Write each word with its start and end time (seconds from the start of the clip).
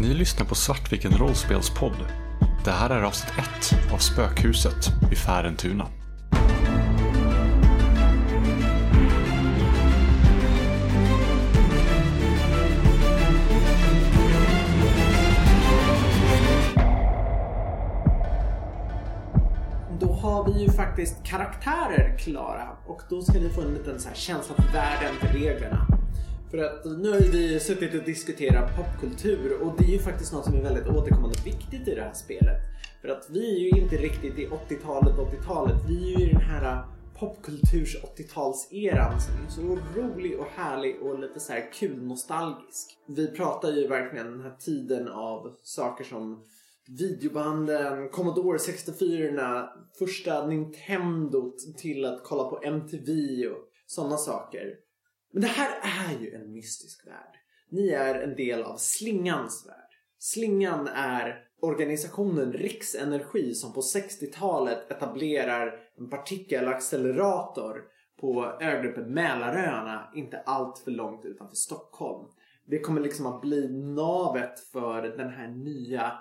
Ni 0.00 0.14
lyssnar 0.14 0.46
på 0.46 0.54
Svartviken 0.54 1.12
rollspelspodd. 1.12 1.96
Det 2.64 2.70
här 2.70 2.90
är 2.90 3.02
avsnitt 3.02 3.32
1 3.38 3.92
av 3.92 3.98
Spökhuset 3.98 4.88
i 5.12 5.14
Färentuna. 5.14 5.86
Då 20.00 20.12
har 20.12 20.52
vi 20.52 20.62
ju 20.62 20.70
faktiskt 20.70 21.24
karaktärer 21.24 22.18
klara 22.18 22.68
och 22.86 23.02
då 23.10 23.22
ska 23.22 23.32
ni 23.32 23.48
få 23.48 23.60
en 23.60 23.74
liten 23.74 24.00
så 24.00 24.08
här 24.08 24.16
känsla 24.16 24.54
för 24.54 24.72
världen, 24.72 25.14
för 25.20 25.28
reglerna. 25.28 25.89
För 26.50 26.58
att 26.58 26.84
nu 26.84 27.10
har 27.10 27.18
vi 27.18 27.60
suttit 27.60 27.94
och 27.94 28.04
diskuterat 28.04 28.76
popkultur 28.76 29.62
och 29.62 29.72
det 29.78 29.84
är 29.84 29.92
ju 29.92 29.98
faktiskt 29.98 30.32
något 30.32 30.44
som 30.44 30.54
är 30.54 30.62
väldigt 30.62 30.86
återkommande 30.86 31.38
viktigt 31.44 31.88
i 31.88 31.94
det 31.94 32.02
här 32.02 32.12
spelet. 32.12 32.56
För 33.00 33.08
att 33.08 33.26
vi 33.30 33.54
är 33.54 33.74
ju 33.74 33.82
inte 33.82 33.96
riktigt 33.96 34.38
i 34.38 34.46
80-talet, 34.46 35.16
80-talet. 35.16 35.76
Vi 35.88 36.14
är 36.14 36.18
ju 36.18 36.26
i 36.26 36.32
den 36.32 36.40
här 36.40 36.84
popkulturs 37.18 37.96
80-talseran 37.96 39.18
som 39.18 39.46
är 39.46 39.50
så 39.50 39.78
rolig 40.00 40.38
och 40.40 40.46
härlig 40.46 41.02
och 41.02 41.18
lite 41.18 41.40
så 41.40 41.52
här 41.52 41.72
kul 41.72 42.02
nostalgisk. 42.02 42.98
Vi 43.06 43.26
pratar 43.26 43.72
ju 43.72 43.86
verkligen 43.86 44.30
den 44.30 44.40
här 44.40 44.56
tiden 44.56 45.08
av 45.08 45.56
saker 45.62 46.04
som 46.04 46.44
videobanden, 46.98 48.08
Commodore 48.08 48.58
64, 48.58 49.68
första 49.98 50.46
Nintendo 50.46 51.52
till 51.76 52.04
att 52.04 52.24
kolla 52.24 52.44
på 52.44 52.60
MTV 52.62 53.46
och 53.46 53.58
sådana 53.86 54.16
saker. 54.16 54.89
Men 55.32 55.42
det 55.42 55.48
här 55.48 55.70
är 55.82 56.20
ju 56.20 56.34
en 56.34 56.52
mystisk 56.52 57.06
värld. 57.06 57.36
Ni 57.68 57.88
är 57.88 58.14
en 58.14 58.36
del 58.36 58.62
av 58.62 58.76
Slingans 58.76 59.66
värld. 59.68 59.90
Slingan 60.18 60.88
är 60.88 61.44
organisationen 61.60 62.52
Riksenergi 62.52 63.54
som 63.54 63.72
på 63.72 63.80
60-talet 63.80 64.90
etablerar 64.90 65.74
en 65.98 66.10
partikelaccelerator 66.10 67.82
på 68.20 68.58
ögruppen 68.60 69.14
Mälaröarna, 69.14 70.10
inte 70.14 70.40
allt 70.40 70.78
för 70.78 70.90
långt 70.90 71.24
utanför 71.24 71.56
Stockholm. 71.56 72.28
Det 72.66 72.80
kommer 72.80 73.00
liksom 73.00 73.26
att 73.26 73.40
bli 73.40 73.68
navet 73.94 74.60
för 74.60 75.02
den 75.02 75.30
här 75.30 75.48
nya 75.48 76.12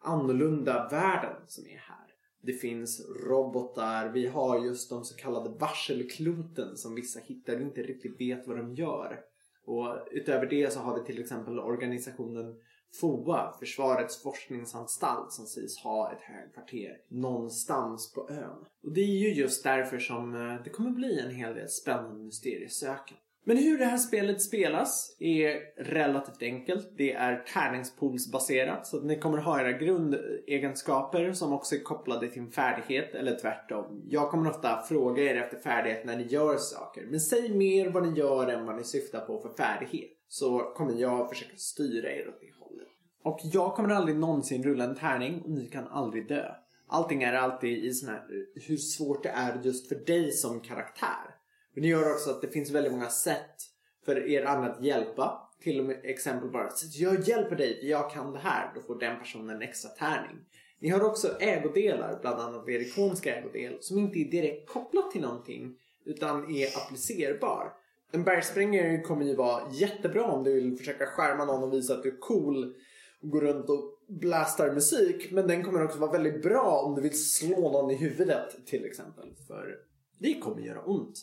annorlunda 0.00 0.88
världen 0.88 1.36
som 1.46 1.66
är 1.66 1.78
här. 1.78 2.06
Det 2.42 2.52
finns 2.52 3.08
robotar, 3.26 4.08
vi 4.08 4.26
har 4.26 4.64
just 4.64 4.90
de 4.90 5.04
så 5.04 5.16
kallade 5.16 5.58
varselkloten 5.58 6.76
som 6.76 6.94
vissa 6.94 7.20
hittar 7.20 7.54
och 7.54 7.60
inte 7.60 7.82
riktigt 7.82 8.20
vet 8.20 8.46
vad 8.46 8.56
de 8.56 8.74
gör. 8.74 9.20
Och 9.64 10.08
utöver 10.10 10.46
det 10.46 10.72
så 10.72 10.80
har 10.80 10.98
vi 10.98 11.06
till 11.06 11.20
exempel 11.20 11.58
organisationen 11.58 12.54
FOA, 13.00 13.52
Försvarets 13.58 14.22
forskningsanstalt, 14.22 15.32
som 15.32 15.46
sägs 15.46 15.78
ha 15.78 16.12
ett 16.12 16.20
högkvarter 16.20 16.96
någonstans 17.08 18.12
på 18.12 18.30
ön. 18.30 18.64
Och 18.82 18.92
det 18.92 19.00
är 19.00 19.18
ju 19.18 19.34
just 19.34 19.64
därför 19.64 19.98
som 19.98 20.34
eh, 20.34 20.62
det 20.64 20.70
kommer 20.70 20.90
bli 20.90 21.20
en 21.20 21.34
hel 21.34 21.54
del 21.54 21.68
spännande 21.68 22.24
mysteriesökande. 22.24 23.22
Men 23.44 23.56
hur 23.56 23.78
det 23.78 23.84
här 23.84 23.98
spelet 23.98 24.42
spelas 24.42 25.16
är 25.18 25.60
relativt 25.84 26.42
enkelt. 26.42 26.92
Det 26.96 27.12
är 27.12 27.44
tärningspoolsbaserat 27.54 28.86
så 28.86 28.96
att 28.96 29.04
ni 29.04 29.18
kommer 29.18 29.38
ha 29.38 29.60
era 29.60 29.72
grundegenskaper 29.72 31.32
som 31.32 31.52
också 31.52 31.74
är 31.74 31.82
kopplade 31.82 32.28
till 32.28 32.42
en 32.42 32.50
färdighet 32.50 33.14
eller 33.14 33.40
tvärtom. 33.40 34.02
Jag 34.08 34.30
kommer 34.30 34.50
ofta 34.50 34.82
fråga 34.82 35.22
er 35.22 35.36
efter 35.36 35.58
färdighet 35.58 36.06
när 36.06 36.16
ni 36.16 36.26
gör 36.26 36.56
saker. 36.56 37.06
Men 37.10 37.20
säg 37.20 37.54
mer 37.54 37.90
vad 37.90 38.08
ni 38.08 38.18
gör 38.18 38.48
än 38.48 38.66
vad 38.66 38.76
ni 38.76 38.84
syftar 38.84 39.20
på 39.20 39.40
för 39.40 39.64
färdighet. 39.64 40.10
Så 40.28 40.58
kommer 40.58 41.00
jag 41.00 41.28
försöka 41.28 41.56
styra 41.56 42.10
er 42.10 42.28
åt 42.28 42.40
det 42.40 42.64
hållet. 42.64 42.88
Och 43.24 43.40
jag 43.42 43.74
kommer 43.74 43.88
aldrig 43.88 44.16
någonsin 44.16 44.62
rulla 44.62 44.84
en 44.84 44.96
tärning 44.96 45.42
och 45.42 45.50
ni 45.50 45.66
kan 45.66 45.88
aldrig 45.88 46.28
dö. 46.28 46.54
Allting 46.88 47.22
är 47.22 47.32
alltid 47.32 47.84
i 47.84 47.92
sån 47.92 48.08
här 48.08 48.22
hur 48.68 48.76
svårt 48.76 49.22
det 49.22 49.28
är 49.28 49.60
just 49.62 49.88
för 49.88 49.94
dig 49.94 50.32
som 50.32 50.60
karaktär. 50.60 51.39
Men 51.74 51.82
det 51.82 51.88
gör 51.88 52.12
också 52.12 52.30
att 52.30 52.42
det 52.42 52.48
finns 52.48 52.70
väldigt 52.70 52.92
många 52.92 53.10
sätt 53.10 53.56
för 54.04 54.28
er 54.28 54.44
andra 54.44 54.70
att 54.70 54.84
hjälpa. 54.84 55.46
Till 55.62 55.80
och 55.80 55.86
med 55.86 56.00
exempel 56.02 56.50
bara 56.50 56.70
jag 56.92 57.28
hjälper 57.28 57.56
dig, 57.56 57.80
för 57.80 57.86
jag 57.86 58.10
kan 58.10 58.32
det 58.32 58.38
här. 58.38 58.72
Då 58.74 58.80
får 58.80 58.98
den 58.98 59.18
personen 59.18 59.56
en 59.56 59.62
extra 59.62 59.90
tärning. 59.90 60.36
Ni 60.78 60.88
har 60.88 61.04
också 61.04 61.36
ägodelar, 61.40 62.18
bland 62.20 62.40
annat 62.40 62.68
er 62.68 62.80
ikoniska 62.80 63.36
ägodel, 63.36 63.76
som 63.80 63.98
inte 63.98 64.18
är 64.18 64.24
direkt 64.24 64.68
kopplat 64.68 65.10
till 65.10 65.20
någonting 65.20 65.76
utan 66.04 66.56
är 66.56 66.66
applicerbar. 66.76 67.72
En 68.12 68.24
bergsprängare 68.24 69.00
kommer 69.00 69.24
ju 69.24 69.34
vara 69.34 69.72
jättebra 69.72 70.24
om 70.24 70.44
du 70.44 70.54
vill 70.54 70.78
försöka 70.78 71.06
skärma 71.06 71.44
någon 71.44 71.62
och 71.62 71.72
visa 71.72 71.94
att 71.94 72.02
du 72.02 72.08
är 72.08 72.20
cool 72.20 72.74
och 73.22 73.30
går 73.30 73.40
runt 73.40 73.70
och 73.70 73.98
blastar 74.08 74.72
musik. 74.72 75.30
Men 75.30 75.46
den 75.46 75.64
kommer 75.64 75.84
också 75.84 75.98
vara 75.98 76.12
väldigt 76.12 76.42
bra 76.42 76.82
om 76.84 76.94
du 76.94 77.02
vill 77.02 77.24
slå 77.24 77.72
någon 77.72 77.90
i 77.90 77.94
huvudet 77.94 78.66
till 78.66 78.84
exempel. 78.84 79.28
För 79.48 79.76
det 80.18 80.40
kommer 80.40 80.62
göra 80.62 80.82
ont. 80.84 81.18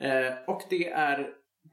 Eh, 0.00 0.34
och 0.46 0.62
det 0.70 0.88
är 0.88 1.30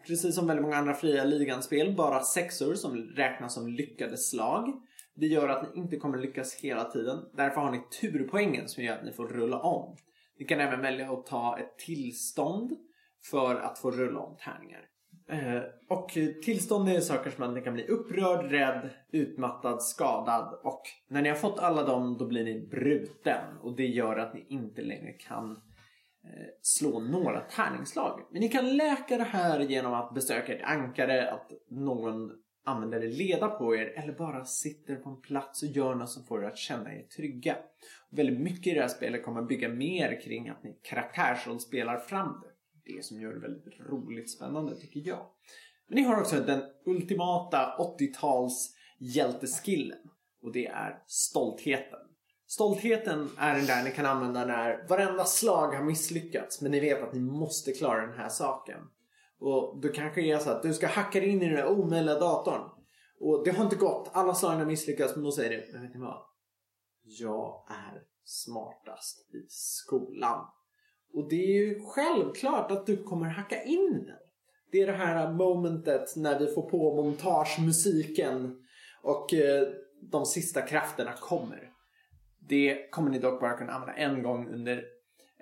precis 0.08 0.36
som 0.36 0.48
väldigt 0.48 0.64
många 0.64 0.78
andra 0.78 0.94
fria 0.94 1.24
ligan-spel 1.24 1.96
bara 1.96 2.20
sexor 2.20 2.74
som 2.74 2.98
räknas 2.98 3.54
som 3.54 3.68
lyckade 3.68 4.18
slag. 4.18 4.82
Det 5.16 5.26
gör 5.26 5.50
att 5.50 5.64
ni 5.74 5.80
inte 5.80 5.98
kommer 5.98 6.18
lyckas 6.18 6.56
hela 6.56 6.84
tiden. 6.84 7.20
Därför 7.34 7.62
har 7.62 7.72
ni 7.72 7.82
turpoängen 8.02 8.68
som 8.68 8.84
gör 8.84 8.94
att 8.94 9.06
ni 9.06 9.12
får 9.12 9.28
rulla 9.28 9.60
om. 9.60 9.98
Ni 10.40 10.46
kan 10.46 10.60
även 10.60 10.82
välja 10.82 11.12
att 11.12 11.26
ta 11.26 11.60
ett 11.60 11.78
tillstånd 11.78 12.72
för 13.32 13.56
att 13.56 13.80
få 13.80 13.92
rulla 13.92 14.20
om 14.20 14.38
tärningar. 14.38 14.90
Eh, 15.28 15.62
och 15.88 16.10
tillstånd 16.44 16.90
är 16.90 17.00
saker 17.00 17.30
som 17.30 17.44
att 17.44 17.54
ni 17.54 17.62
kan 17.62 17.74
bli 17.74 17.88
upprörd, 17.88 18.52
rädd, 18.52 18.90
utmattad, 19.12 19.84
skadad 19.84 20.60
och 20.64 20.82
när 21.08 21.22
ni 21.22 21.30
har 21.30 21.36
fått 21.36 21.60
alla 21.60 21.84
dem 21.84 22.18
då 22.18 22.28
blir 22.28 22.44
ni 22.44 22.68
bruten 22.72 23.58
och 23.62 23.76
det 23.76 23.88
gör 23.88 24.18
att 24.18 24.34
ni 24.34 24.46
inte 24.50 24.82
längre 24.82 25.12
kan 25.12 25.52
eh, 25.52 25.58
Eh, 26.26 26.46
slå 26.62 27.00
några 27.00 27.42
tärningsslag. 27.42 28.22
Men 28.32 28.42
ni 28.42 28.50
kan 28.50 28.78
läka 28.78 29.18
det 29.18 29.24
här 29.24 29.60
genom 29.60 29.94
att 29.94 30.14
besöka 30.14 30.56
ett 30.56 30.64
ankare, 30.64 31.32
att 31.32 31.52
någon 31.70 32.32
använder 32.66 33.02
leda 33.02 33.48
på 33.48 33.76
er 33.76 33.86
eller 33.86 34.14
bara 34.14 34.46
sitter 34.46 34.96
på 34.96 35.10
en 35.10 35.22
plats 35.22 35.64
och 35.64 35.70
gör 35.70 35.96
något 35.96 36.10
som 36.10 36.26
får 36.26 36.44
er 36.44 36.48
att 36.48 36.58
känna 36.58 36.94
er 36.94 37.04
trygga. 37.04 37.56
Och 38.12 38.20
väldigt 38.20 38.40
mycket 38.40 38.68
i 38.68 38.76
det 38.76 38.82
här 38.82 38.88
spelet 38.88 39.26
kommer 39.26 39.42
bygga 39.42 39.70
mer 39.70 40.22
kring 40.22 40.50
att 40.50 40.64
ni 40.64 40.80
karaktärsrollspelar 40.84 41.98
fram 41.98 42.42
det 42.44 42.56
det 42.86 43.06
som 43.06 43.22
gör 43.22 43.34
det 43.34 43.40
väldigt 43.40 43.80
roligt 43.80 44.32
spännande 44.32 44.76
tycker 44.76 45.00
jag. 45.00 45.26
Men 45.88 45.96
ni 45.96 46.02
har 46.04 46.22
också 46.22 46.36
den 46.40 46.62
ultimata 46.86 47.76
80-tals 48.00 48.76
hjälteskillen 49.00 50.10
och 50.42 50.52
det 50.52 50.68
är 50.68 51.04
stoltheten. 51.08 52.00
Stoltheten 52.48 53.30
är 53.38 53.56
den 53.56 53.66
där 53.66 53.84
ni 53.84 53.92
kan 53.92 54.06
använda 54.06 54.46
när 54.46 54.88
varenda 54.88 55.26
slag 55.26 55.68
har 55.68 55.84
misslyckats 55.84 56.62
men 56.62 56.72
ni 56.72 56.80
vet 56.80 57.04
att 57.04 57.14
ni 57.14 57.20
måste 57.20 57.72
klara 57.72 58.08
den 58.08 58.18
här 58.18 58.30
saken. 58.30 58.80
Och 59.40 59.80
då 59.82 59.90
kanske 59.90 60.22
det 60.22 60.32
är 60.32 60.40
så 60.40 60.50
att 60.50 60.64
du 60.64 60.74
ska 60.74 60.88
hacka 60.88 61.24
in 61.24 61.42
i 61.42 61.46
den 61.46 61.56
där 61.56 61.68
omöjliga 61.68 62.20
datorn. 62.20 62.70
Och 63.20 63.46
det 63.46 63.52
har 63.52 63.64
inte 63.64 63.76
gått, 63.76 64.10
alla 64.14 64.36
slagen 64.36 64.60
har 64.60 64.66
misslyckats 64.66 65.16
men 65.16 65.24
då 65.24 65.32
säger 65.32 65.50
du, 65.50 65.74
men 65.74 65.82
vet 65.82 65.94
ni 65.94 66.00
vad? 66.00 66.22
Jag 67.04 67.66
är 67.70 68.02
smartast 68.24 69.34
i 69.34 69.46
skolan. 69.50 70.46
Och 71.14 71.30
det 71.30 71.36
är 71.36 71.68
ju 71.68 71.80
självklart 71.86 72.72
att 72.72 72.86
du 72.86 73.04
kommer 73.04 73.30
hacka 73.30 73.64
in 73.64 74.04
den. 74.06 74.18
Det 74.72 74.82
är 74.82 74.88
det 74.88 74.98
här 74.98 75.32
momentet 75.32 76.16
när 76.16 76.40
vi 76.40 76.48
får 76.48 76.70
på 76.70 76.96
montagemusiken 76.96 78.56
och 79.02 79.34
eh, 79.34 79.68
de 80.02 80.26
sista 80.26 80.62
krafterna 80.62 81.14
kommer. 81.14 81.75
Det 82.48 82.92
kommer 82.92 83.10
ni 83.10 83.20
dock 83.20 83.42
bara 83.42 83.58
kunna 83.58 83.72
använda 83.72 83.94
en 83.94 84.24
gång 84.24 84.50
under 84.54 84.84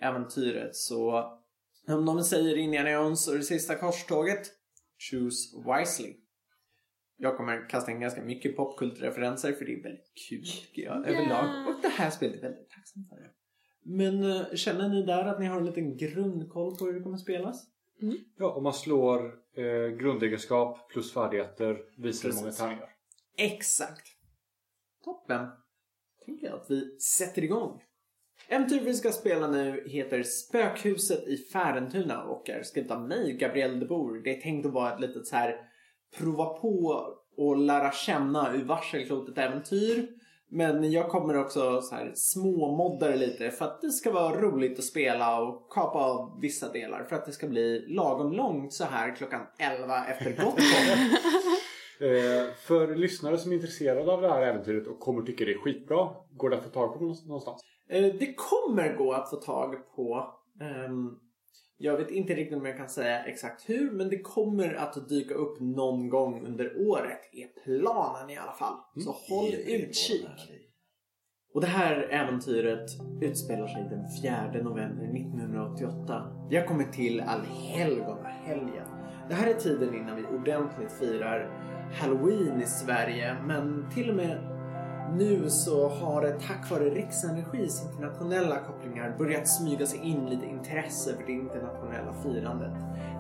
äventyret 0.02 0.76
så 0.76 1.30
om 1.88 2.06
de 2.06 2.24
säger 2.24 2.58
Indiana 2.58 2.92
Jones 2.92 3.28
och 3.28 3.36
det 3.36 3.44
sista 3.44 3.76
korståget 3.76 4.52
Choose 4.98 5.58
wisely. 5.58 6.16
Jag 7.18 7.38
kommer 7.38 7.70
kasta 7.70 7.92
in 7.92 8.00
ganska 8.00 8.22
mycket 8.22 8.56
popkulturreferenser 8.56 9.54
för 9.54 9.66
det 9.66 9.74
är 9.74 9.84
väldigt 9.84 10.14
kul 10.30 10.46
tycker 10.46 10.82
jag 10.82 11.08
överlag. 11.08 11.68
Och 11.68 11.82
det 11.82 11.88
här 11.88 12.10
spelet 12.10 12.38
är 12.38 12.42
väldigt 12.42 12.70
tacksam 12.70 13.06
för 13.10 13.16
det. 13.16 13.30
Men 13.86 14.24
uh, 14.24 14.56
känner 14.56 14.90
ni 14.90 15.04
där 15.04 15.26
att 15.26 15.40
ni 15.40 15.46
har 15.46 15.58
en 15.58 15.66
liten 15.66 15.98
grundkoll 15.98 16.78
på 16.78 16.86
hur 16.86 16.94
det 16.94 17.00
kommer 17.00 17.18
spelas? 17.18 17.68
Mm. 18.02 18.18
Ja, 18.38 18.54
om 18.54 18.64
man 18.64 18.74
slår 18.74 19.34
eh, 19.56 19.98
grundegenskap 19.98 20.90
plus 20.90 21.14
färdigheter 21.14 21.78
visar 21.98 22.30
hur 22.30 22.36
många 22.36 22.52
tärningar. 22.52 22.90
Exakt. 23.38 24.08
Toppen. 25.04 25.48
Tänker 26.26 26.48
jag 26.48 26.56
att 26.56 26.66
vi 26.70 27.00
sätter 27.00 27.44
igång. 27.44 27.82
Äventyret 28.48 28.84
vi 28.84 28.94
ska 28.94 29.12
spela 29.12 29.48
nu 29.48 29.84
heter 29.88 30.24
Spökhuset 30.24 31.28
i 31.28 31.38
Färentuna 31.38 32.24
och 32.24 32.50
är 32.50 32.64
skrivet 32.64 32.92
av 32.92 33.08
mig, 33.08 33.38
Gabriel 33.38 33.80
de 33.80 33.86
Boer. 33.86 34.24
Det 34.24 34.38
är 34.38 34.42
tänkt 34.42 34.66
att 34.66 34.74
vara 34.74 34.94
ett 34.94 35.02
litet 35.02 35.28
så 35.28 35.36
här 35.36 35.56
prova 36.18 36.46
på 36.46 37.06
och 37.38 37.58
lära 37.58 37.92
känna 37.92 38.54
ur 38.54 38.64
varselklotet 38.64 39.38
äventyr. 39.38 40.08
Men 40.50 40.92
jag 40.92 41.10
kommer 41.10 41.38
också 41.38 41.82
så 41.82 41.96
här 41.96 42.12
småmodda 42.16 43.08
det 43.08 43.16
lite 43.16 43.52
för 43.52 43.66
att 43.66 43.82
det 43.82 43.92
ska 43.92 44.12
vara 44.12 44.42
roligt 44.42 44.80
att 44.80 44.86
spela 44.86 45.42
och 45.42 45.72
kapa 45.72 46.00
av 46.00 46.40
vissa 46.42 46.72
delar 46.72 47.04
för 47.04 47.16
att 47.16 47.26
det 47.26 47.32
ska 47.32 47.48
bli 47.48 47.86
lagom 47.88 48.34
långt 48.34 48.74
så 48.74 48.84
här 48.84 49.16
klockan 49.16 49.42
11 49.60 50.06
efter 50.06 50.30
Gotland. 50.30 50.58
för 52.56 52.96
lyssnare 52.96 53.38
som 53.38 53.52
är 53.52 53.56
intresserade 53.56 54.12
av 54.14 54.22
det 54.22 54.30
här 54.30 54.42
äventyret 54.42 54.88
och 54.88 55.00
kommer 55.00 55.22
tycka 55.22 55.46
det 55.46 55.52
är 55.54 55.58
skitbra, 55.58 56.10
går 56.32 56.50
det 56.50 56.58
att 56.58 56.64
få 56.64 56.70
tag 56.70 56.94
på 56.94 57.04
någonstans? 57.04 57.62
Eh, 57.90 58.02
Det 58.20 58.34
kommer 58.38 58.96
gå 58.98 59.14
att 59.14 59.30
få 59.30 59.36
tag 59.36 59.76
på. 59.96 60.28
ehm, 60.62 61.20
Jag 61.78 61.98
vet 61.98 62.12
inte 62.12 62.34
riktigt 62.34 62.58
om 62.58 62.66
jag 62.66 62.78
kan 62.78 62.90
säga 62.90 63.24
exakt 63.24 63.70
hur, 63.70 63.92
men 63.92 64.10
det 64.10 64.20
kommer 64.22 64.74
att 64.74 65.10
dyka 65.10 65.34
upp 65.36 65.60
någon 65.60 66.10
gång 66.10 66.46
under 66.48 66.88
året. 66.88 67.20
Är 67.34 67.64
planen 67.64 68.30
i 68.30 68.38
alla 68.38 68.54
fall. 68.54 68.74
Så 69.04 69.12
håll 69.12 69.54
utkik. 69.54 70.28
Och 71.54 71.62
det 71.62 71.68
här 71.68 72.08
äventyret 72.12 72.90
utspelar 73.22 73.68
sig 73.68 73.84
den 73.90 74.06
4 74.54 74.64
november 74.64 75.04
1988. 75.06 76.48
Vi 76.50 76.58
har 76.58 76.66
kommit 76.66 76.94
till 76.94 77.22
allhelgonahelgen. 77.22 78.88
Det 79.30 79.36
här 79.36 79.50
är 79.50 79.54
tiden 79.54 79.94
innan 79.96 80.16
vi 80.16 80.24
ordentligt 80.38 80.92
firar 80.92 81.70
Halloween 81.92 82.62
i 82.62 82.66
Sverige, 82.66 83.36
men 83.46 83.86
till 83.94 84.10
och 84.10 84.16
med 84.16 84.38
nu 85.18 85.50
så 85.50 85.90
har 85.90 86.22
det 86.22 86.40
tack 86.40 86.72
vare 86.72 86.84
Riksenergis 86.84 87.84
internationella 87.92 88.60
kopplingar 88.60 89.16
börjat 89.18 89.48
smyga 89.48 89.86
sig 89.86 90.00
in 90.00 90.26
lite 90.26 90.46
intresse 90.46 91.16
för 91.16 91.24
det 91.26 91.32
internationella 91.32 92.14
firandet. 92.24 92.74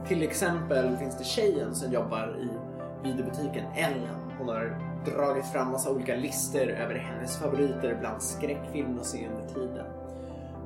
Till 0.07 0.24
exempel 0.24 0.98
finns 0.98 1.18
det 1.18 1.24
tjejen 1.24 1.75
som 1.75 1.94
jobbar 1.94 2.36
i 2.39 2.50
videobutiken 3.07 3.65
Ellen. 3.75 4.31
Hon 4.38 4.48
har 4.48 4.80
dragit 5.06 5.45
fram 5.45 5.71
massa 5.71 5.92
olika 5.92 6.15
listor 6.15 6.68
över 6.69 6.95
hennes 6.95 7.38
favoriter 7.38 7.98
bland 8.00 8.24
skräckfilm 8.24 9.00
och 9.00 9.06
se 9.06 9.27
under 9.27 9.54
tiden. 9.54 9.86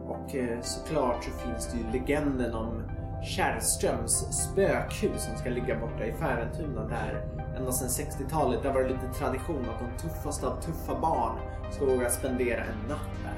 Och 0.07 0.35
eh, 0.35 0.61
såklart 0.61 1.23
så 1.23 1.31
finns 1.31 1.67
det 1.71 1.77
ju 1.77 1.99
legenden 1.99 2.53
om 2.53 2.83
Kärrströms 3.23 4.11
spökhus 4.13 5.23
som 5.23 5.37
ska 5.37 5.49
ligga 5.49 5.79
borta 5.79 6.05
i 6.05 6.13
Färentuna 6.13 6.87
där 6.87 7.25
ända 7.57 7.71
sedan 7.71 7.87
60-talet 7.87 8.61
det 8.61 8.69
har 8.69 8.75
varit 8.75 8.91
lite 8.91 9.13
tradition 9.19 9.65
att 9.69 9.79
de 9.79 10.07
tuffaste 10.07 10.47
av 10.47 10.61
tuffa 10.61 10.99
barn 10.99 11.37
ska 11.71 11.85
våga 11.85 12.09
spendera 12.09 12.61
en 12.61 12.89
natt 12.89 13.09
där. 13.23 13.33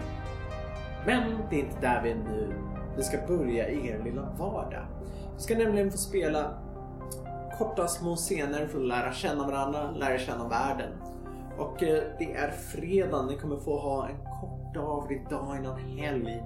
Men 1.06 1.38
det 1.50 1.56
är 1.56 1.60
inte 1.60 1.82
där 1.82 2.02
vi 2.04 2.12
är 2.12 2.16
nu. 2.16 2.54
Vi 2.98 3.04
ska 3.04 3.18
börja 3.28 3.70
i 3.70 3.88
er 3.88 4.04
lilla 4.04 4.30
vardag. 4.38 4.86
Vi 5.36 5.42
ska 5.42 5.58
nämligen 5.58 5.92
få 5.92 5.98
spela 5.98 6.54
korta 7.58 7.88
små 7.88 8.16
scener 8.16 8.68
för 8.68 8.80
att 8.80 8.88
lära 8.88 9.14
känna 9.14 9.48
varandra, 9.48 9.92
lära 9.92 10.18
känna 10.18 10.48
världen. 10.48 10.92
Och 11.58 11.84
eh, 11.84 12.04
det 12.20 12.36
är 12.36 12.52
fredag, 12.52 13.26
ni 13.26 13.38
kommer 13.38 13.58
få 13.58 13.80
ha 13.80 14.08
en 14.08 14.18
kort 14.42 14.74
dag, 14.74 15.08
för 15.08 15.36
dag 15.36 15.58
innan 15.58 15.80
helg. 15.80 16.44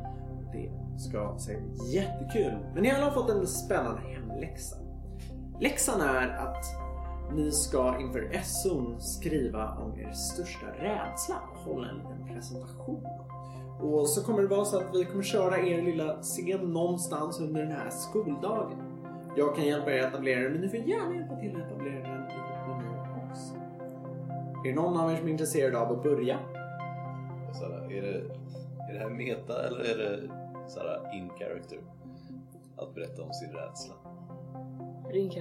Det 0.51 0.82
ska 0.97 1.35
se 1.37 1.57
jättekul. 1.91 2.57
Men 2.73 2.83
ni 2.83 2.89
har 2.89 3.01
alla 3.01 3.11
fått 3.11 3.29
en 3.29 3.47
spännande 3.47 4.01
hemläxa. 4.01 4.75
Läxan 5.59 6.01
är 6.01 6.29
att 6.29 6.65
ni 7.35 7.51
ska 7.51 7.99
inför 7.99 8.29
SO'n 8.33 8.99
skriva 8.99 9.69
om 9.69 9.99
er 9.99 10.11
största 10.11 10.67
rädsla 10.67 11.35
och 11.51 11.73
hålla 11.73 11.89
en 11.89 11.95
liten 11.95 12.27
presentation. 12.33 13.05
Och 13.81 14.09
så 14.09 14.23
kommer 14.23 14.41
det 14.41 14.47
vara 14.47 14.65
så 14.65 14.77
att 14.77 14.95
vi 14.95 15.05
kommer 15.05 15.23
köra 15.23 15.59
er 15.59 15.81
lilla 15.81 16.21
scen 16.21 16.73
någonstans 16.73 17.39
under 17.39 17.61
den 17.61 17.71
här 17.71 17.89
skoldagen. 17.89 18.77
Jag 19.37 19.55
kan 19.55 19.65
hjälpa 19.65 19.91
er 19.91 19.99
att 19.99 20.13
etablera 20.13 20.39
den, 20.39 20.51
men 20.51 20.61
ni 20.61 20.69
får 20.69 20.79
gärna 20.79 21.15
hjälpa 21.15 21.35
till 21.35 21.55
att 21.55 21.67
etablera 21.67 22.01
den 22.01 22.21
i 22.21 22.59
ekonomin 22.59 22.99
också. 23.29 23.55
Är 24.65 24.69
det 24.69 24.75
någon 24.75 24.97
av 24.97 25.11
er 25.11 25.17
som 25.17 25.27
är 25.27 25.31
intresserad 25.31 25.75
av 25.75 25.91
att 25.91 26.03
börja? 26.03 26.39
Är, 27.89 28.01
det, 28.01 28.17
är 28.89 28.93
det 28.93 28.99
här 28.99 29.09
meta 29.09 29.67
eller 29.67 29.79
är 29.79 29.97
det 29.97 30.42
så 30.67 30.79
här, 30.79 31.15
in 31.17 31.29
character? 31.29 31.79
Att 32.77 32.95
berätta 32.95 33.23
om 33.23 33.33
sin 33.33 33.51
rädsla. 33.51 33.93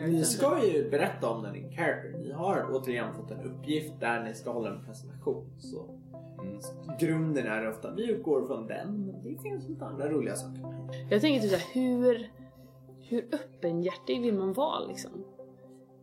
Ni 0.07 0.25
ska 0.25 0.67
ju 0.67 0.91
berätta 0.91 1.29
om 1.31 1.43
den 1.43 1.57
in 1.57 1.71
character. 1.73 2.19
Ni 2.19 2.33
har 2.33 2.67
återigen 2.73 3.15
fått 3.15 3.31
en 3.31 3.41
uppgift 3.41 4.01
där 4.01 4.23
ni 4.25 4.35
ska 4.35 4.51
hålla 4.53 4.71
en 4.71 4.85
presentation. 4.85 5.47
Så 5.59 5.99
Mm. 6.43 6.59
grunden 7.01 7.47
är 7.47 7.69
ofta, 7.69 7.95
vi 7.95 8.11
utgår 8.11 8.47
från 8.47 8.67
den, 8.67 9.07
men 9.07 9.23
det 9.23 9.43
finns 9.43 9.69
lite 9.69 9.85
andra 9.85 10.09
roliga 10.11 10.35
saker. 10.35 10.61
Jag 11.11 11.21
tänker 11.21 11.41
typ 11.49 11.51
såhär, 11.51 11.75
hur, 11.75 12.31
hur 13.01 13.29
öppenhjärtig 13.35 14.23
vill 14.23 14.35
man 14.35 14.53
vara 14.53 14.87
liksom? 14.87 15.25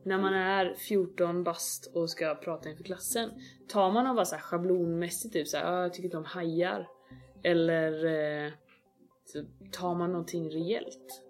När 0.04 0.18
man 0.18 0.33
är 0.33 0.74
14 0.74 1.44
bast 1.44 1.92
och 1.95 2.10
ska 2.10 2.36
prata 2.36 2.69
inför 2.69 2.83
klassen. 2.83 3.30
Tar 3.68 3.92
man 3.92 4.07
och 4.07 4.16
bara 4.16 4.25
så 4.25 4.36
här 4.36 4.42
schablonmässigt 4.42 5.33
typ 5.33 5.48
såhär, 5.48 5.66
"Ah, 5.66 5.81
jag 5.81 5.94
tycker 5.94 6.06
inte 6.07 6.18
om 6.18 6.25
hajar. 6.25 6.88
Eller 7.44 8.06
eh, 8.45 8.51
så 9.34 9.44
tar 9.72 9.96
man 9.96 10.12
någonting 10.12 10.50
rejält. 10.50 11.24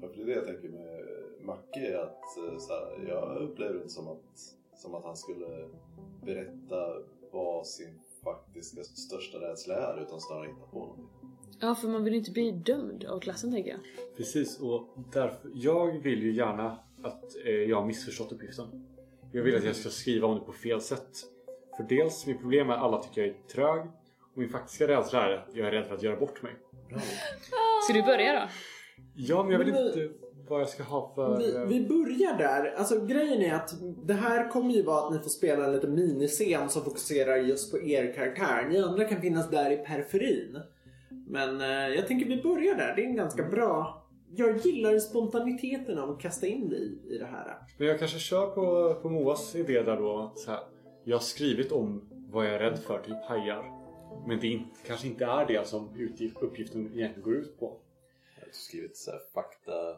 Ja, 0.00 0.08
för 0.08 0.16
det 0.16 0.22
är 0.22 0.26
det 0.26 0.32
jag 0.32 0.46
tänker 0.46 0.68
med 0.68 1.04
Macke, 1.40 2.00
att 2.02 2.38
eh, 2.38 2.58
så 2.58 2.72
här, 2.72 3.08
jag 3.08 3.42
upplever 3.42 3.74
det 3.74 3.88
som 3.88 4.08
att, 4.08 4.38
som 4.74 4.94
att 4.94 5.04
han 5.04 5.16
skulle 5.16 5.68
berätta 6.24 6.96
vad 7.32 7.66
sin 7.66 8.00
faktiska 8.24 8.84
största 8.84 9.38
rädsla 9.38 9.74
är, 9.74 10.02
utan 10.02 10.20
snarare 10.20 10.46
hitta 10.46 10.66
på 10.66 10.78
någonting. 10.78 11.08
Ja, 11.60 11.74
för 11.74 11.88
man 11.88 12.04
vill 12.04 12.14
inte 12.14 12.30
bli 12.30 12.52
dömd 12.52 13.04
av 13.04 13.20
klassen 13.20 13.52
tänker 13.52 13.70
jag. 13.70 13.80
Precis, 14.16 14.60
och 14.60 14.88
därför, 15.12 15.50
jag 15.54 16.02
vill 16.02 16.22
ju 16.22 16.32
gärna 16.32 16.78
att 17.02 17.36
eh, 17.44 17.52
jag 17.52 17.76
har 17.76 17.86
missförstått 17.86 18.32
uppgiften. 18.32 18.86
Jag 19.32 19.42
vill 19.42 19.56
att 19.56 19.64
jag 19.64 19.76
ska 19.76 19.90
skriva 19.90 20.28
om 20.28 20.38
det 20.38 20.44
på 20.44 20.52
fel 20.52 20.80
sätt. 20.80 21.10
För 21.76 21.84
dels, 21.84 22.26
mitt 22.26 22.40
problem 22.40 22.70
är 22.70 22.74
att 22.74 22.82
alla 22.82 23.02
tycker 23.02 23.20
jag 23.20 23.30
är 23.30 23.42
trög. 23.54 23.86
Och 24.32 24.38
min 24.38 24.48
faktiska 24.48 24.88
rädsla 24.88 25.28
är 25.28 25.32
att 25.32 25.56
jag 25.56 25.66
är 25.66 25.72
rädd 25.72 25.86
för 25.86 25.94
att 25.94 26.02
göra 26.02 26.16
bort 26.16 26.42
mig. 26.42 26.56
Ska 27.84 27.92
du 27.92 28.02
börja 28.02 28.32
då? 28.32 28.48
Ja, 29.14 29.42
men 29.42 29.52
jag 29.52 29.58
vet 29.58 29.68
inte 29.68 30.08
vad 30.48 30.60
jag 30.60 30.68
ska 30.68 30.82
ha 30.82 31.12
för... 31.14 31.38
Vi, 31.38 31.54
eh, 31.54 31.62
vi 31.62 31.88
börjar 31.88 32.38
där. 32.38 32.74
Alltså 32.76 33.06
grejen 33.06 33.42
är 33.42 33.54
att 33.54 33.74
det 34.04 34.14
här 34.14 34.50
kommer 34.50 34.74
ju 34.74 34.82
vara 34.82 35.06
att 35.06 35.12
ni 35.12 35.18
får 35.18 35.30
spela 35.30 35.64
en 35.64 35.72
liten 35.72 35.94
miniscen 35.94 36.68
som 36.68 36.84
fokuserar 36.84 37.36
just 37.36 37.70
på 37.70 37.82
er 37.82 38.12
karaktär. 38.12 38.68
Ni 38.68 38.78
andra 38.78 39.04
kan 39.04 39.20
finnas 39.20 39.50
där 39.50 39.70
i 39.70 39.76
periferin. 39.76 40.58
Men 41.28 41.60
eh, 41.60 41.96
jag 41.96 42.06
tänker 42.06 42.26
vi 42.26 42.42
börjar 42.42 42.74
där. 42.74 42.92
Det 42.96 43.02
är 43.02 43.06
en 43.06 43.16
ganska 43.16 43.42
bra... 43.42 44.02
Jag 44.38 44.56
gillar 44.56 44.98
spontaniteten 44.98 45.98
av 45.98 46.10
att 46.10 46.20
kasta 46.20 46.46
in 46.46 46.68
dig 46.68 46.98
i 47.10 47.18
det 47.18 47.26
här. 47.26 47.58
Men 47.78 47.88
jag 47.88 47.98
kanske 47.98 48.18
kör 48.18 48.46
på, 48.46 48.94
på 49.02 49.10
Moas 49.10 49.54
idé 49.54 49.82
där 49.82 49.96
då. 49.96 50.32
Så 50.36 50.50
här, 50.50 50.60
jag 51.04 51.16
har 51.16 51.22
skrivit 51.22 51.72
om 51.72 52.08
vad 52.30 52.46
jag 52.46 52.54
är 52.54 52.58
rädd 52.58 52.78
för, 52.78 52.98
typ 52.98 53.24
hajar. 53.24 53.75
Men 54.26 54.40
det 54.40 54.46
är 54.46 54.50
inte, 54.50 54.70
kanske 54.86 55.06
inte 55.06 55.24
är 55.24 55.46
det 55.46 55.68
som 55.68 55.88
uppgiften 56.40 56.80
egentligen 56.94 57.22
går 57.22 57.34
ut 57.34 57.60
på. 57.60 57.76
Jag 58.40 58.46
har 58.46 58.52
skrivit 58.52 58.96
så 58.96 59.10
här 59.10 59.20
fakta, 59.34 59.90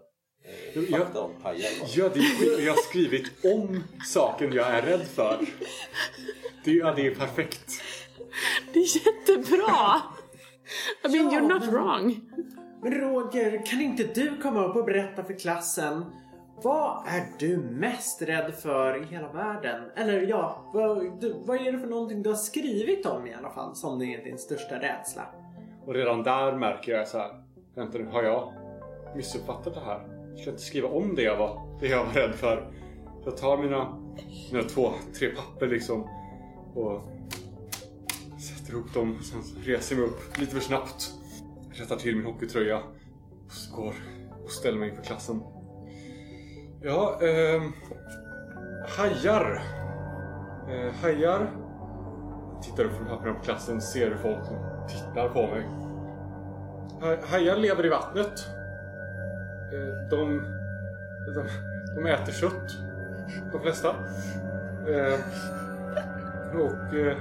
eh, 0.44 0.98
fakta 0.98 1.20
om 1.20 1.30
bara. 1.42 1.54
Ja, 1.56 2.08
det 2.14 2.20
är 2.20 2.38
skit. 2.38 2.64
Jag 2.66 2.72
har 2.72 2.82
skrivit 2.90 3.44
om 3.44 3.82
saken 4.06 4.52
jag 4.52 4.66
är 4.66 4.82
rädd 4.82 5.06
för. 5.06 5.38
Det, 6.64 6.72
ja, 6.72 6.92
det 6.96 7.06
är 7.06 7.14
perfekt. 7.14 7.70
Det 8.72 8.78
är 8.78 9.06
jättebra! 9.06 10.02
I 11.04 11.08
mean, 11.08 11.30
Ja, 11.32 11.40
you're 11.40 11.48
not 11.48 11.60
men- 11.64 11.70
wrong. 11.74 12.20
Men 12.82 12.94
Roger, 12.94 13.66
kan 13.66 13.80
inte 13.80 14.02
du 14.04 14.36
komma 14.42 14.64
upp 14.66 14.76
och 14.76 14.84
berätta 14.84 15.24
för 15.24 15.34
klassen 15.38 16.04
vad 16.62 17.06
är 17.06 17.26
du 17.38 17.56
mest 17.58 18.22
rädd 18.22 18.54
för 18.54 19.02
i 19.02 19.06
hela 19.06 19.32
världen? 19.32 19.90
Eller 19.96 20.20
ja, 20.20 20.70
vad, 20.74 21.20
du, 21.20 21.34
vad 21.46 21.56
är 21.66 21.72
det 21.72 21.78
för 21.78 21.86
någonting 21.86 22.22
du 22.22 22.30
har 22.30 22.36
skrivit 22.36 23.06
om 23.06 23.26
i 23.26 23.34
alla 23.34 23.50
fall 23.50 23.76
som 23.76 24.02
är 24.02 24.24
din 24.24 24.38
största 24.38 24.74
rädsla? 24.74 25.26
Och 25.86 25.94
redan 25.94 26.22
där 26.22 26.56
märker 26.56 26.92
jag 26.92 27.08
så 27.08 27.18
här. 27.18 27.42
Vänta 27.74 27.98
nu, 27.98 28.06
har 28.06 28.22
jag 28.22 28.52
missuppfattat 29.16 29.74
det 29.74 29.80
här? 29.80 30.00
Jag 30.30 30.40
ska 30.40 30.50
inte 30.50 30.62
skriva 30.62 30.88
om 30.88 31.14
det 31.14 31.22
jag 31.22 31.36
var, 31.36 31.78
det 31.80 31.86
jag 31.86 32.04
var 32.04 32.12
rädd 32.12 32.34
för. 32.34 32.70
Jag 33.24 33.36
tar 33.36 33.58
mina, 33.58 33.98
mina 34.52 34.68
två, 34.68 34.90
tre 35.18 35.28
papper 35.28 35.66
liksom 35.66 36.08
och 36.74 37.00
sätter 38.40 38.72
ihop 38.72 38.94
dem. 38.94 39.18
Sen 39.22 39.62
reser 39.62 39.96
jag 39.96 40.00
mig 40.00 40.10
upp 40.10 40.38
lite 40.38 40.54
för 40.54 40.60
snabbt. 40.60 41.12
Rättar 41.72 41.96
till 41.96 42.16
min 42.16 42.26
hockeytröja. 42.26 42.76
Och 42.76 43.76
går 43.76 43.94
och 44.44 44.50
ställer 44.50 44.78
mig 44.78 44.88
inför 44.88 45.02
klassen. 45.02 45.42
Ja, 46.82 47.18
ehm... 47.22 47.72
Hajar. 48.98 49.62
Eh, 50.68 50.94
hajar. 51.02 51.50
Jag 52.54 52.62
tittar 52.62 52.84
upp 52.84 52.92
från 52.92 53.06
papperna 53.06 53.34
på 53.34 53.40
klassen 53.42 53.80
ser 53.80 54.14
folk 54.22 54.38
tittar 54.88 55.28
på 55.28 55.42
mig. 55.46 55.66
Ha- 57.00 57.26
Hajar 57.30 57.56
lever 57.56 57.86
i 57.86 57.88
vattnet. 57.88 58.46
Eh, 59.72 60.08
De, 60.10 60.42
de, 61.34 61.44
de 61.94 62.06
äter 62.06 62.32
kött. 62.32 62.76
De 63.52 63.60
flesta. 63.60 63.88
Eh, 64.88 65.18
Och 66.54 66.94
eh, 66.98 67.16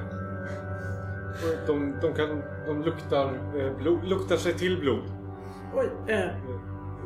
och 1.44 1.68
de, 1.68 1.94
de, 2.02 2.14
kan, 2.14 2.44
de 2.68 2.84
luktar, 2.84 3.26
eh, 3.58 3.78
blod, 3.78 4.04
luktar 4.04 4.36
sig 4.36 4.54
till 4.54 4.80
blod. 4.80 5.04
Oj, 5.76 5.90
eh, 6.08 6.30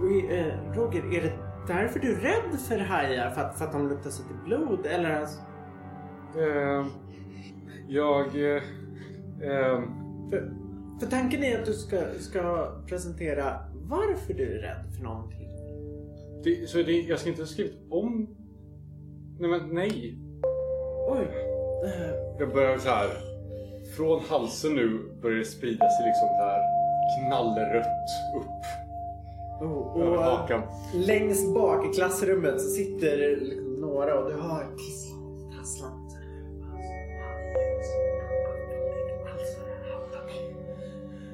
oj, 0.03 0.27
eh, 0.38 0.74
Roger, 0.75 1.13
är 1.17 1.22
det 1.22 1.34
därför 1.67 1.99
du 1.99 2.11
är 2.13 2.19
rädd 2.19 2.59
för 2.59 2.77
hajar? 2.79 3.29
För 3.31 3.41
att, 3.41 3.57
för 3.57 3.65
att 3.65 3.71
de 3.71 3.89
luktar 3.89 4.09
sig 4.09 4.25
till 4.25 4.35
blod? 4.45 4.85
Eller 4.85 5.15
alltså, 5.19 5.39
Eh, 6.37 6.85
Jag... 7.87 8.25
eh, 8.25 8.63
eh, 9.41 9.81
för, 10.29 10.53
för 10.99 11.07
tanken 11.09 11.43
är 11.43 11.59
att 11.59 11.65
du 11.65 11.73
ska, 11.73 11.97
ska 12.19 12.71
presentera 12.87 13.59
varför 13.73 14.33
du 14.33 14.43
är 14.57 14.61
rädd 14.61 14.85
för 14.97 15.03
någonting. 15.03 15.47
det, 16.43 16.69
så 16.69 16.77
det, 16.77 16.91
jag 16.91 17.19
ska 17.19 17.29
inte 17.29 17.41
ha 17.41 17.47
skrivit 17.47 17.79
om... 17.89 18.35
Nej 19.39 19.49
men 19.49 19.69
nej. 19.75 20.17
Oj. 21.09 21.27
Eh, 21.85 22.15
Jag 22.39 22.53
börjar 22.53 22.77
så 22.77 22.89
här. 22.89 23.07
Från 23.97 24.21
halsen 24.29 24.73
nu 24.75 24.99
börjar 25.21 25.37
det 25.37 25.45
sprida 25.45 25.89
sig 25.89 26.05
liksom 26.05 26.27
så 26.27 26.43
här 26.43 26.61
knallrött 27.27 27.85
upp 28.37 28.63
över 29.61 30.17
och 30.17 30.23
hakan. 30.23 30.61
längst 30.93 31.53
bak 31.53 31.85
i 31.85 31.93
klassrummet 31.93 32.61
så 32.61 32.69
sitter 32.69 33.39
liksom 33.39 33.73
några 33.73 34.19
och 34.19 34.29
du 34.31 34.35
hör 34.37 34.75
tisslat, 34.77 35.59
tasslat. 35.59 35.97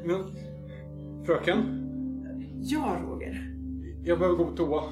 Men, 0.03 0.36
fröken? 1.25 1.84
Ja, 2.62 2.98
Roger. 3.07 3.53
Jag 4.03 4.19
behöver 4.19 4.38
gå 4.38 4.46
på 4.46 4.55
toa. 4.55 4.84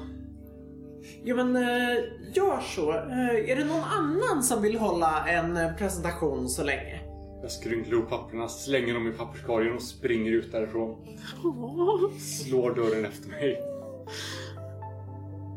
Ja, 1.24 1.34
men 1.34 1.56
eh, 1.56 1.96
gör 2.34 2.60
så. 2.60 2.90
Eh, 2.92 3.50
är 3.50 3.56
det 3.56 3.64
någon 3.64 3.82
annan 3.82 4.42
som 4.42 4.62
vill 4.62 4.78
hålla 4.78 5.26
en 5.28 5.58
presentation 5.78 6.48
så 6.48 6.64
länge? 6.64 6.95
Jag 7.42 7.50
skrynklar 7.50 7.94
ihop 7.94 8.08
papperna, 8.08 8.48
slänger 8.48 8.94
dem 8.94 9.08
i 9.08 9.12
papperskorgen 9.12 9.74
och 9.74 9.82
springer 9.82 10.32
ut 10.32 10.52
därifrån. 10.52 11.06
Slår 12.20 12.74
dörren 12.74 13.04
efter 13.04 13.28
mig. 13.28 13.62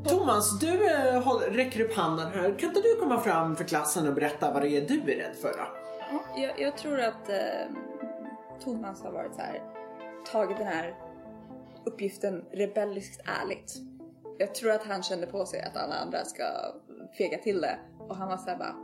Thomas, 0.07 0.59
du 0.59 0.89
eh, 0.89 1.21
räcker 1.51 1.81
upp 1.81 1.93
handen 1.93 2.27
här. 2.33 2.59
Kan 2.59 2.69
inte 2.69 2.81
du 2.81 2.95
komma 2.99 3.19
fram 3.19 3.55
för 3.55 3.63
klassen 3.63 4.07
och 4.07 4.13
berätta 4.13 4.53
vad 4.53 4.61
det 4.61 4.69
är 4.69 4.87
du 4.87 5.01
är 5.01 5.17
rädd 5.17 5.35
för 5.41 5.47
då? 5.47 5.67
Ja, 6.11 6.41
jag, 6.41 6.59
jag 6.59 6.77
tror 6.77 6.99
att 6.99 7.29
eh, 7.29 7.71
Thomas 8.63 9.03
har 9.03 9.11
varit 9.11 9.35
så 9.35 9.41
här, 9.41 9.61
tagit 10.31 10.57
den 10.57 10.67
här 10.67 10.95
uppgiften 11.85 12.45
rebelliskt 12.51 13.21
ärligt. 13.41 13.73
Jag 14.37 14.55
tror 14.55 14.71
att 14.71 14.83
han 14.83 15.03
kände 15.03 15.27
på 15.27 15.45
sig 15.45 15.61
att 15.61 15.77
alla 15.77 15.95
andra 15.95 16.25
ska 16.25 16.43
fega 17.17 17.37
till 17.37 17.61
det 17.61 17.79
och 17.99 18.15
han 18.15 18.29
var 18.29 18.37
såhär 18.37 18.57
bara, 18.57 18.75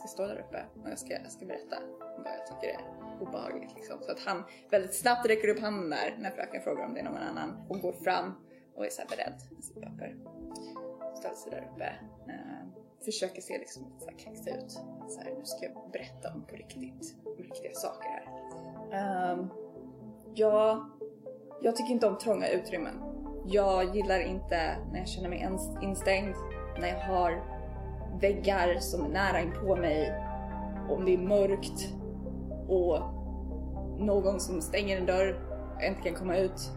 ska 0.00 0.08
stå 0.08 0.26
där 0.26 0.44
uppe 0.48 0.64
och 0.82 0.90
jag 0.90 0.98
ska, 0.98 1.12
jag 1.12 1.32
ska 1.32 1.46
berätta 1.46 1.76
vad 2.16 2.32
jag 2.38 2.46
tycker 2.46 2.68
är 2.74 2.80
obehagligt 3.20 3.74
liksom. 3.74 3.98
Så 4.02 4.12
att 4.12 4.20
han 4.20 4.44
väldigt 4.70 4.94
snabbt 4.94 5.26
räcker 5.26 5.48
upp 5.48 5.60
handen 5.60 5.90
där 5.90 6.16
när 6.18 6.30
fröken 6.30 6.62
frågar 6.62 6.84
om 6.84 6.94
det 6.94 7.00
är 7.00 7.04
någon 7.04 7.16
annan 7.16 7.56
och 7.68 7.80
går 7.80 7.92
fram 7.92 8.32
och 8.74 8.86
är 8.86 8.90
så 8.90 9.02
här 9.02 9.08
beredd 9.08 9.40
med 9.50 9.64
sitt 9.64 9.82
papper. 9.82 10.16
Ställer 11.18 11.34
sig 11.34 11.50
där 11.50 11.70
uppe. 11.74 11.84
Eh, 12.32 12.60
försöker 13.04 13.42
se 13.42 13.58
liksom 13.58 13.82
så 13.98 14.10
här 14.10 14.18
kaxig 14.18 14.54
ut. 14.54 14.70
Så 15.08 15.20
här, 15.20 15.34
nu 15.38 15.44
ska 15.44 15.64
jag 15.64 15.90
berätta 15.92 16.32
om 16.34 16.42
på 16.42 16.56
riktigt, 16.56 17.16
om 17.24 17.36
riktiga 17.36 17.74
saker 17.74 18.08
här. 18.08 18.24
Ehm, 18.92 19.38
um, 19.38 19.50
jag, 20.34 20.90
jag 21.62 21.76
tycker 21.76 21.92
inte 21.92 22.06
om 22.06 22.18
trånga 22.18 22.48
utrymmen. 22.48 22.94
Jag 23.46 23.96
gillar 23.96 24.20
inte 24.20 24.76
när 24.92 24.98
jag 24.98 25.08
känner 25.08 25.28
mig 25.28 25.48
instängd, 25.82 26.34
när 26.80 26.88
jag 26.88 27.00
har 27.00 27.59
väggar 28.20 28.78
som 28.78 29.04
är 29.04 29.08
nära 29.08 29.40
inpå 29.40 29.76
mig, 29.76 30.14
om 30.88 31.04
det 31.04 31.14
är 31.14 31.18
mörkt 31.18 31.94
och 32.68 32.98
någon 33.98 34.40
som 34.40 34.60
stänger 34.60 34.98
en 34.98 35.06
dörr 35.06 35.40
och 35.76 35.82
jag 35.82 35.88
inte 35.88 36.02
kan 36.02 36.14
komma 36.14 36.36
ut. 36.36 36.70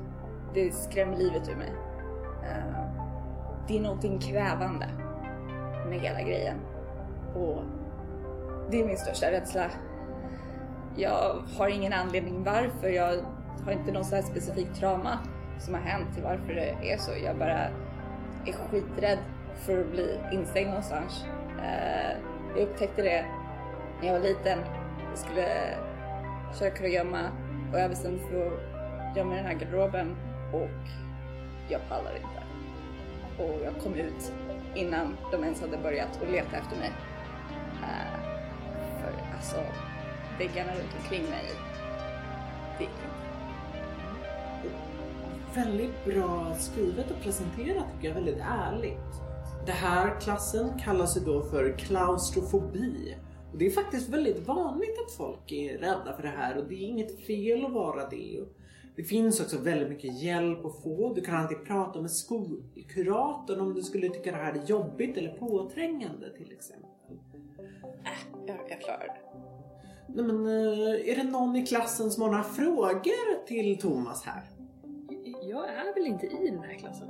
Det 0.53 0.73
skrämmer 0.73 1.17
livet 1.17 1.49
ur 1.49 1.55
mig. 1.55 1.73
Eh, 2.43 2.85
det 3.67 3.77
är 3.77 3.81
någonting 3.81 4.19
kvävande 4.19 4.87
med 5.89 5.99
hela 5.99 6.21
grejen. 6.21 6.57
Och 7.35 7.61
det 8.71 8.81
är 8.81 8.85
min 8.85 8.97
största 8.97 9.31
rädsla. 9.31 9.65
Jag 10.95 11.43
har 11.57 11.67
ingen 11.67 11.93
anledning 11.93 12.43
varför. 12.43 12.89
Jag 12.89 13.17
har 13.65 13.71
inte 13.71 13.91
någon 13.91 14.05
så 14.05 14.15
här 14.15 14.23
specifik 14.23 14.73
trauma 14.73 15.19
som 15.59 15.73
har 15.73 15.81
hänt 15.81 16.13
till 16.13 16.23
varför 16.23 16.53
det 16.53 16.91
är 16.91 16.97
så. 16.97 17.11
Jag 17.25 17.37
bara 17.37 17.59
är 18.45 18.53
skiträdd 18.69 19.17
för 19.55 19.81
att 19.81 19.91
bli 19.91 20.19
instängd 20.31 20.67
någonstans. 20.67 21.25
Eh, 21.63 22.17
jag 22.55 22.63
upptäckte 22.63 23.01
det 23.01 23.25
när 24.01 24.07
jag 24.07 24.19
var 24.19 24.27
liten. 24.27 24.59
Jag 25.09 25.17
skulle 25.17 25.47
köra 26.59 26.69
kurragömma 26.69 27.29
och 27.73 27.79
jag 27.79 27.89
bestämde 27.89 28.21
mig 28.21 28.29
för 28.29 28.47
att 28.47 29.17
gömma 29.17 29.33
i 29.33 29.37
den 29.37 29.45
här 29.45 29.53
garderoben 29.53 30.15
och 30.53 30.89
jag 31.69 31.81
pallade 31.89 32.15
inte. 32.15 32.43
Och 33.43 33.65
jag 33.65 33.83
kom 33.83 33.95
ut 33.95 34.33
innan 34.75 35.17
de 35.31 35.43
ens 35.43 35.61
hade 35.61 35.77
börjat 35.77 36.21
och 36.21 36.31
leta 36.31 36.57
efter 36.57 36.77
mig. 36.77 36.91
Eh, 37.83 38.19
för 39.01 39.35
alltså, 39.35 39.57
väggarna 40.39 40.71
runt 40.71 40.95
omkring 41.03 41.23
mig, 41.23 41.45
det 42.77 42.83
gick 42.83 42.89
inte. 42.89 43.23
Väldigt 45.59 46.05
bra 46.05 46.55
skrivet 46.55 47.11
och 47.11 47.21
presenterat 47.21 47.85
tycker 47.93 48.07
jag, 48.07 48.15
väldigt 48.15 48.41
ärligt. 48.49 49.32
Det 49.65 49.71
här 49.71 50.19
klassen 50.19 50.79
kallas 50.79 51.17
ju 51.17 51.21
då 51.21 51.41
för 51.41 51.77
klaustrofobi. 51.77 53.15
Och 53.51 53.57
det 53.57 53.65
är 53.65 53.71
faktiskt 53.71 54.09
väldigt 54.09 54.47
vanligt 54.47 54.99
att 55.05 55.11
folk 55.11 55.51
är 55.51 55.77
rädda 55.77 56.13
för 56.15 56.23
det 56.23 56.29
här 56.37 56.57
och 56.57 56.67
det 56.67 56.75
är 56.75 56.87
inget 56.87 57.25
fel 57.25 57.65
att 57.65 57.71
vara 57.71 58.09
det. 58.09 58.43
Det 58.95 59.03
finns 59.03 59.41
också 59.41 59.57
väldigt 59.57 59.89
mycket 59.89 60.21
hjälp 60.21 60.65
att 60.65 60.83
få. 60.83 61.13
Du 61.13 61.21
kan 61.21 61.35
alltid 61.35 61.65
prata 61.65 62.01
med 62.01 62.11
skolkuratorn 62.11 63.61
om 63.61 63.73
du 63.73 63.81
skulle 63.81 64.09
tycka 64.09 64.31
det 64.31 64.37
här 64.37 64.53
är 64.53 64.65
jobbigt 64.65 65.17
eller 65.17 65.37
påträngande 65.37 66.37
till 66.37 66.51
exempel. 66.51 66.89
Jag, 68.47 68.57
jag 68.69 68.81
klarar 68.81 69.07
det. 69.07 69.39
Nej, 70.07 70.25
men, 70.25 70.45
eh, 70.45 71.09
är 71.11 71.15
det 71.15 71.23
någon 71.23 71.55
i 71.55 71.65
klassen 71.65 72.11
som 72.11 72.23
har 72.23 72.29
några 72.29 72.43
frågor 72.43 73.45
till 73.47 73.81
Thomas 73.81 74.23
här? 74.23 74.43
Jag 75.43 75.69
är 75.69 75.93
väl 75.93 76.07
inte 76.07 76.25
i 76.25 76.49
den 76.49 76.63
här 76.63 76.73
klassen? 76.79 77.07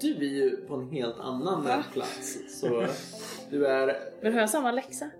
Du 0.00 0.16
är 0.16 0.30
ju 0.30 0.56
på 0.56 0.74
en 0.74 0.90
helt 0.90 1.20
annan 1.20 1.82
plats. 1.92 2.38
Så 2.60 2.86
du 3.50 3.66
är... 3.66 3.96
Men 4.22 4.32
har 4.32 4.40
jag 4.40 4.50
samma 4.50 4.72
läxa? 4.72 5.10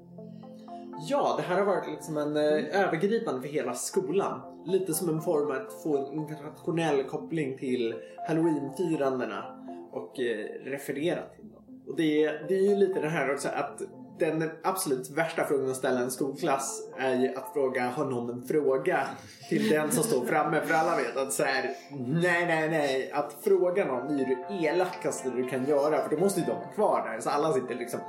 Ja, 1.08 1.34
det 1.36 1.42
här 1.42 1.58
har 1.58 1.64
varit 1.64 1.90
liksom 1.90 2.16
en 2.16 2.36
eh, 2.36 2.82
övergripande 2.82 3.42
för 3.42 3.48
hela 3.48 3.74
skolan. 3.74 4.40
Lite 4.66 4.94
som 4.94 5.08
en 5.08 5.20
form 5.20 5.50
att 5.50 5.82
få 5.82 6.06
en 6.06 6.12
internationell 6.12 7.04
koppling 7.04 7.58
till 7.58 7.94
halloweenfirandena 8.28 9.44
och 9.92 10.20
eh, 10.20 10.46
referera 10.64 11.22
till 11.36 11.48
dem. 11.48 11.82
Och 11.86 11.96
det 11.96 12.24
är, 12.24 12.44
det 12.48 12.54
är 12.54 12.68
ju 12.68 12.76
lite 12.76 13.00
det 13.00 13.08
här 13.08 13.34
också 13.34 13.48
att 13.48 13.82
den 14.18 14.50
absolut 14.62 15.10
värsta 15.10 15.44
frågan 15.44 15.70
att 15.70 15.76
ställa 15.76 16.00
i 16.00 16.02
en 16.02 16.10
skolklass 16.10 16.82
är 16.98 17.14
ju 17.14 17.34
att 17.34 17.52
fråga 17.52 17.82
har 17.88 18.04
någon 18.04 18.30
en 18.30 18.42
fråga 18.48 19.00
till 19.48 19.68
den 19.70 19.90
som 19.90 20.04
står 20.04 20.24
framme. 20.26 20.60
För 20.60 20.74
alla 20.74 20.96
vet 20.96 21.16
att 21.16 21.32
så 21.32 21.42
här, 21.44 21.70
nej, 22.06 22.46
nej, 22.46 22.68
nej. 22.68 23.10
Att 23.12 23.36
fråga 23.44 23.84
någon 23.84 24.14
är 24.14 24.18
ju 24.18 24.24
det 24.34 24.66
elakaste 24.66 25.30
du 25.30 25.48
kan 25.48 25.64
göra. 25.64 26.02
För 26.02 26.16
då 26.16 26.22
måste 26.22 26.40
ju 26.40 26.46
de 26.46 26.52
vara 26.52 26.68
kvar 26.74 27.10
där. 27.12 27.20
Så 27.20 27.30
alla 27.30 27.52
sitter 27.52 27.74
liksom 27.74 28.00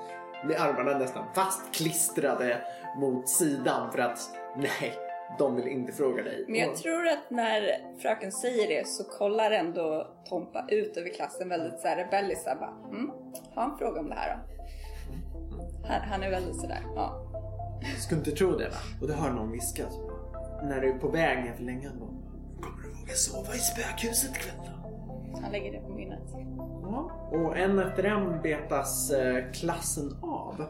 med 0.46 0.62
armarna 0.62 0.98
nästan 0.98 1.24
fastklistrade 1.36 2.58
mot 2.98 3.30
sidan 3.30 3.92
för 3.92 4.00
att 4.00 4.20
nej, 4.58 4.94
de 5.40 5.56
vill 5.56 5.68
inte 5.68 5.94
fråga 5.94 6.24
dig. 6.24 6.46
Men 6.48 6.60
jag 6.60 6.76
tror 6.76 7.08
att 7.08 7.30
när 7.30 7.62
fröken 8.02 8.32
säger 8.32 8.68
det 8.68 8.88
så 8.88 9.04
kollar 9.04 9.52
ändå 9.52 10.08
Tompa 10.30 10.66
ut 10.70 10.98
över 10.98 11.10
klassen 11.10 11.50
väldigt 11.50 11.80
så 11.80 11.88
här 11.88 11.96
rebelliskt. 11.96 12.44
Såhär, 12.44 12.56
bara, 12.56 12.74
Mm, 12.90 13.12
ha 13.56 13.64
en 13.72 13.78
fråga 13.78 14.00
om 14.00 14.10
det 14.10 14.16
här 14.16 14.36
då? 14.38 14.57
Han, 15.88 16.02
han 16.02 16.24
är 16.24 16.30
väldigt 16.30 16.56
sådär, 16.56 16.82
ja. 16.96 17.24
Du 17.96 18.02
skulle 18.02 18.20
inte 18.20 18.32
tro 18.32 18.52
det 18.52 18.70
va? 18.70 18.76
Och 19.02 19.08
det 19.08 19.14
har 19.14 19.30
någon 19.32 19.52
viskat. 19.52 20.00
När 20.64 20.82
du 20.82 20.90
är 20.94 20.98
på 21.00 21.08
väg 21.08 21.44
ner 21.46 21.54
för 21.54 21.64
länge. 21.64 21.90
då, 22.00 22.06
Kommer 22.62 22.84
du 22.84 22.90
våga 23.00 23.14
sova 23.14 23.56
i 23.56 23.58
spökhuset 23.58 24.32
ikväll 24.36 24.56
då? 24.66 25.40
Han 25.42 25.52
lägger 25.52 25.72
det 25.72 25.80
på 25.80 25.90
minnet. 25.94 26.24
Ja. 26.84 27.12
Och 27.32 27.58
en 27.58 27.80
efter 27.80 28.04
en 28.04 28.42
betas 28.42 29.12
eh, 29.12 29.52
klassen 29.52 30.16
av. 30.22 30.66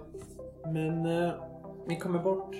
Men 0.65 1.05
eh, 1.05 1.31
ni 1.87 1.95
kommer 1.99 2.19
bort. 2.19 2.55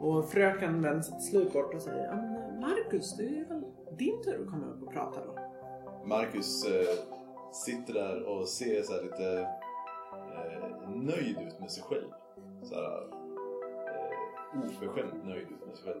Och 0.00 0.28
fröken 0.30 0.82
vänder 0.82 1.02
sig 1.02 1.14
till 1.18 1.26
slut 1.26 1.52
bort 1.52 1.74
och 1.74 1.82
säger 1.82 2.04
"Ja, 2.04 2.14
men, 2.16 2.36
eh, 2.36 2.60
Marcus, 2.60 3.16
det 3.16 3.22
är 3.22 3.44
väl 3.48 3.64
din 3.98 4.22
tur 4.24 4.42
att 4.44 4.50
komma 4.50 4.66
upp 4.66 4.82
och 4.82 4.92
prata 4.92 5.20
då? 5.26 5.34
Marcus 6.08 6.64
eh, 6.66 6.72
sitter 7.52 7.94
där 7.94 8.22
och 8.28 8.48
ser 8.48 8.82
så 8.82 8.92
här 8.92 9.02
lite 9.02 9.48
eh, 10.46 10.90
nöjd 10.90 11.38
ut 11.38 11.60
med 11.60 11.70
sig 11.70 11.82
själv. 11.82 12.08
Så 12.62 12.74
här, 12.74 12.82
eh, 12.82 14.64
oförskämt 14.64 15.24
nöjd 15.24 15.46
ut 15.50 15.66
med 15.66 15.76
sig 15.76 15.84
själv. 15.84 16.00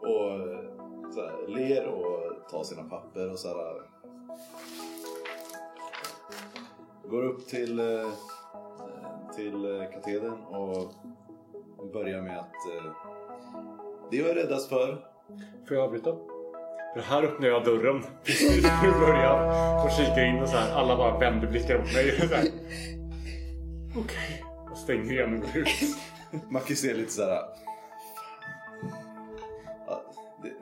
Och 0.00 0.30
eh, 0.30 1.12
så 1.14 1.20
här, 1.20 1.48
ler 1.48 1.86
och 1.86 2.48
tar 2.50 2.62
sina 2.62 2.82
papper 2.82 3.30
och 3.30 3.38
så 3.38 3.48
här, 3.48 3.76
eh, 3.76 3.82
går 7.10 7.22
upp 7.22 7.46
till, 7.46 7.78
eh, 7.78 8.08
till 9.36 9.80
eh, 9.80 9.90
katedern 9.90 10.32
och 10.32 10.92
börjar 11.92 12.22
med 12.22 12.38
att 12.38 12.66
eh, 12.76 12.92
det 14.10 14.16
jag 14.16 14.30
är 14.30 14.34
räddast 14.34 14.68
för 14.68 15.12
Får 15.68 15.76
jag 15.76 15.84
avbryta? 15.84 16.16
För 16.94 17.00
här 17.00 17.22
öppnar 17.22 17.48
jag 17.48 17.64
dörren 17.64 18.02
precis 18.24 18.64
i 18.64 19.00
början 19.00 19.48
och 19.84 19.90
kikar 19.90 20.24
in 20.24 20.42
och 20.42 20.48
så 20.48 20.56
här. 20.56 20.74
Alla 20.74 20.96
bara 20.96 21.18
vänder 21.18 21.48
blickar 21.48 21.78
mot 21.78 21.92
mig. 21.94 22.52
Okej. 23.96 24.44
Och 24.70 24.78
stänger 24.78 25.12
igen 25.12 25.34
och 25.34 25.40
går 25.40 25.56
ut. 25.62 25.68
Macke 26.50 26.76
ser 26.76 26.94
lite 26.94 27.12
så 27.12 27.22
här. 27.22 27.42
Ja, 29.86 30.02
det, 30.42 30.52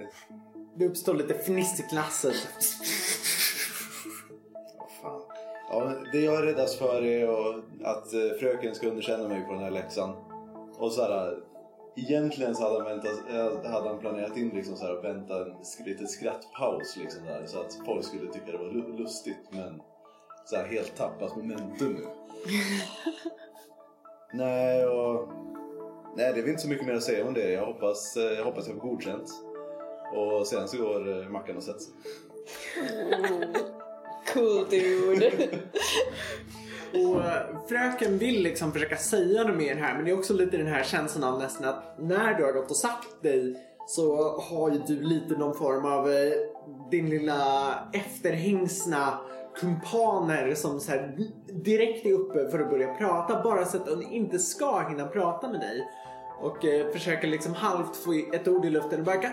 Det 0.78 0.86
uppstår 0.86 1.14
lite 1.14 1.34
fniss 1.34 1.80
i 1.80 1.82
klassen. 1.82 2.32
Fan. 5.02 5.22
Ja, 5.70 5.92
det 6.12 6.18
jag 6.20 6.34
är 6.38 6.42
räddast 6.42 6.78
för 6.78 7.02
är 7.02 7.28
att- 7.28 7.64
att 7.84 8.14
eh, 8.14 8.38
fröken 8.40 8.74
ska 8.74 8.88
underkänna 8.88 9.28
mig 9.28 9.44
på 9.46 9.52
den 9.52 9.62
här 9.62 9.70
läxan. 9.70 10.10
Och 10.78 10.92
så 10.92 11.02
här, 11.02 11.38
egentligen 11.96 12.54
så 12.54 12.62
hade 12.62 12.74
han, 12.74 12.84
väntat, 12.84 13.20
eh, 13.30 13.70
hade 13.72 13.88
han 13.88 13.98
planerat 13.98 14.36
in 14.36 14.48
liksom 14.48 14.76
så 14.76 14.86
här, 14.86 15.02
vänta 15.02 15.36
en 15.44 15.54
liten 15.86 16.08
skrattpaus 16.08 16.96
liksom 16.96 17.24
där, 17.24 17.46
så 17.46 17.60
att 17.60 17.78
folk 17.86 18.04
skulle 18.04 18.32
tycka 18.32 18.52
det 18.52 18.58
var 18.58 18.64
lu- 18.64 18.98
lustigt 18.98 19.38
men 19.50 19.82
så 20.44 20.56
här, 20.56 20.66
helt 20.66 20.96
tappat 20.96 21.36
momentum 21.36 21.92
nu. 21.92 22.06
nej, 24.32 24.86
och, 24.86 25.28
nej, 26.16 26.32
det 26.32 26.38
är 26.38 26.42
väl 26.42 26.50
inte 26.50 26.62
så 26.62 26.68
mycket 26.68 26.86
mer 26.86 26.94
att 26.94 27.02
säga 27.02 27.26
om 27.26 27.34
det. 27.34 27.50
Jag 27.50 27.66
hoppas 27.66 28.16
eh, 28.16 28.22
jag, 28.22 28.44
hoppas 28.44 28.68
jag 28.68 28.76
får 28.76 28.88
godkänt. 28.88 29.30
Och 30.14 30.46
sen 30.46 30.68
så 30.68 30.76
går 30.76 31.22
eh, 31.22 31.28
Mackan 31.28 31.56
och 31.56 31.62
sätter 31.62 31.80
sig. 31.80 31.92
Cool 34.34 34.66
dude. 34.70 35.32
Och 36.92 37.24
eh, 37.24 37.66
fröken 37.68 38.18
vill 38.18 38.42
liksom 38.42 38.72
försöka 38.72 38.96
säga 38.96 39.44
något 39.44 39.56
mer 39.56 39.76
här 39.76 39.94
men 39.94 40.04
det 40.04 40.10
är 40.10 40.18
också 40.18 40.34
lite 40.34 40.56
den 40.56 40.66
här 40.66 40.82
känslan 40.82 41.34
av 41.34 41.38
nästan 41.38 41.68
att 41.68 41.98
när 41.98 42.34
du 42.34 42.44
har 42.44 42.52
gått 42.52 42.70
och 42.70 42.76
sagt 42.76 43.22
dig 43.22 43.66
så 43.86 44.38
har 44.40 44.70
ju 44.70 44.78
du 44.86 45.02
lite 45.02 45.34
någon 45.34 45.54
form 45.54 45.84
av 45.84 46.08
din 46.90 47.10
lilla 47.10 47.74
efterhängsna 47.92 49.18
kumpaner 49.60 50.54
som 50.54 50.80
så 50.80 50.90
här 50.90 51.16
direkt 51.46 52.06
är 52.06 52.12
uppe 52.12 52.50
för 52.50 52.58
att 52.58 52.70
börja 52.70 52.94
prata 52.94 53.42
bara 53.42 53.64
så 53.64 53.76
att 53.76 53.86
de 53.86 54.02
inte 54.02 54.38
ska 54.38 54.88
hinna 54.88 55.06
prata 55.06 55.48
med 55.48 55.60
dig. 55.60 55.88
Och 56.40 56.64
eh, 56.64 56.92
försöker 56.92 57.28
liksom 57.28 57.54
halvt 57.54 57.96
få 57.96 58.12
ett 58.32 58.48
ord 58.48 58.64
i 58.64 58.70
luften 58.70 58.98
och 58.98 59.06
bara 59.06 59.16
kan, 59.16 59.32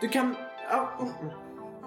du 0.00 0.08
kan, 0.08 0.36
ja, 0.70 0.88
mm, 1.00 1.12
mm. 1.20 1.34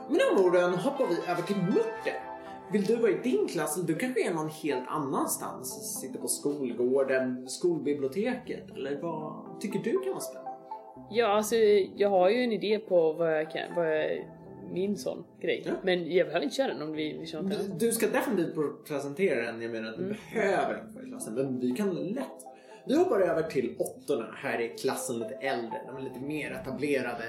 med 0.09 0.21
de 0.35 0.45
orden 0.45 0.73
hoppar 0.73 1.07
vi 1.07 1.31
över 1.31 1.41
till 1.41 1.57
Mutter. 1.57 2.31
Vill 2.71 2.85
du 2.85 2.95
vara 2.95 3.11
i 3.11 3.17
din 3.23 3.47
klass 3.47 3.77
eller 3.77 3.87
du 3.87 3.95
kanske 3.95 4.27
är 4.27 4.33
någon 4.33 4.49
helt 4.49 4.87
annanstans? 4.87 5.99
Sitter 6.01 6.19
på 6.19 6.27
skolgården, 6.27 7.49
skolbiblioteket 7.49 8.71
eller 8.75 9.01
vad 9.01 9.61
tycker 9.61 9.79
du 9.79 9.99
kan 9.99 10.09
vara 10.11 10.19
spännande? 10.19 10.51
Ja, 11.09 11.27
alltså 11.27 11.55
jag 11.95 12.09
har 12.09 12.29
ju 12.29 12.43
en 12.43 12.51
idé 12.51 12.79
på 12.79 13.13
vad 13.13 13.37
jag 13.37 13.51
kan, 13.51 13.75
vad 13.75 13.97
jag, 13.97 14.25
min 14.73 14.97
sån 14.97 15.23
grej. 15.41 15.63
Ja. 15.65 15.71
Men 15.83 16.11
jag 16.11 16.27
behöver 16.27 16.43
inte 16.43 16.55
köra 16.55 16.73
den 16.73 16.81
om 16.81 16.91
vi, 16.91 17.17
vi 17.17 17.25
kör. 17.25 17.41
Du, 17.41 17.85
du 17.85 17.91
ska 17.91 18.07
definitivt 18.07 18.87
presentera 18.87 19.45
den, 19.45 19.61
jag 19.61 19.71
menar 19.71 19.89
att 19.89 19.97
du 19.97 20.03
behöver 20.33 20.81
inte 20.81 20.93
vara 20.95 21.05
i 21.05 21.09
klassen 21.09 21.33
men 21.33 21.59
vi 21.59 21.71
kan 21.71 21.93
lätt 21.95 22.45
vi 22.85 22.97
hoppar 22.97 23.19
över 23.19 23.43
till 23.43 23.75
åttorna. 23.79 24.35
Här 24.35 24.59
är 24.59 24.77
klassen 24.77 25.19
lite 25.19 25.33
äldre, 25.33 25.81
de 25.87 25.97
är 25.97 26.01
lite 26.01 26.19
mer 26.19 26.51
etablerade. 26.51 27.23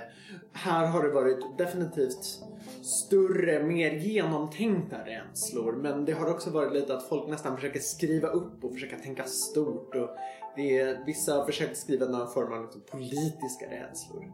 Här 0.53 0.87
har 0.87 1.03
det 1.03 1.11
varit 1.11 1.59
definitivt 1.59 2.43
större, 2.83 3.63
mer 3.63 3.91
genomtänkta 3.91 4.97
rädslor. 5.07 5.73
Men 5.73 6.05
det 6.05 6.13
har 6.13 6.31
också 6.31 6.51
varit 6.51 6.73
lite 6.73 6.97
att 6.97 7.09
folk 7.09 7.29
nästan 7.29 7.57
försöker 7.57 7.81
skriva 7.81 8.29
upp 8.29 8.65
och 8.65 8.73
försöka 8.73 8.99
tänka 8.99 9.25
stort. 9.25 9.95
Och 9.95 10.11
det 10.57 10.79
är, 10.79 11.05
vissa 11.07 11.35
har 11.35 11.45
försökt 11.45 11.77
skriva 11.77 12.07
någon 12.07 12.33
form 12.33 12.53
av 12.53 12.63
liksom 12.63 12.83
politiska 12.91 13.67
rädslor. 13.71 14.25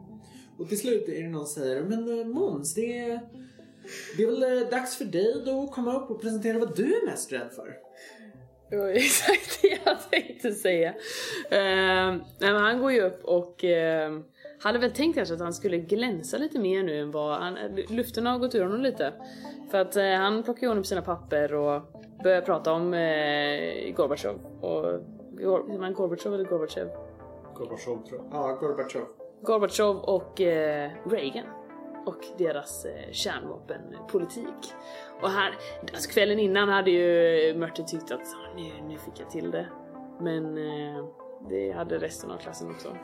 Och 0.59 0.69
till 0.69 0.79
slut 0.79 1.09
är 1.09 1.23
det 1.23 1.29
någon 1.29 1.45
som 1.45 1.63
säger, 1.63 1.83
men 1.83 2.19
eh, 2.19 2.25
Måns, 2.25 2.73
det 2.73 2.99
är, 2.99 3.19
det 4.17 4.23
är 4.23 4.27
väl 4.27 4.43
eh, 4.43 4.69
dags 4.69 4.97
för 4.97 5.05
dig 5.05 5.41
då 5.45 5.63
att 5.63 5.71
komma 5.71 5.95
upp 5.95 6.09
och 6.09 6.21
presentera 6.21 6.59
vad 6.59 6.75
du 6.75 6.95
är 6.95 7.05
mest 7.05 7.31
rädd 7.31 7.49
för. 7.55 7.77
Det 8.69 8.77
var 8.77 8.87
exakt 8.95 9.61
det 9.61 9.79
jag 9.85 10.11
tänkte 10.11 10.51
säga. 10.51 10.89
Uh, 10.89 12.21
nej, 12.39 12.53
men 12.53 12.55
han 12.55 12.81
går 12.81 12.91
ju 12.91 13.01
upp 13.01 13.23
och 13.23 13.63
uh, 13.63 14.19
hade 14.59 14.79
väl 14.79 14.91
tänkt 14.91 15.15
kanske 15.15 15.33
att 15.33 15.41
han 15.41 15.53
skulle 15.53 15.77
glänsa 15.77 16.37
lite 16.37 16.59
mer 16.59 16.83
nu 16.83 16.99
än 16.99 17.11
vad 17.11 17.39
han, 17.39 17.57
luften 17.89 18.25
har 18.25 18.39
gått 18.39 18.55
ur 18.55 18.63
honom 18.63 18.81
lite. 18.81 19.13
För 19.71 19.77
att 19.77 19.97
uh, 19.97 20.03
han 20.03 20.43
plockar 20.43 20.67
ju 20.67 20.75
på 20.75 20.83
sina 20.83 21.01
papper 21.01 21.53
och 21.53 21.81
börjar 22.23 22.41
prata 22.41 22.73
om 22.73 22.93
uh, 22.93 23.95
Gorbatjov. 23.95 24.39
Och, 24.61 24.99
Gor, 25.31 25.79
man 25.79 25.93
Gorbatjov 25.93 26.33
eller 26.33 26.45
Gorbatjev? 26.45 26.89
Gorbatjov 27.55 28.07
tror 28.07 28.21
jag. 28.21 28.27
Ja, 28.31 28.57
Gorbatjov. 28.61 29.18
Gorbatjov 29.41 29.97
och 29.97 30.41
eh, 30.41 30.91
Reagan 31.05 31.45
och 32.05 32.25
deras 32.37 32.85
eh, 32.85 33.11
kärnvapenpolitik. 33.11 34.73
Och 35.21 35.29
här, 35.29 35.53
alltså 35.93 36.09
kvällen 36.09 36.39
innan 36.39 36.69
hade 36.69 36.91
ju 36.91 37.53
Mörter 37.57 37.83
tyckt 37.83 38.11
att 38.11 38.19
"Ah, 38.21 38.55
nu, 38.55 38.71
nu 38.87 38.97
fick 38.97 39.19
jag 39.19 39.29
till 39.29 39.51
det. 39.51 39.67
Men 40.19 40.57
eh, 40.57 41.05
det 41.49 41.71
hade 41.71 41.97
resten 41.97 42.31
av 42.31 42.37
klassen 42.37 42.69
också. 42.71 42.97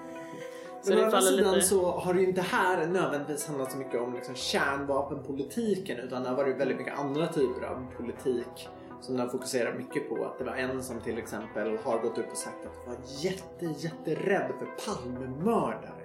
Så 0.82 0.89
Men 0.93 1.00
å 1.00 1.06
andra 1.06 1.21
sidan 1.21 1.54
lite... 1.54 1.65
så 1.67 1.91
har 1.91 2.13
det 2.13 2.21
ju 2.21 2.28
inte 2.28 2.41
här 2.41 2.88
nödvändigtvis 2.88 3.48
handlat 3.48 3.71
så 3.71 3.78
mycket 3.78 4.02
om 4.02 4.13
liksom 4.13 4.36
kärnvapenpolitiken 4.36 6.00
utan 6.00 6.24
det 6.24 6.30
har 6.30 6.36
varit 6.36 6.58
väldigt 6.60 6.78
mycket 6.78 7.00
andra 7.00 7.28
typer 7.28 7.65
av 7.65 7.86
politik 7.98 8.69
som 9.02 9.17
den 9.17 9.30
fokuserar 9.30 9.74
mycket 9.74 10.10
på. 10.10 10.26
Att 10.26 10.38
det 10.38 10.43
var 10.43 10.54
en 10.56 10.84
som 10.84 11.02
till 11.02 11.17
exempel 11.17 11.78
har 11.84 12.00
gått 12.00 12.17
upp 12.17 12.32
och 12.32 12.38
sagt 12.38 12.65
att 12.65 12.88
var 12.88 12.95
jätte, 13.06 13.65
jätterädd 13.65 14.52
för 14.60 14.93
Palmemördare. 14.93 16.05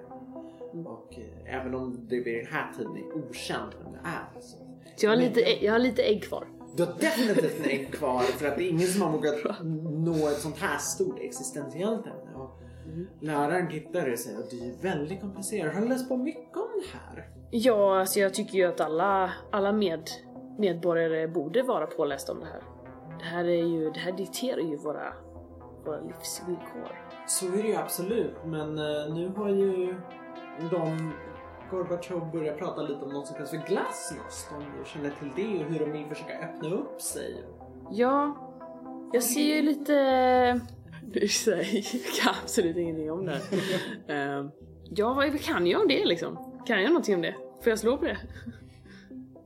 Och 0.73 1.15
eh, 1.19 1.57
även 1.57 1.75
om 1.75 2.07
det 2.09 2.21
vid 2.21 2.39
den 2.39 2.47
här 2.47 2.73
tiden 2.73 2.97
är 2.97 3.13
okänt 3.15 3.75
vem 3.83 3.93
det 3.93 3.99
är. 4.05 4.41
Så. 4.41 4.57
Så 4.97 5.07
jag 5.07 5.11
har, 5.11 5.17
lite, 5.17 5.65
jag 5.65 5.73
har 5.73 5.79
lite 5.79 6.03
ägg 6.03 6.25
kvar. 6.25 6.47
Du 6.77 6.85
har 6.85 6.93
definitivt 7.01 7.65
en 7.65 7.71
ägg 7.71 7.93
kvar 7.93 8.21
för 8.21 8.49
att 8.49 8.57
det 8.57 8.65
är 8.65 8.71
ingen 8.71 8.89
som 8.89 9.03
har 9.03 9.13
vågat 9.13 9.63
nå 10.05 10.29
ett 10.29 10.41
sånt 10.41 10.59
här 10.59 10.79
stort 10.79 11.19
existentiellt 11.21 12.07
ämne. 12.07 12.35
Och 12.35 12.61
Läraren 13.21 13.69
tittar 13.69 14.13
och 14.13 14.19
säger 14.19 14.39
att 14.39 14.51
det 14.51 14.57
är 14.57 14.83
väldigt 14.83 15.21
komplicerat. 15.21 15.75
Har 15.75 15.81
du 15.81 15.89
läst 15.89 16.09
på 16.09 16.17
mycket 16.17 16.57
om 16.57 16.69
det 16.83 16.99
här? 16.99 17.29
Ja, 17.51 18.01
alltså 18.01 18.21
jag 18.21 18.35
tycker 18.35 18.59
ju 18.59 18.65
att 18.65 18.81
alla, 18.81 19.33
alla 19.51 19.73
med, 19.73 20.11
medborgare 20.59 21.29
borde 21.29 21.63
vara 21.63 21.87
pålästa 21.87 22.33
om 22.33 22.41
det 22.41 22.47
här. 22.47 22.63
Det 23.19 23.25
här, 23.25 23.45
är 23.45 23.67
ju, 23.67 23.91
det 23.91 24.01
här 24.01 24.13
dikterar 24.13 24.61
ju 24.61 24.77
våra, 24.77 25.13
våra 25.85 26.01
livsvillkor. 26.01 26.99
Så 27.27 27.47
är 27.47 27.63
det 27.63 27.69
ju 27.69 27.77
absolut, 27.77 28.37
men 28.45 28.79
eh, 28.79 29.15
nu 29.15 29.33
har 29.37 29.49
ju 29.49 29.95
de 30.68 31.12
Gorbatjov 31.70 32.33
börjat 32.33 32.59
prata 32.59 32.83
lite 32.83 33.05
om 33.05 33.12
något 33.12 33.27
som 33.27 33.37
kallas 33.37 33.51
för 33.51 33.57
glasnost. 33.68 34.53
Om 34.57 34.64
du 34.79 34.90
känner 34.90 35.11
till 35.11 35.31
det 35.37 35.64
och 35.64 35.70
hur 35.70 35.79
de 35.79 35.92
vill 35.92 36.07
försöka 36.07 36.38
öppna 36.38 36.75
upp 36.75 37.01
sig. 37.01 37.44
Ja, 37.90 38.37
jag 39.12 39.23
ser 39.23 39.57
ju 39.57 39.62
lite... 39.62 40.61
Du 41.12 41.29
säger 41.29 41.85
jag 41.92 42.14
kan 42.23 42.35
absolut 42.42 42.77
ingenting 42.77 43.12
om 43.12 43.27
det. 43.27 43.33
uh, 43.33 44.51
ja, 44.90 45.14
vad 45.14 45.40
kan 45.40 45.66
jag 45.66 45.81
om 45.81 45.88
det 45.88 46.05
liksom? 46.05 46.61
Kan 46.66 46.83
jag 46.83 46.88
någonting 46.88 47.14
om 47.14 47.23
det? 47.23 47.35
Får 47.62 47.70
jag 47.70 47.79
slå 47.79 47.96
på 47.96 48.05
det? 48.05 48.18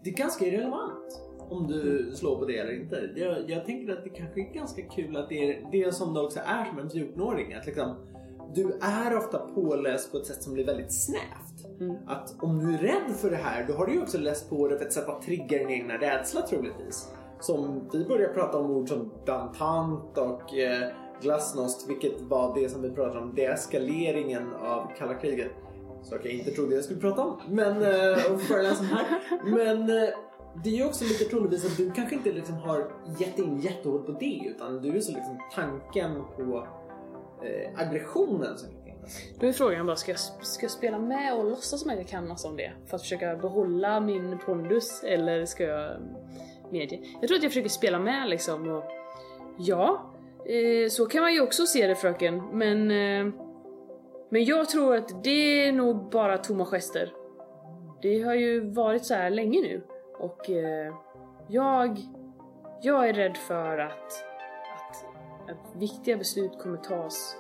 Det 0.05 0.11
är 0.11 0.15
ganska 0.15 0.47
irrelevant 0.47 1.25
om 1.49 1.67
du 1.67 2.13
slår 2.15 2.39
på 2.39 2.45
det 2.45 2.59
eller 2.59 2.73
inte. 2.73 3.11
Jag, 3.17 3.51
jag 3.51 3.67
tänker 3.67 3.93
att 3.93 4.05
det 4.05 4.11
kanske 4.11 4.41
är 4.41 4.55
ganska 4.55 4.83
kul 4.83 5.17
att 5.17 5.29
det 5.29 5.51
är 5.51 5.69
det 5.73 5.95
som 5.95 6.15
det 6.15 6.21
också 6.21 6.41
är 6.47 6.65
som 6.65 6.79
en 6.79 6.89
14-åring. 6.89 7.55
Att 7.55 7.67
liksom, 7.67 7.97
du 8.55 8.79
är 8.81 9.17
ofta 9.17 9.39
påläst 9.39 10.13
på 10.13 10.19
ett 10.19 10.27
sätt 10.27 10.43
som 10.43 10.53
blir 10.53 10.67
väldigt 10.67 10.93
snävt. 10.93 11.55
Att 12.07 12.43
om 12.43 12.59
du 12.59 12.75
är 12.75 12.79
rädd 12.79 13.17
för 13.17 13.31
det 13.31 13.37
här, 13.37 13.67
då 13.67 13.75
har 13.75 13.87
du 13.87 13.93
ju 13.93 14.03
också 14.03 14.19
läst 14.19 14.51
på 14.51 14.69
det 14.69 14.79
för 14.79 14.85
ett 14.85 14.93
sätt 14.93 15.09
att 15.09 15.23
trigga 15.23 15.59
din 15.59 15.71
egna 15.71 15.95
rädsla 15.95 16.43
troligtvis. 16.43 17.09
Som 17.41 17.89
vi 17.93 18.05
börjar 18.05 18.29
prata 18.29 18.59
om 18.59 18.71
ord 18.71 18.89
som 18.89 19.13
dantant 19.27 20.19
och 20.19 20.55
eh, 20.55 20.89
glasnost, 21.23 21.91
vilket 21.91 22.21
var 22.21 22.55
det 22.55 22.69
som 22.69 22.83
vi 22.83 22.91
pratade 22.91 23.21
om, 23.21 23.35
deeskaleringen 23.35 24.55
av 24.55 24.91
kalla 24.99 25.15
kriget. 25.15 25.51
Saker 26.03 26.29
jag 26.29 26.39
inte 26.39 26.51
trodde 26.51 26.75
jag 26.75 26.85
skulle 26.85 27.01
prata 27.01 27.23
om, 27.23 27.41
men 27.49 27.83
eh, 27.83 28.33
och 28.33 28.41
föreläsa 28.41 28.83
här. 28.83 29.07
Men 29.45 29.81
eh, 29.81 30.09
det 30.65 30.71
är 30.71 30.75
ju 30.75 30.85
också 30.85 31.05
lite 31.05 31.25
troligtvis 31.25 31.65
att 31.65 31.77
du 31.77 31.91
kanske 31.91 32.15
inte 32.15 32.33
liksom 32.33 32.55
har 32.55 32.91
gett 33.19 33.39
in 33.39 33.61
jättehårt 33.61 34.07
på 34.07 34.13
det, 34.13 34.43
utan 34.47 34.83
du 34.83 34.97
är 34.97 35.01
så 35.01 35.13
liksom 35.13 35.39
tanken 35.55 36.23
på 36.37 36.67
eh, 37.45 37.71
aggressionen 37.77 38.59
som 38.59 38.69
finns. 38.85 39.21
Då 39.41 39.47
är 39.47 39.53
frågan 39.53 39.87
bara, 39.87 39.97
ska 39.97 40.13
jag, 40.13 40.21
ska 40.21 40.65
jag 40.65 40.71
spela 40.71 40.99
med 40.99 41.35
och 41.35 41.45
låtsas 41.45 41.81
som 41.81 41.91
att 41.91 41.97
jag 41.97 42.09
kan 42.09 42.29
massa 42.29 42.49
om 42.49 42.57
det? 42.57 42.73
För 42.87 42.97
att 42.97 43.03
försöka 43.03 43.37
behålla 43.37 44.01
min 44.01 44.39
pondus 44.39 45.05
eller 45.05 45.45
ska 45.45 45.65
jag 45.65 45.97
medge? 46.71 47.01
Jag 47.21 47.29
tror 47.29 47.37
att 47.37 47.43
jag 47.43 47.53
försöker 47.53 47.69
spela 47.69 47.99
med 47.99 48.29
liksom 48.29 48.71
och 48.71 48.85
ja, 49.59 50.15
eh, 50.47 50.89
så 50.89 51.07
kan 51.07 51.23
man 51.23 51.35
ju 51.35 51.41
också 51.41 51.67
se 51.67 51.87
det 51.87 51.95
fröken, 51.95 52.43
men 52.53 52.91
eh, 52.91 53.35
men 54.35 54.45
jag 54.45 54.69
tror 54.69 54.97
att 54.97 55.25
det 55.25 55.67
är 55.67 55.73
nog 55.73 56.11
bara 56.11 56.39
tomma 56.39 56.65
gester. 56.65 57.13
Det 58.03 58.23
har 58.23 58.35
ju 58.35 58.61
varit 58.61 59.05
så 59.05 59.15
här 59.15 59.31
länge 59.31 59.61
nu 59.61 59.83
och 60.19 60.51
eh, 60.51 60.95
jag, 61.49 61.99
jag 62.83 63.09
är 63.09 63.13
rädd 63.13 63.37
för 63.37 63.79
att, 63.79 64.25
att, 65.49 65.77
viktiga 65.77 66.17
beslut 66.17 66.59
kommer 66.59 66.79
tas 66.79 67.37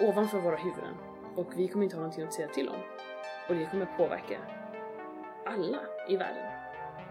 ovanför 0.00 0.38
våra 0.38 0.56
huvuden 0.56 0.94
och 1.36 1.46
vi 1.56 1.68
kommer 1.68 1.84
inte 1.84 1.96
ha 1.96 2.00
någonting 2.00 2.24
att 2.24 2.34
säga 2.34 2.48
till 2.48 2.68
om. 2.68 2.80
Och 3.48 3.54
det 3.54 3.66
kommer 3.66 3.86
påverka 3.96 4.38
alla 5.46 5.78
i 6.08 6.16
världen. 6.16 6.52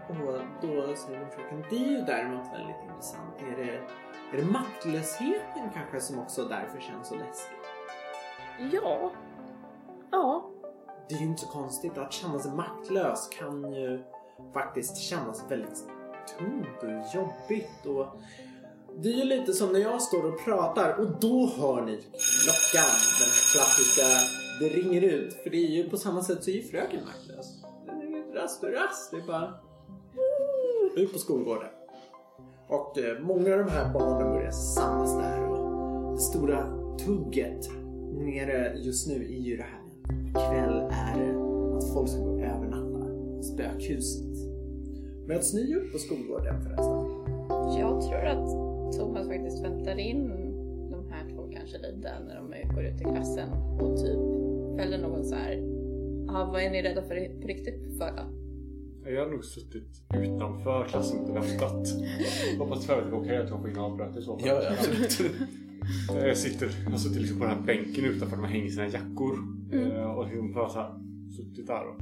Och 0.08 0.40
då 0.62 0.96
säger 0.96 1.18
min 1.18 1.30
fröken, 1.30 1.64
det 1.70 1.76
är 1.76 1.90
ju 1.90 2.00
däremot 2.00 2.52
väldigt 2.52 2.82
intressant. 2.90 3.42
Är 3.52 3.56
det, 3.56 3.72
är 4.32 4.42
det 4.42 4.44
maktlösheten 4.44 5.70
kanske 5.74 6.00
som 6.00 6.18
också 6.18 6.44
därför 6.44 6.80
känns 6.80 7.08
så 7.08 7.14
läskig? 7.14 7.56
Ja. 8.72 9.10
Ja. 10.10 10.50
Det 11.08 11.14
är 11.14 11.18
ju 11.18 11.26
inte 11.26 11.40
så 11.40 11.48
konstigt 11.48 11.98
att 11.98 12.12
känna 12.12 12.38
sig 12.38 12.52
maktlös 12.52 13.28
kan 13.28 13.72
ju 13.72 14.04
faktiskt 14.52 14.96
kännas 14.96 15.50
väldigt 15.50 15.84
tungt 16.38 16.82
och 16.82 17.14
jobbigt 17.14 17.86
och 17.86 18.20
det 19.02 19.08
är 19.08 19.16
ju 19.16 19.24
lite 19.24 19.52
som 19.52 19.72
när 19.72 19.80
jag 19.80 20.02
står 20.02 20.32
och 20.32 20.44
pratar 20.44 21.00
och 21.00 21.06
då 21.20 21.46
hör 21.56 21.84
ni 21.84 21.96
klockan, 22.44 22.94
den 23.20 23.28
här 23.28 23.52
klassiska, 23.52 24.02
det 24.60 24.68
ringer 24.68 25.02
ut. 25.02 25.34
För 25.34 25.50
det 25.50 25.56
är 25.56 25.70
ju 25.70 25.90
på 25.90 25.96
samma 25.96 26.22
sätt 26.22 26.44
så 26.44 26.50
är 26.50 26.54
ju 26.54 26.62
fröken 26.62 27.00
maktlös. 27.04 27.62
Den 27.86 28.00
ringer 28.00 28.34
rast 28.34 28.64
och 28.64 28.72
rast. 28.72 29.10
Det 29.10 29.16
är 29.16 29.26
bara 29.26 29.54
ut 30.96 31.12
på 31.12 31.18
skolgården. 31.18 31.68
Och 32.68 32.98
eh, 32.98 33.20
många 33.20 33.52
av 33.52 33.58
de 33.58 33.70
här 33.70 33.92
barnen 33.92 34.32
börjar 34.32 34.50
samlas 34.50 35.16
där 35.16 35.48
och 35.48 36.12
det 36.12 36.20
stora 36.20 36.66
tugget 36.98 37.70
nere 38.12 38.74
just 38.76 39.08
nu 39.08 39.14
är 39.14 39.40
ju 39.40 39.56
det 39.56 39.62
här. 39.62 39.82
Ikväll 40.28 40.90
är 40.90 41.18
det 41.18 41.30
att 41.78 41.94
folk 41.94 42.08
ska 42.08 42.18
gå 42.18 42.30
och 42.30 42.40
övernatta 42.40 43.10
i 43.40 43.42
spökhuset. 43.42 44.36
Möts 45.26 45.54
ni 45.54 45.74
upp 45.76 45.92
på 45.92 45.98
skolgården 45.98 46.62
förresten? 46.62 47.18
Jag 47.78 48.02
tror 48.02 48.26
att 48.26 48.67
Thomas 48.96 49.26
faktiskt 49.28 49.64
väntar 49.64 49.98
in 49.98 50.28
de 50.90 51.08
här 51.10 51.28
två 51.34 51.48
kanske 51.52 51.78
lite 51.78 52.10
när 52.28 52.36
de 52.36 52.74
går 52.74 52.84
ut 52.84 53.00
i 53.00 53.04
klassen 53.04 53.48
och 53.80 53.96
typ 53.96 54.18
fäller 54.78 54.98
någon 54.98 55.24
så 55.24 55.34
här. 55.34 55.52
Ja, 56.26 56.48
vad 56.52 56.62
är 56.62 56.70
ni 56.70 56.82
rädda 56.82 57.02
för 57.02 57.40
på 57.40 57.46
riktigt 57.48 57.98
för 57.98 58.12
då? 58.16 58.22
Jag 59.10 59.24
har 59.24 59.30
nog 59.30 59.44
suttit 59.44 60.02
utanför 60.14 60.84
klassen 60.88 61.18
och 61.20 61.36
väntat. 61.36 61.88
Hoppas 62.58 62.86
för 62.86 62.98
att 62.98 63.04
det 63.04 63.10
var 63.10 63.18
okej 63.20 63.36
att 63.36 63.50
jag 63.50 63.60
får 63.60 63.70
in 63.70 63.78
avbrott 63.78 64.16
i 64.16 64.22
så 64.22 64.38
fall. 64.38 64.48
Ja, 64.48 64.62
absolut. 64.78 65.32
Jag 66.14 66.36
sitter, 66.36 66.68
jag 66.90 67.00
sitter 67.00 67.20
liksom 67.20 67.38
på 67.38 67.44
den 67.44 67.54
här 67.54 67.62
bänken 67.66 68.04
utanför 68.04 68.36
där 68.36 68.42
man 68.42 68.50
hänger 68.50 68.68
sina 68.70 68.88
jackor. 68.88 69.38
Eh, 69.72 70.10
Och 70.18 70.28
hon 70.28 70.52
bara 70.52 70.68
så 70.68 70.78
här, 70.78 70.94
suttit 71.36 71.66
där 71.66 71.82
och 71.88 71.96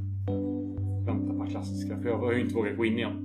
väntat 1.06 1.38
på 1.38 1.46
klassiska. 1.46 1.98
För 1.98 2.08
jag 2.08 2.18
har 2.18 2.32
ju 2.32 2.40
inte 2.40 2.54
vågat 2.54 2.76
gå 2.76 2.84
in 2.84 2.98
igen. 2.98 3.16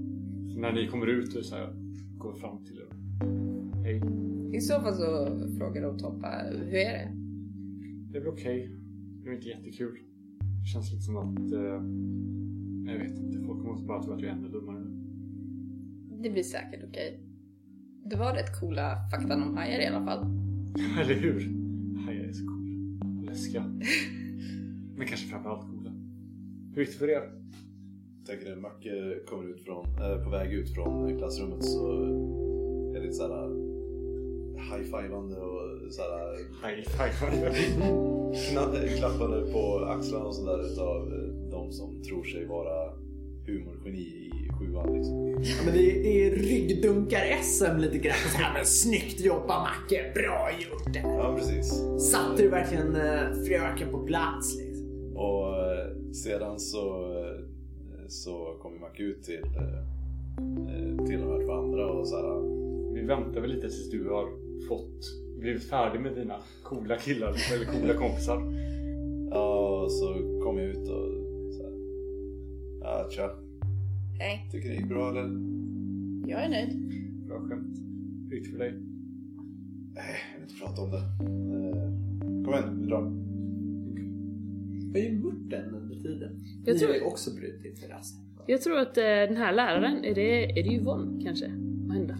Så 0.53 0.59
när 0.59 0.71
ni 0.73 0.87
kommer 0.87 1.07
ut 1.07 1.45
så 1.45 1.55
här, 1.55 1.73
går 2.17 2.31
jag 2.31 2.39
fram 2.39 2.65
till 2.65 2.77
er. 2.77 2.87
Hej. 3.99 4.57
I 4.57 4.61
så 4.61 4.81
fall 4.81 4.93
så 4.93 5.27
frågar 5.57 5.81
de 5.81 5.97
Toppa, 5.97 6.27
hur 6.51 6.75
är 6.75 6.93
det? 6.93 7.11
Det 8.11 8.17
är 8.17 8.21
väl 8.21 8.29
okej. 8.29 8.75
Det 9.23 9.29
är 9.29 9.33
inte 9.33 9.47
jättekul. 9.47 9.97
Det 10.61 10.67
känns 10.67 10.91
lite 10.91 11.03
som 11.03 11.17
att... 11.17 11.51
Eh, 11.51 12.93
jag 12.93 12.99
vet 12.99 13.17
inte. 13.17 13.47
Folk 13.47 13.63
måste 13.63 13.87
bara 13.87 14.03
tro 14.03 14.13
att 14.13 14.21
jag 14.21 14.29
är 14.29 14.35
ännu 14.35 14.49
dummare. 14.49 14.83
Det 16.23 16.29
blir 16.29 16.43
säkert 16.43 16.83
okej. 16.89 17.19
Det 18.05 18.15
var 18.15 18.33
rätt 18.33 18.59
coola 18.59 18.97
fakta 19.11 19.35
om 19.35 19.57
hajar 19.57 19.79
i 19.79 19.87
alla 19.87 20.05
fall. 20.05 20.25
Eller 21.01 21.15
hur? 21.15 21.39
Hajar 22.05 22.23
är 22.23 22.33
så 22.33 22.45
coola. 22.45 23.31
Läskiga. 23.31 23.63
Men 24.97 25.07
kanske 25.07 25.27
framförallt 25.27 25.61
coola. 25.61 25.91
Hur 26.73 26.81
gick 26.81 26.91
det 26.91 26.97
för 26.97 27.09
er? 27.09 27.41
tänker 28.25 28.49
när 28.49 28.55
Macke 28.55 29.19
kommer 29.29 29.43
ut 29.43 29.61
från, 29.61 29.85
äh, 29.85 30.23
på 30.23 30.29
väg 30.29 30.53
ut 30.53 30.73
från 30.73 31.17
klassrummet 31.17 31.63
så 31.63 32.03
är 32.89 32.93
det 32.93 33.01
lite 33.01 33.13
såhär 33.13 33.70
high-fivande 34.61 35.35
och 35.35 35.93
såhär 35.93 36.37
High 36.67 36.83
five. 36.83 37.49
kna- 38.33 38.97
klappande 38.97 39.51
på 39.53 39.77
axlarna 39.85 40.25
och 40.25 40.35
sådär 40.35 40.71
utav 40.73 41.07
eh, 41.13 41.49
de 41.51 41.71
som 41.71 42.03
tror 42.03 42.23
sig 42.23 42.45
vara 42.45 42.93
humorgeni 43.45 44.01
i 44.01 44.49
sjuan 44.59 44.93
liksom. 44.97 45.27
Ja, 45.43 45.55
men 45.65 45.73
det, 45.73 45.81
det 46.03 46.25
är 46.27 46.31
ryggdunkar-SM 46.35 47.77
lite 47.77 47.97
grann. 47.97 48.15
Så 48.31 48.37
här, 48.37 48.53
men 48.53 48.65
snyggt 48.65 49.19
jobbat 49.21 49.47
Macke, 49.67 50.11
bra 50.15 50.49
gjort! 50.51 50.95
Ja, 51.03 51.35
precis. 51.37 51.73
Satte 52.11 52.43
du 52.43 52.49
verkligen 52.49 52.95
eh, 52.95 53.33
fröken 53.47 53.91
på 53.91 53.99
plats 54.05 54.57
liksom? 54.59 55.15
Och 55.15 55.55
eh, 55.55 56.11
sedan 56.13 56.59
så, 56.59 57.13
så 58.07 58.57
kommer 58.61 58.79
Macke 58.79 59.03
ut 59.03 59.23
till, 59.23 59.41
till 61.07 61.19
de 61.19 61.27
här 61.31 61.45
två 61.45 61.51
andra 61.51 61.85
och 61.91 62.07
så 62.07 62.15
här, 62.15 62.41
Vi 62.93 63.01
väntar 63.07 63.41
väl 63.41 63.49
lite 63.49 63.61
tills 63.69 63.89
du 63.91 64.09
har 64.09 64.50
fått 64.67 65.01
blivit 65.39 65.63
färdig 65.63 66.01
med 66.01 66.15
dina 66.15 66.35
coola 66.63 66.97
killar 66.97 67.35
eller 67.53 67.65
coola 67.65 67.93
kompisar. 67.93 68.41
Ja, 69.29 69.81
och 69.83 69.91
så 69.91 70.13
kom 70.43 70.57
jag 70.57 70.67
ut 70.67 70.77
och 70.89 71.53
så 71.53 71.63
här. 71.63 71.73
Ja, 72.81 73.07
tja. 73.11 73.29
Nej, 74.17 74.47
Tycker 74.51 74.69
det 74.69 74.75
gick 74.75 74.87
bra 74.89 75.09
eller? 75.09 75.21
jag 76.29 76.43
är 76.43 76.49
nöjd. 76.49 76.91
Bra 77.27 77.39
skämt. 77.39 77.77
Hur 78.29 78.37
gick 78.37 78.45
det 78.45 78.51
för 78.51 78.59
dig? 78.59 78.73
Nej, 79.93 80.15
jag 80.33 80.39
vill 80.39 80.49
inte 80.49 80.61
prata 80.61 80.81
om 80.81 80.91
det. 80.91 80.97
Eh, 80.97 82.45
Kom 82.45 82.53
igen, 82.53 82.79
vi 82.81 82.87
drar. 82.87 83.01
Vad 84.91 85.01
är 85.01 85.11
mörten 85.11 85.75
under 85.75 85.95
tiden? 85.95 86.39
Jag 86.65 86.73
Ni 86.73 86.79
tror- 86.79 86.89
har 86.89 86.95
ju 86.95 87.01
också 87.01 87.31
brutit 87.35 87.89
rast. 87.89 88.15
Jag 88.47 88.61
tror 88.61 88.77
att 88.79 88.97
eh, 88.97 89.03
den 89.03 89.37
här 89.37 89.53
läraren, 89.53 90.03
är 90.05 90.15
det, 90.15 90.59
är 90.59 90.63
det 90.63 90.69
Yvonne 90.73 91.23
kanske? 91.23 91.51
Vad 91.87 91.97
hände? 91.97 92.17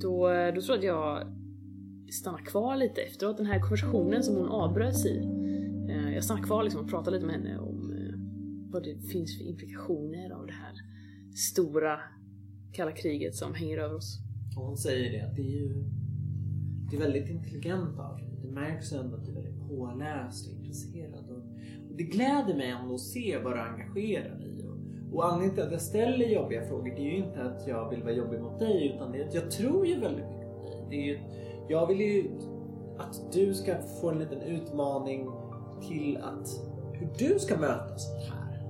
Då, 0.00 0.28
då 0.54 0.60
tror 0.60 0.68
jag 0.68 0.78
att 0.78 0.84
jag 0.84 1.32
stannar 2.12 2.38
kvar 2.38 2.76
lite 2.76 3.00
efteråt. 3.00 3.36
Den 3.36 3.46
här 3.46 3.60
konversationen 3.60 4.22
som 4.22 4.34
hon 4.34 4.48
avbröts 4.48 5.06
i. 5.06 5.18
Eh, 5.90 6.14
jag 6.14 6.24
stannar 6.24 6.42
kvar 6.42 6.62
liksom 6.62 6.80
och 6.80 6.90
pratar 6.90 7.12
lite 7.12 7.26
med 7.26 7.34
henne 7.34 7.58
om 7.58 7.92
eh, 7.92 8.14
vad 8.72 8.82
det 8.82 8.98
finns 9.12 9.38
för 9.38 9.44
implikationer 9.44 10.30
av 10.30 10.46
det 10.46 10.52
här 10.52 10.74
stora 11.34 11.98
kalla 12.72 12.92
kriget 12.92 13.34
som 13.34 13.54
hänger 13.54 13.78
över 13.78 13.94
oss. 13.94 14.18
Och 14.56 14.66
hon 14.66 14.76
säger 14.76 15.12
det 15.12 15.26
att 15.26 15.36
det 15.36 15.42
är 15.42 15.60
ju 15.60 15.84
det 16.90 16.96
är 16.96 17.00
väldigt 17.00 17.28
intelligent 17.28 17.98
av 17.98 18.16
dig. 18.16 18.38
Det 18.42 18.48
märks 18.48 18.92
ändå 18.92 19.16
att 19.16 19.24
du 19.24 19.30
är 19.30 19.34
väldigt 19.34 19.68
påläst 19.68 20.46
och 20.46 20.58
intresserad. 20.58 21.30
Och, 21.30 21.42
och 21.90 21.96
det 21.96 22.04
gläder 22.04 22.54
mig 22.56 22.70
ändå 22.70 22.94
att 22.94 23.00
se 23.00 23.38
vad 23.44 23.52
du 23.52 23.60
engagerar 23.60 24.38
dig 24.38 24.45
i. 24.45 24.45
Och, 25.16 25.24
anledningen 25.24 25.54
till 25.54 25.64
att 25.64 25.72
jag 25.72 25.80
ställer 25.80 26.26
jobbiga 26.26 26.64
frågor 26.64 26.92
det 26.96 27.00
är 27.00 27.10
ju 27.10 27.16
inte 27.16 27.42
att 27.42 27.66
jag 27.66 27.90
vill 27.90 28.02
vara 28.02 28.12
jobbig 28.12 28.40
mot 28.40 28.58
dig 28.58 28.92
utan 28.94 29.12
det 29.12 29.22
är 29.22 29.28
att 29.28 29.34
jag 29.34 29.50
tror 29.50 29.86
ju 29.86 30.00
väldigt 30.00 30.26
mycket 30.26 30.52
på 30.52 30.68
dig. 30.68 30.86
Det 30.90 30.96
är 30.96 31.04
ju, 31.04 31.20
jag 31.68 31.86
vill 31.86 32.00
ju 32.00 32.30
att 32.98 33.32
du 33.32 33.54
ska 33.54 33.74
få 34.00 34.10
en 34.10 34.18
liten 34.18 34.40
utmaning 34.42 35.30
till 35.88 36.16
att 36.16 36.48
hur 36.92 37.08
du 37.18 37.38
ska 37.38 37.56
möta 37.56 37.98
sånt 37.98 38.22
här. 38.22 38.62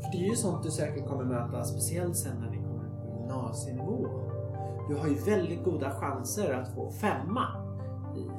För 0.00 0.12
det 0.12 0.24
är 0.24 0.28
ju 0.28 0.36
sånt 0.36 0.62
du 0.62 0.70
säkert 0.70 1.06
kommer 1.06 1.24
möta 1.24 1.64
speciellt 1.64 2.16
sen 2.16 2.36
när 2.40 2.50
ni 2.50 2.56
kommer 2.56 2.88
på 2.88 3.20
gymnasienivå. 3.20 4.08
Du 4.88 4.94
har 4.94 5.08
ju 5.08 5.14
väldigt 5.14 5.64
goda 5.64 5.90
chanser 5.90 6.54
att 6.54 6.74
få 6.74 6.90
femma. 6.90 7.46
Vi 8.14 8.30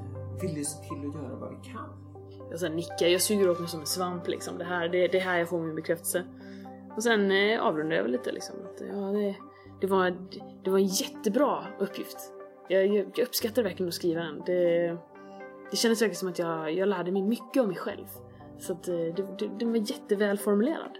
vill 0.48 0.58
ju 0.58 0.64
se 0.64 0.84
till 0.84 1.10
att 1.10 1.16
göra 1.16 1.36
vad 1.36 1.50
vi 1.50 1.70
kan. 1.72 1.90
Jag 2.50 2.60
så 2.60 2.70
nickar, 2.70 3.08
jag 3.08 3.22
suger 3.22 3.50
åt 3.50 3.60
mig 3.60 3.70
som 3.70 3.80
en 3.80 3.86
svamp 3.86 4.28
liksom. 4.28 4.58
Det 4.58 4.64
här, 4.64 4.90
det, 4.90 5.08
det 5.08 5.18
är 5.18 5.22
här 5.22 5.38
jag 5.38 5.50
får 5.50 5.60
min 5.60 5.76
bekräftelse. 5.76 6.24
Och 7.00 7.04
sen 7.04 7.32
eh, 7.32 7.62
avrundar 7.62 7.96
jag 7.96 8.04
väl 8.04 8.12
lite 8.12 8.32
liksom. 8.32 8.56
Att, 8.66 8.82
ja, 8.82 8.96
det, 8.96 9.36
det, 9.82 9.88
var, 9.88 10.14
det 10.64 10.70
var 10.70 10.78
en 10.78 10.86
jättebra 10.86 11.68
uppgift. 11.80 12.18
Jag, 12.68 12.88
jag, 12.88 13.12
jag 13.16 13.28
uppskattar 13.28 13.64
verkligen 13.64 13.88
att 13.88 13.94
skriva 13.94 14.22
den. 14.22 14.44
Det, 14.46 14.98
det 15.72 15.78
kändes 15.78 16.02
verkligen 16.02 16.16
som 16.16 16.30
att 16.30 16.40
jag, 16.40 16.74
jag 16.74 16.90
lärde 16.90 17.12
mig 17.12 17.22
mycket 17.22 17.62
om 17.62 17.68
mig 17.68 17.78
själv. 17.78 18.06
Så 18.58 18.74
att 18.74 18.88
eh, 18.88 18.96
den 19.60 19.72
var 19.72 19.78
jätteväl 19.78 20.38
formulerad. 20.38 20.98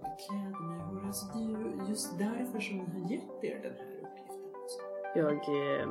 Det 0.00 0.26
gläder 0.28 0.60
mig 0.60 0.80
att 0.80 0.90
höra. 0.90 1.06
Alltså, 1.06 1.26
det 1.26 1.44
är 1.44 1.48
ju 1.48 1.88
just 1.88 2.18
därför 2.18 2.60
som 2.60 2.90
vi 2.94 3.02
har 3.02 3.10
gett 3.10 3.44
er 3.44 3.60
den 3.62 3.72
här 3.72 3.96
uppgiften. 4.02 4.50
Alltså. 4.62 4.78
Jag 5.14 5.32
eh, 5.32 5.88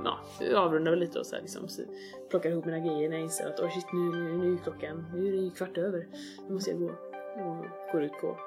ja, 0.52 0.60
avrundar 0.60 0.92
väl 0.92 1.00
lite 1.00 1.20
och 1.20 1.26
så 1.26 1.36
här, 1.36 1.42
liksom, 1.42 1.68
så 1.68 1.82
plockar 2.30 2.50
ihop 2.50 2.66
mina 2.66 2.80
grejer 2.80 3.10
när 3.10 3.16
jag 3.16 3.24
inser 3.24 3.48
att 3.48 3.60
oh 3.60 3.70
shit, 3.70 3.94
nu, 3.94 4.00
nu, 4.00 4.38
nu 4.38 4.54
är 4.54 4.58
klockan 4.58 5.06
nu 5.14 5.28
är 5.28 5.32
det 5.32 5.38
ju 5.38 5.52
kvart 5.52 5.78
över. 5.78 6.08
Nu 6.48 6.54
måste 6.54 6.72
jag 6.72 6.80
gå. 6.80 6.92
Och 7.38 7.66
går 7.92 8.04
ut 8.04 8.14
på 8.22 8.38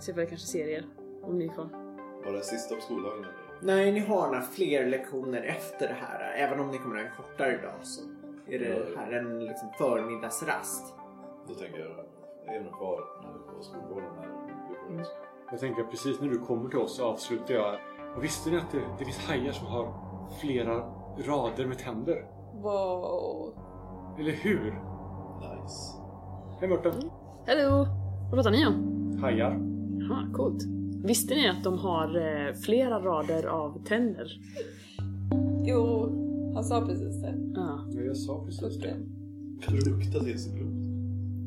se 0.00 0.12
vad 0.12 0.22
jag 0.22 0.28
kanske 0.28 0.46
ser 0.46 0.68
er 0.68 0.84
om 1.22 1.38
ni 1.38 1.48
kvar. 1.48 1.68
Var 2.24 2.32
det 2.32 2.42
sista 2.42 2.74
på 2.74 2.80
skoldagen 2.80 3.18
eller? 3.18 3.34
Nej, 3.62 3.92
ni 3.92 4.00
har 4.00 4.26
några 4.26 4.42
fler 4.42 4.86
lektioner 4.86 5.42
efter 5.42 5.88
det 5.88 5.94
här. 5.94 6.32
Även 6.36 6.60
om 6.60 6.68
ni 6.68 6.78
kommer 6.78 6.96
ha 6.96 7.02
en 7.02 7.16
kortare 7.16 7.56
dag 7.62 7.78
så 7.82 8.02
är 8.46 8.58
det 8.58 8.96
här 8.96 9.12
en 9.12 9.44
liksom 9.44 9.68
förmiddagsrast. 9.78 10.94
Då 11.48 11.54
tänker 11.54 11.78
jag, 11.78 11.90
är 12.56 12.60
nog 12.60 12.72
kvar 12.72 13.00
nu 13.22 13.56
på 13.56 13.62
skolgården 13.62 14.08
när 14.16 14.26
du 14.26 14.86
kommer 14.86 15.00
ut. 15.00 15.08
Jag 15.50 15.60
tänker 15.60 15.84
precis 15.84 16.20
när 16.20 16.28
du 16.28 16.38
kommer 16.38 16.70
till 16.70 16.78
oss 16.78 16.96
så 16.96 17.04
avslutar 17.04 17.54
jag. 17.54 17.78
Och 18.16 18.24
visste 18.24 18.50
ni 18.50 18.56
att 18.56 18.70
det, 18.72 18.82
det 18.98 19.04
finns 19.04 19.26
hajar 19.28 19.52
som 19.52 19.66
har 19.66 19.94
flera 20.40 20.74
rader 21.18 21.66
med 21.66 21.78
tänder? 21.78 22.26
Wow. 22.54 23.54
Eller 24.18 24.32
hur? 24.32 24.70
Nice. 25.40 25.92
Hej 26.60 26.68
Mörten! 26.68 27.10
Hello! 27.46 27.86
Vad 28.30 28.34
pratar 28.34 28.50
ni 28.50 28.66
om? 28.66 28.91
Hajar. 29.22 29.58
Jaha, 30.00 30.32
coolt. 30.32 30.64
Visste 31.04 31.34
ni 31.34 31.48
att 31.48 31.64
de 31.64 31.78
har 31.78 32.16
eh, 32.16 32.54
flera 32.54 33.00
rader 33.00 33.46
av 33.46 33.84
tänder? 33.84 34.26
Jo, 35.64 36.10
han 36.54 36.64
sa 36.64 36.86
precis 36.86 37.20
det. 37.22 37.34
Ja, 37.54 37.88
Ja, 37.94 38.00
jag 38.00 38.16
sa 38.16 38.44
precis 38.44 38.78
det. 38.78 38.96
Kan 39.62 39.74
du 39.76 39.90
lukta 39.90 40.20
till 40.24 40.38
sig 40.38 40.52
blod? 40.52 40.72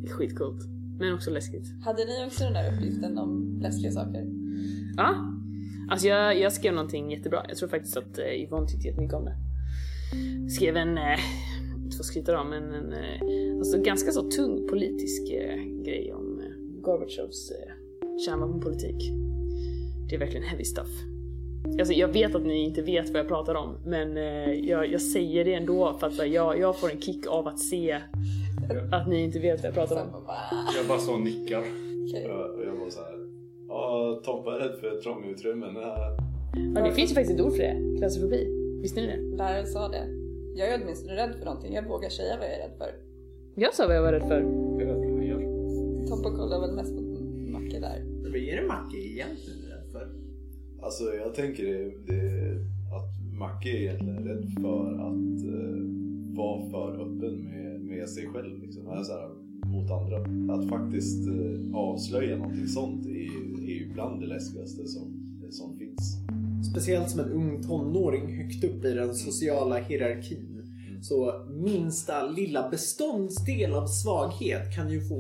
det 0.02 0.10
är 0.10 0.14
skitcoolt. 0.14 0.62
Men 1.00 1.14
också 1.14 1.32
läskigt. 1.32 1.84
Hade 1.84 2.06
ni 2.06 2.26
också 2.28 2.44
den 2.44 2.54
där 2.54 2.74
uppgiften 2.74 3.18
om 3.18 3.60
läskiga 3.62 3.92
saker? 3.92 4.26
Ja, 4.98 5.16
alltså 5.90 6.08
jag, 6.08 6.40
jag 6.40 6.54
skrev 6.54 6.74
någonting 6.74 7.12
jättebra. 7.12 7.46
Jag 7.48 7.58
tror 7.58 7.70
faktiskt 7.70 7.98
att 7.98 8.18
eh, 8.18 8.44
Yvonne 8.44 8.68
tyckte 8.68 8.88
jättemycket 8.88 9.16
om 9.16 9.26
det. 9.26 9.36
Skrev 10.50 10.78
en, 10.78 10.98
eh, 10.98 11.20
inte 11.84 11.98
för 11.98 12.02
att 12.04 12.06
skryta 12.06 12.42
om, 12.42 12.50
men 12.50 12.64
en 12.64 12.94
eh, 12.94 13.58
alltså 13.58 13.82
ganska 13.82 14.12
så 14.12 14.22
tung 14.32 14.68
politisk 14.68 15.32
eh, 15.32 15.84
grej 15.86 16.14
om 16.14 16.25
eh, 16.88 16.92
Gorbachevs 16.92 17.52
eh, 17.52 17.72
kärnvapenpolitik. 18.26 19.12
Det 20.10 20.16
är 20.16 20.20
verkligen 20.20 20.44
heavy 20.44 20.64
stuff. 20.64 20.90
Alltså 21.80 21.94
jag 21.94 22.08
vet 22.08 22.36
att 22.36 22.46
ni 22.46 22.64
inte 22.64 22.82
vet 22.82 23.10
vad 23.10 23.20
jag 23.20 23.28
pratar 23.28 23.56
om, 23.56 23.78
men 23.86 24.18
eh, 24.18 24.54
jag, 24.54 24.92
jag 24.92 25.02
säger 25.02 25.46
det 25.46 25.54
ändå 25.54 25.98
för 26.00 26.08
att 26.08 26.18
här, 26.18 26.26
jag, 26.26 26.60
jag 26.60 26.80
får 26.80 26.92
en 26.92 27.02
kick 27.02 27.28
av 27.28 27.48
att 27.48 27.60
se 27.60 28.02
att 28.92 29.08
ni 29.08 29.24
inte 29.24 29.40
vet 29.40 29.60
vad 29.60 29.66
jag 29.68 29.74
pratar 29.74 30.02
om. 30.02 30.12
Bara, 30.12 30.36
Jag 30.78 30.88
bara 30.88 31.00
så 31.00 31.14
och 31.14 31.22
nickar. 31.22 31.60
och 31.60 32.64
jag 32.66 32.76
var 32.76 32.90
så 32.90 33.00
här. 33.02 33.16
Ja, 33.68 34.22
Tompa 34.26 34.56
är 34.56 34.60
rädd 34.60 34.80
för 34.80 35.02
trånga 35.02 35.28
utrymmen. 35.28 35.76
Ja. 35.76 36.18
Ja, 36.76 36.82
det 36.82 36.92
finns 36.92 37.12
ju 37.12 37.16
faktiskt 37.16 37.40
ett 37.40 37.46
ord 37.46 37.52
för 37.52 37.64
det, 37.64 37.98
klaustrofobi. 37.98 38.48
Visste 38.82 39.02
ni 39.02 39.08
det? 39.08 39.38
Läraren 39.38 39.68
sa 39.68 39.88
det. 39.88 40.08
Jag 40.56 40.70
är 40.70 40.82
åtminstone 40.84 41.16
rädd 41.16 41.36
för 41.40 41.46
någonting. 41.46 41.74
Jag 41.74 41.88
vågar 41.88 42.10
säga 42.10 42.36
vad 42.40 42.48
jag 42.48 42.54
är 42.54 42.58
rädd 42.58 42.78
för. 42.78 42.90
Jag 43.56 43.74
sa 43.74 43.88
vad 43.88 43.96
jag 43.96 44.02
var 44.02 44.12
rädd 44.12 44.28
för. 44.28 44.42
Tompa 46.08 46.30
kollar 46.38 46.60
väl 46.60 46.76
mest 46.76 46.96
på 46.96 47.02
Macke 47.52 47.80
där. 47.80 48.04
Vad 48.24 48.36
är 48.36 48.62
det 48.62 48.68
Macke 48.68 48.98
egentligen 48.98 49.60
rädd 49.60 49.92
för? 49.92 50.10
Alltså 50.82 51.04
jag 51.04 51.36
tänker 51.36 51.64
det, 51.64 51.92
det, 52.08 52.52
att 52.96 53.38
Macke 53.40 53.70
är 53.70 53.82
egentligen 53.82 54.24
rädd 54.24 54.46
för 54.62 54.94
att 54.94 55.44
eh, 55.54 55.82
vara 56.38 56.70
för 56.70 56.94
öppen 56.94 57.44
med, 57.44 57.82
med 57.82 58.10
sig 58.10 58.28
själv. 58.28 58.62
Liksom. 58.62 58.88
Alltså, 58.88 59.14
så 59.14 59.20
här, 59.20 59.30
mot 59.72 59.92
andra. 59.92 60.18
Att 60.54 60.70
faktiskt 60.70 61.28
eh, 61.28 61.76
avslöja 61.76 62.38
någonting 62.38 62.68
sånt 62.68 63.06
är 63.06 63.74
ju 63.74 63.94
bland 63.94 64.22
det 64.22 64.28
läskigaste 64.28 64.88
som, 64.88 65.40
som 65.50 65.78
finns. 65.78 66.18
Speciellt 66.72 67.10
som 67.10 67.20
en 67.20 67.32
ung 67.32 67.64
tonåring 67.64 68.38
högt 68.38 68.64
upp 68.64 68.86
i 68.86 68.94
den 68.94 69.16
sociala 69.16 69.78
hierarkin. 69.78 70.55
Så 71.08 71.46
minsta 71.50 72.28
lilla 72.28 72.70
beståndsdel 72.70 73.74
av 73.74 73.88
svaghet 73.88 74.76
kan 74.76 74.92
ju 74.92 75.02
få 75.02 75.20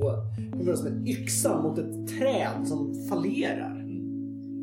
vara 0.66 0.76
som 0.76 0.88
en 0.88 1.08
yxa 1.08 1.62
mot 1.62 1.78
ett 1.78 2.08
träd 2.08 2.68
som 2.68 3.08
fallerar. 3.10 3.76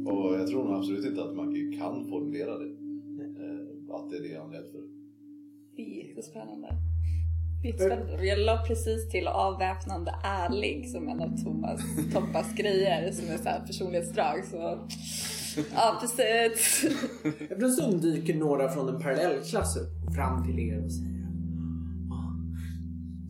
Och 0.06 0.34
jag 0.34 0.48
tror 0.48 0.64
nog 0.64 0.72
absolut 0.78 1.06
inte 1.06 1.22
att 1.22 1.36
Macke 1.36 1.78
kan 1.78 2.06
formulera 2.08 2.58
det. 2.58 2.64
Eh, 2.64 3.94
att 3.94 4.10
det 4.10 4.16
är 4.16 4.22
det 4.28 4.40
han 4.40 4.50
är 4.50 4.56
rädd 4.58 4.70
för. 4.72 4.82
Det 5.76 5.82
är 5.82 6.08
jättespännande. 6.08 6.68
Jag 7.62 8.38
la 8.38 8.64
precis 8.66 9.08
till 9.08 9.26
avväpnande 9.28 10.14
ärlig 10.24 10.90
som 10.90 11.08
en 11.08 11.20
av 11.20 11.36
Thomas 11.44 11.80
Tompas 12.12 12.54
grejer 12.54 13.12
som 13.12 13.28
är 13.28 13.36
så 13.38 13.48
här 13.48 13.60
personlighetsdrag. 13.66 14.44
Så 14.44 14.78
ja, 15.74 15.98
precis. 16.00 16.84
Efter 17.24 17.64
en 17.64 17.72
stund 17.72 18.02
dyker 18.02 18.34
några 18.34 18.68
från 18.68 18.88
en 18.88 19.02
parallellklass 19.02 19.76
upp 19.76 20.14
fram 20.14 20.44
till 20.44 20.58
er 20.58 20.84
och 20.84 20.92
säger 20.92 21.26
"Ah, 22.10 22.32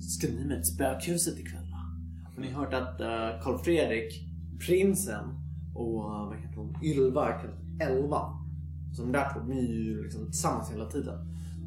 Ska 0.01 0.27
ni 0.27 0.45
med 0.45 0.57
till 0.57 0.75
spökhuset 0.75 1.39
ikväll 1.39 1.71
va? 1.73 1.79
Har 2.35 2.43
ni 2.43 2.51
hört 2.51 2.75
att 2.75 3.01
uh, 3.01 3.43
Karl 3.43 3.59
Fredrik, 3.59 4.23
prinsen 4.67 5.25
och 5.75 6.11
uh, 6.11 6.27
vad 6.29 6.37
heter 6.37 6.57
hon, 6.57 6.77
Ylva, 6.83 7.41
Elva. 7.81 8.39
Så 8.97 9.03
de 9.03 9.13
där 9.13 9.33
två 9.35 9.41
de 9.41 9.53
är 9.59 9.63
ju 9.63 10.03
liksom 10.03 10.25
tillsammans 10.27 10.73
hela 10.73 10.87
tiden. 10.87 11.19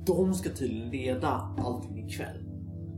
De 0.05 0.33
ska 0.33 0.49
tydligen 0.49 0.89
leda 0.89 1.27
allting 1.57 2.07
ikväll. 2.09 2.44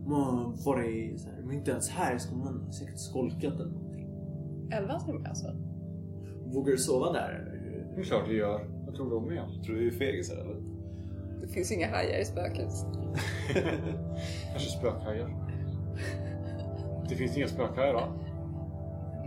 De 0.08 0.13
har 0.13 0.65
varit 0.65 1.22
så 1.22 1.30
här, 1.30 1.38
är 1.38 1.54
inte 1.54 1.72
ens 1.72 1.89
här 1.89 2.15
i 2.15 2.20
skolan, 2.20 2.62
har 2.65 2.72
säkert 2.72 3.00
skolkat 3.00 3.54
eller 3.54 3.72
någonting. 3.72 4.10
Elva 4.72 5.00
ska 5.00 5.13
med 5.13 5.28
alltså? 5.30 5.48
Vågar 6.46 6.72
du 6.72 6.78
sova 6.78 7.13
där? 7.13 7.54
Det 7.96 8.02
är 8.02 8.06
klart 8.06 8.26
det 8.28 8.34
gör. 8.34 8.70
Jag 8.86 8.96
tror 8.96 9.10
de 9.10 9.32
är. 9.32 9.63
Tror 9.63 9.76
du 9.76 9.82
vi 9.82 9.88
är 9.88 9.91
fegisar 9.91 10.36
eller? 10.36 10.56
Det 11.41 11.48
finns 11.48 11.72
inga 11.72 11.88
hajar 11.89 12.20
i 12.20 12.26
spökhus. 12.26 12.86
Kanske 14.52 14.70
spökhajar. 14.70 15.30
Det 17.10 17.15
finns 17.15 17.38
inga 17.38 17.48
spökhajar 17.48 17.93
va? 17.93 18.08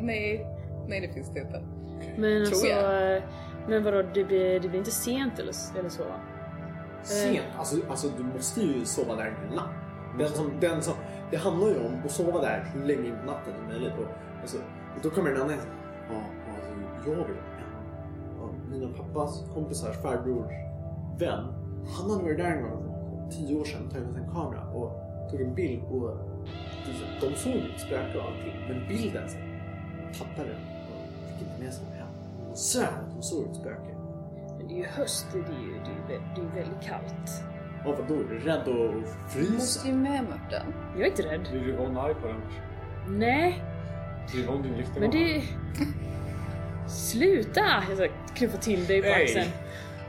Nej, 0.01 0.47
nej 0.89 1.01
det 1.01 1.15
finns 1.15 1.31
det 1.35 1.41
inte. 1.41 1.65
Men 2.17 2.47
Tror 2.47 2.47
alltså, 2.47 2.67
jag. 2.67 3.23
men 3.69 3.85
vadå, 3.85 4.03
det 4.15 4.25
blir, 4.25 4.61
det 4.61 4.69
blir 4.69 4.79
inte 4.79 4.91
sent 4.91 5.39
eller, 5.39 5.55
eller 5.79 5.89
så? 5.89 6.05
Sent. 7.03 7.41
Alltså, 7.59 7.77
alltså 7.89 8.09
du 8.17 8.23
måste 8.23 8.61
ju 8.61 8.85
sova 8.85 9.17
där 9.17 9.27
en 9.27 9.55
natt. 9.57 9.90
Den 10.19 10.29
som, 10.29 10.51
den 10.61 10.83
som, 10.83 10.95
det 11.31 11.37
handlar 11.37 11.69
ju 11.69 11.87
om 11.87 11.95
att 12.05 12.11
sova 12.11 12.41
där 12.41 12.71
så 12.73 12.79
länge 12.79 13.09
in 13.09 13.17
på 13.21 13.27
natten 13.27 13.55
som 13.57 13.67
möjligt. 13.67 13.93
Och, 13.99 14.07
alltså, 14.41 14.57
och 14.97 15.03
då 15.03 15.11
kommer 15.11 15.31
den 15.31 15.41
andra 15.41 15.55
ja, 16.11 16.21
alltså, 16.55 17.11
jag 17.11 17.17
vill 17.17 17.37
hem. 17.37 17.71
Ja, 18.39 18.49
mina 18.71 18.93
pappas 18.93 19.45
kompisars 19.55 19.97
farbrors 19.97 20.53
vän, 21.19 21.45
han 21.99 22.11
hade 22.11 22.23
varit 22.23 22.39
där 22.39 22.45
en 22.45 22.63
gång 22.63 22.85
för 23.25 23.37
tio 23.37 23.61
år 23.61 23.65
sedan, 23.65 23.87
och 23.87 23.93
tagit 23.93 24.07
med 24.07 24.15
sig 24.15 24.23
en 24.23 24.31
kamera 24.31 24.71
och 24.71 24.91
tog 25.31 25.41
en 25.41 25.55
bild 25.55 25.83
och 25.85 26.19
de, 27.21 27.35
såg 27.35 27.53
ett 27.53 27.81
spöke 27.81 28.19
och 28.19 28.25
allting. 28.25 28.55
Men 28.69 28.89
bilden 28.89 29.29
så, 29.29 29.37
tappade 30.25 30.49
den 30.49 30.63
och 30.91 31.39
fick 31.39 31.49
inte 31.49 31.63
med 31.63 31.75
sig 31.75 31.85
den 31.85 31.99
hem. 31.99 32.09
Hon 32.47 32.57
sög 32.57 32.85
att 32.85 33.13
hon 33.13 33.23
såg 33.23 33.47
ett 33.47 33.57
spöke. 33.57 33.95
Men 34.59 34.69
det 34.69 34.75
är 34.75 34.79
ju 34.79 34.87
höst, 34.87 35.27
det 35.33 35.39
är 35.39 35.43
ju, 35.43 35.73
det 36.09 36.15
är 36.15 36.21
det 36.35 36.41
är 36.41 36.45
ju 36.45 36.51
väldigt 36.51 36.83
kallt. 36.83 37.43
Ja, 37.85 37.95
vadå? 37.99 38.15
Är 38.15 38.25
du 38.31 38.39
rädd 38.39 38.59
att 38.69 39.33
frysa? 39.33 39.53
måste 39.53 39.89
ju 39.89 39.95
med 39.95 40.25
Mörten. 40.25 40.67
Jag 40.95 41.03
är 41.03 41.07
inte 41.07 41.23
rädd. 41.23 41.49
Blir 41.53 41.69
Yvonne 41.69 42.01
arg 42.01 42.15
på 42.15 42.27
den? 42.27 42.41
Nej, 43.19 43.65
Blir 44.33 44.43
Yvonne 44.45 44.63
din 44.63 44.75
riktiga 44.77 45.01
men 45.01 45.11
det... 45.11 45.43
Sluta! 46.89 47.61
Jag 47.89 47.97
ska 47.99 48.09
knuffa 48.35 48.57
till 48.57 48.87
dig 48.87 49.03
på 49.03 49.09
axeln. 49.13 49.51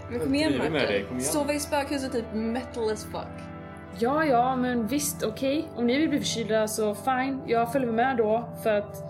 Men 0.09 0.19
kom 0.19 0.35
igen 0.35 0.51
driver 0.51 0.69
med 0.69 0.81
dig, 0.81 0.99
kom 1.03 1.17
Mörten. 1.17 1.17
igen. 1.19 1.31
Sova 1.31 1.53
i 1.53 1.59
spökhuset 1.59 2.11
typ 2.11 2.25
metal 2.33 2.91
as 2.91 3.05
fuck. 3.05 3.43
Ja, 3.99 4.25
ja, 4.25 4.55
men 4.55 4.87
visst, 4.87 5.23
okej. 5.23 5.67
Om 5.75 5.87
ni 5.87 5.97
vill 5.97 6.09
bli 6.09 6.19
förkylda 6.19 6.67
så 6.67 6.95
fine. 6.95 7.41
Jag 7.47 7.71
följer 7.71 7.91
med 7.91 8.17
då 8.17 8.49
för 8.63 8.73
att... 8.77 9.03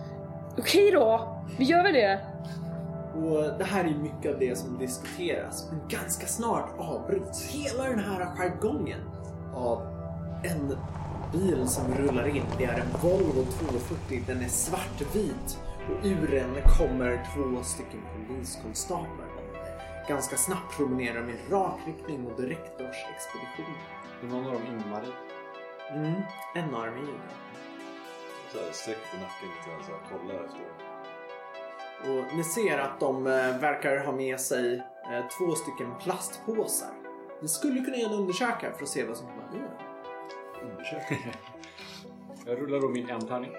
Okej 0.58 0.92
då! 0.92 1.38
Vi 1.58 1.66
gör 1.66 1.84
väl 1.84 1.94
det? 1.94 2.20
Och 3.16 3.58
det 3.58 3.64
här 3.64 3.84
är 3.84 3.96
mycket 3.96 4.34
av 4.34 4.40
det 4.40 4.58
som 4.58 4.78
diskuteras. 4.78 5.72
Men 5.72 5.88
ganska 5.88 6.28
snart 6.28 6.70
avbryts 6.78 7.46
hela 7.48 7.84
den 7.84 8.00
här 8.00 8.26
jargongen 8.26 9.02
av 9.54 9.82
en 10.44 10.78
bil 11.32 11.68
som 11.68 11.94
rullar 11.94 12.28
in. 12.28 12.44
Det 12.58 12.66
är 12.66 12.80
en 12.80 13.02
Volvo 13.02 13.44
240. 13.44 14.24
Den 14.28 14.42
är 14.42 14.50
svartvit 14.50 15.60
och 15.90 16.06
ur 16.06 16.28
den 16.28 16.56
kommer 16.78 17.28
två 17.36 17.64
stycken 17.64 18.02
poliskonstaplar. 18.28 19.28
Ganska 20.08 20.38
snabbt 20.38 20.78
promenerar 20.78 21.28
de 21.28 21.34
i 21.34 21.36
rak 21.52 21.80
riktning 21.86 22.22
mot 22.22 22.40
rektorsexpeditionen. 22.40 23.82
Är 24.24 24.28
någon 24.28 24.46
av 24.46 24.54
dem 24.54 24.62
Ingmarie? 24.68 25.14
Mm, 25.92 26.22
en 26.56 26.76
arm 26.76 26.98
i 26.98 27.06
den. 27.06 27.22
Så 28.52 28.58
här, 28.58 28.72
sträck 28.72 28.98
på 29.12 29.18
nacken 29.18 29.50
lite 29.50 29.70
grann 29.70 29.84
så 29.84 29.92
här, 29.92 30.02
kolla 30.10 30.34
efter 30.34 30.58
det. 30.58 30.91
Och 32.04 32.36
ni 32.38 32.44
ser 32.44 32.78
att 32.78 33.00
de 33.00 33.28
eh, 33.28 33.34
verkar 33.60 34.06
ha 34.06 34.12
med 34.12 34.40
sig 34.40 34.76
eh, 34.76 35.28
två 35.38 35.56
stycken 35.56 35.94
plastpåsar. 36.04 36.90
Ni 37.42 37.48
skulle 37.48 37.82
kunna 37.82 37.98
göra 37.98 38.12
en 38.12 38.20
undersöka 38.20 38.74
för 38.78 38.84
att 38.84 38.90
se 38.90 39.04
vad 39.04 39.18
som 39.18 39.28
kan 39.28 39.38
vara 39.38 39.48
i. 39.48 39.60
Undersök. 40.72 41.20
Jag 42.46 42.62
rullar 42.62 42.80
då 42.80 42.90
min 42.90 43.10
en 43.10 43.28
tärning. 43.28 43.52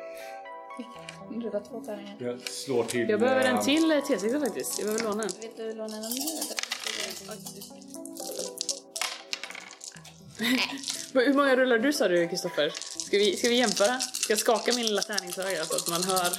Rulla 1.30 1.60
två 1.60 1.80
tärningar. 1.80 2.16
Jag 2.18 2.40
slår 2.40 2.84
till... 2.84 3.08
Jag 3.08 3.20
behöver 3.20 3.44
en 3.44 3.64
till 3.64 3.92
eh, 3.92 3.96
T6 3.96 4.40
faktiskt. 4.40 4.78
Jag 4.78 4.86
behöver 4.86 5.04
låna 5.04 5.22
en. 5.22 5.30
Vill 5.40 5.50
du 5.56 5.72
låna 5.74 5.96
en 5.96 6.02
mer? 6.02 6.62
Men 11.12 11.24
Hur 11.24 11.34
många 11.34 11.56
rullar 11.56 11.78
du 11.78 11.92
sa 11.92 12.08
du 12.08 12.28
Kristoffer? 12.28 12.72
Ska 12.98 13.18
vi, 13.18 13.36
ska 13.36 13.48
vi 13.48 13.54
jämföra? 13.54 13.98
Ska 13.98 14.32
jag 14.32 14.38
skaka 14.38 14.72
min 14.72 14.86
lilla 14.86 15.02
tärningsöga 15.02 15.64
så 15.64 15.76
att 15.76 15.88
man 15.88 16.02
hör? 16.02 16.32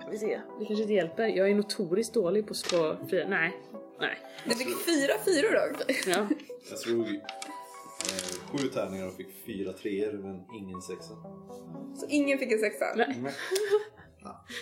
Ska 0.00 0.10
vi 0.10 0.18
se, 0.18 0.40
det 0.58 0.64
kanske 0.66 0.82
inte 0.82 0.94
hjälper. 0.94 1.26
Jag 1.26 1.50
är 1.50 1.54
notoriskt 1.54 2.14
dålig 2.14 2.46
på 2.46 2.50
att 2.50 2.56
slå 2.56 2.96
fria. 3.10 3.28
Nej, 3.28 3.56
nej. 4.00 4.18
Du 4.44 4.54
fick 4.54 4.68
fyra 4.68 5.14
fyror 5.24 5.70
också. 5.70 6.10
Ja. 6.10 6.28
Jag 6.70 6.78
slog 6.78 7.06
eh, 7.06 8.52
sju 8.52 8.68
tärningar 8.68 9.08
och 9.08 9.14
fick 9.14 9.46
fyra 9.46 9.72
treor 9.72 10.12
men 10.12 10.44
ingen 10.60 10.82
sexa. 10.82 11.14
Så 11.94 12.06
ingen 12.08 12.38
fick 12.38 12.52
en 12.52 12.58
sexa. 12.58 12.84
Nej. 12.96 13.32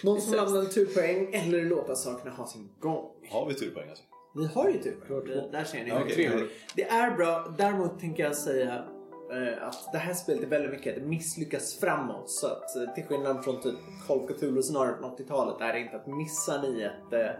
Någon 0.03 0.21
som 0.21 0.39
använda 0.39 0.71
turpoäng 0.71 1.35
eller 1.35 1.65
låta 1.65 1.95
sakerna 1.95 2.31
ha 2.31 2.47
sin 2.47 2.69
gång. 2.79 3.11
Har 3.31 3.49
vi 3.49 3.55
turpoäng 3.55 3.89
alltså? 3.89 4.05
Ni 4.35 4.47
har 4.47 4.69
ju 4.69 4.79
turpoäng. 4.79 5.51
Där 5.53 5.65
ser 5.65 5.85
ni. 5.85 5.89
Ja, 5.89 6.01
okej. 6.03 6.17
det 6.17 6.25
är. 6.27 6.49
Det 6.75 6.85
är 6.85 7.17
bra. 7.17 7.55
Däremot 7.59 8.01
tänker 8.01 8.23
jag 8.23 8.37
säga 8.37 8.85
att 9.61 9.93
det 9.93 9.99
här 9.99 10.15
spelet 10.15 10.43
är 10.43 10.47
väldigt 10.47 10.71
mycket 10.71 10.97
ett 10.97 11.03
misslyckas 11.03 11.75
framåt. 11.81 12.31
Så 12.31 12.47
att 12.47 12.77
eh, 12.77 12.95
till 12.95 13.05
skillnad 13.05 13.45
från 13.45 13.61
typ 13.61 13.75
Call 14.07 14.19
of 14.19 14.31
Cthulhu 14.31 14.63
snarare 14.63 14.97
från 14.97 15.11
80-talet 15.11 15.61
är 15.61 15.73
det 15.73 15.81
inte 15.81 15.97
att 15.97 16.07
missar 16.07 16.63
ni 16.63 16.83
ett 16.83 17.13
eh, 17.13 17.31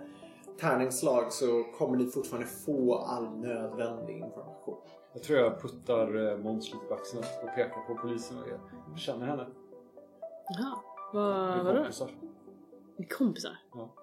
tärningsslag 0.61 1.33
så 1.33 1.65
kommer 1.79 1.97
ni 1.97 2.07
fortfarande 2.07 2.49
få 2.49 2.95
all 2.95 3.39
nödvändig 3.39 4.17
information. 4.17 4.77
Jag 5.13 5.23
tror 5.23 5.39
jag 5.39 5.63
puttar 5.63 6.33
eh, 6.33 6.39
Måns 6.39 6.73
lite 6.73 6.85
på 6.87 6.95
axeln 6.95 7.25
och 7.43 7.55
pekar 7.55 7.87
på 7.87 7.95
polisen 7.95 8.39
och 8.39 8.49
jag 8.49 8.99
känner 8.99 9.27
henne. 9.27 9.47
Jaha. 10.49 10.79
Vad, 11.13 11.59
är 11.59 11.65
vadå? 11.65 11.79
kompisar. 11.79 12.11
Ni 12.97 13.05
är 13.05 13.09
kompisar? 13.09 13.57
Ja. 13.75 13.95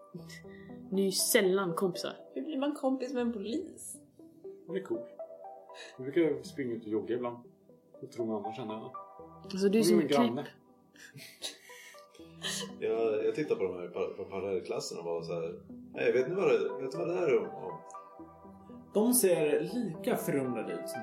Ni 0.91 1.02
är 1.02 1.06
ju 1.06 1.12
sällan 1.12 1.74
kompisar. 1.74 2.13
Hur 2.34 2.41
blir 2.41 2.58
man 2.58 2.76
kompis 2.76 3.13
med 3.13 3.22
en 3.22 3.34
polis? 3.34 3.98
Hon 4.67 4.76
är 4.76 4.84
cool. 4.84 5.00
Vi 5.98 6.04
brukar 6.04 6.44
springa 6.44 6.74
ut 6.74 6.84
och 6.84 6.91
jogga 6.91 7.15
ibland. 7.15 7.38
Jag 8.02 8.12
tror 8.12 8.26
mamma 8.26 8.54
känner 8.54 8.74
henne. 8.76 8.90
Alltså 9.44 9.70
du 9.70 9.80
är 9.80 9.84
som 9.84 10.00
en 10.00 10.08
granne. 10.08 10.48
Jag, 12.80 13.26
jag 13.26 13.36
tittar 13.36 13.56
på 13.56 13.64
de 13.64 13.74
här 13.74 13.88
par- 13.88 14.14
på 14.18 14.24
parallellklasserna 14.24 15.00
och 15.00 15.06
bara 15.06 15.24
så 15.24 15.34
här. 15.34 15.62
Nej, 15.94 16.12
vet 16.12 16.30
ni 16.30 16.36
vad 16.36 16.48
det, 16.50 16.60
vet 16.82 16.94
ni 16.94 17.00
vad 17.00 17.08
det 17.08 17.14
här 17.14 17.28
är 17.28 17.38
om? 17.40 17.48
De 18.94 19.14
ser 19.14 19.60
lika 19.74 20.18
förundrade 20.18 20.74
ut 20.74 20.90
som 20.90 21.02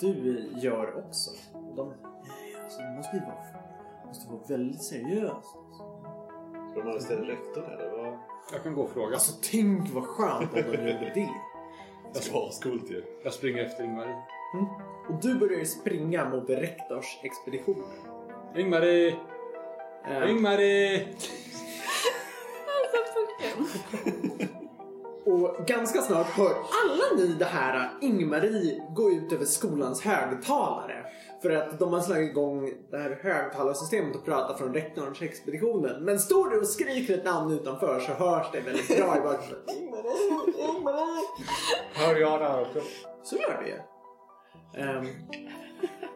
du 0.00 0.48
gör 0.62 1.04
också. 1.06 1.30
De, 1.76 1.88
nej, 1.88 2.62
alltså, 2.64 2.78
det 2.82 2.96
måste 2.96 3.16
ju 3.16 3.22
vara, 3.22 4.06
måste 4.06 4.32
vara 4.32 4.42
väldigt 4.48 4.82
seriöst. 4.82 5.50
Ska 6.70 6.80
de 6.82 6.90
arrestera 6.90 7.20
rektorn 7.20 7.64
eller? 7.64 7.90
Vad? 7.90 8.18
Jag 8.52 8.62
kan 8.62 8.74
gå 8.74 8.82
och 8.82 8.90
fråga. 8.90 9.14
Alltså 9.14 9.32
tänk 9.50 9.90
vad 9.90 10.04
skönt 10.04 10.52
om 10.52 10.62
de 10.62 10.68
gjorde 10.68 11.12
det. 11.14 11.30
Det 12.14 12.20
ju. 12.90 13.02
Jag 13.24 13.32
springer 13.32 13.64
efter 13.64 13.84
Ingmarie. 13.84 14.22
Mm. 14.54 14.66
Och 15.08 15.22
du 15.22 15.34
börjar 15.34 15.58
ju 15.58 15.66
springa 15.66 16.28
mot 16.28 16.50
rektorsexpeditionen. 16.50 17.84
Ingmarie! 18.56 19.16
Eh, 20.08 20.30
Ingmarie! 20.30 21.06
Och 25.26 25.66
ganska 25.66 26.02
snart 26.02 26.26
hör 26.26 26.50
alla 26.50 27.16
ni 27.16 27.26
det 27.26 27.44
här 27.44 27.90
Ingmarie 28.00 28.82
gå 28.94 29.10
ut 29.10 29.32
över 29.32 29.44
skolans 29.44 30.02
högtalare. 30.02 31.06
För 31.42 31.50
att 31.50 31.78
de 31.78 31.92
har 31.92 32.00
slagit 32.00 32.30
igång 32.30 32.72
det 32.90 32.96
här 32.96 33.18
högtalarsystemet 33.22 34.16
och 34.16 34.24
pratar 34.24 34.54
från 34.54 34.74
rektorns 34.74 35.22
expeditionen. 35.22 36.04
Men 36.04 36.18
står 36.18 36.50
du 36.50 36.60
och 36.60 36.66
skriker 36.66 37.14
ett 37.14 37.24
namn 37.24 37.52
utanför 37.52 38.00
så 38.00 38.12
hörs 38.12 38.46
det 38.52 38.60
väldigt 38.60 38.88
bra 38.88 39.16
i 39.16 39.20
bakgrunden. 39.20 39.76
Ingmarie, 39.76 40.76
Ingmarie. 40.76 41.24
Hör 41.94 42.16
jag 42.16 42.40
det 42.40 42.46
här 42.46 42.60
också? 42.60 42.80
Så 43.22 43.36
gör 43.36 43.62
det 43.62 43.68
ju. 43.68 43.95
Ehm, 44.76 45.06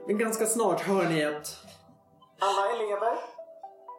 men 0.06 0.18
ganska 0.18 0.46
snart 0.46 0.80
hör 0.80 1.04
ni 1.04 1.24
att 1.24 1.56
alla 2.38 2.74
elever, 2.74 3.12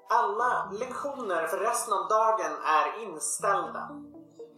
alla 0.10 0.72
lektioner 0.80 1.48
för 1.48 1.58
resten 1.58 1.94
av 1.94 2.08
dagen 2.08 2.52
är 2.66 3.04
inställda. 3.04 3.90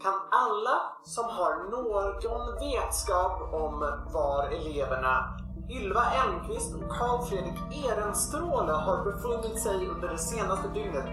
Kan 0.04 0.14
alla 0.32 0.82
som 1.04 1.26
har 1.26 1.70
någon 1.72 2.60
vetskap 2.60 3.54
om 3.54 3.80
var 4.14 4.48
eleverna 4.48 5.40
Ylva 5.70 6.04
Elmqvist 6.12 6.76
och 6.76 6.90
Carl 6.90 7.26
Fredrik 7.26 7.86
Ehrenstråle 7.86 8.72
har 8.72 9.04
befunnit 9.04 9.60
sig 9.60 9.88
under 9.88 10.08
det 10.08 10.18
senaste 10.18 10.68
dygnet 10.68 11.06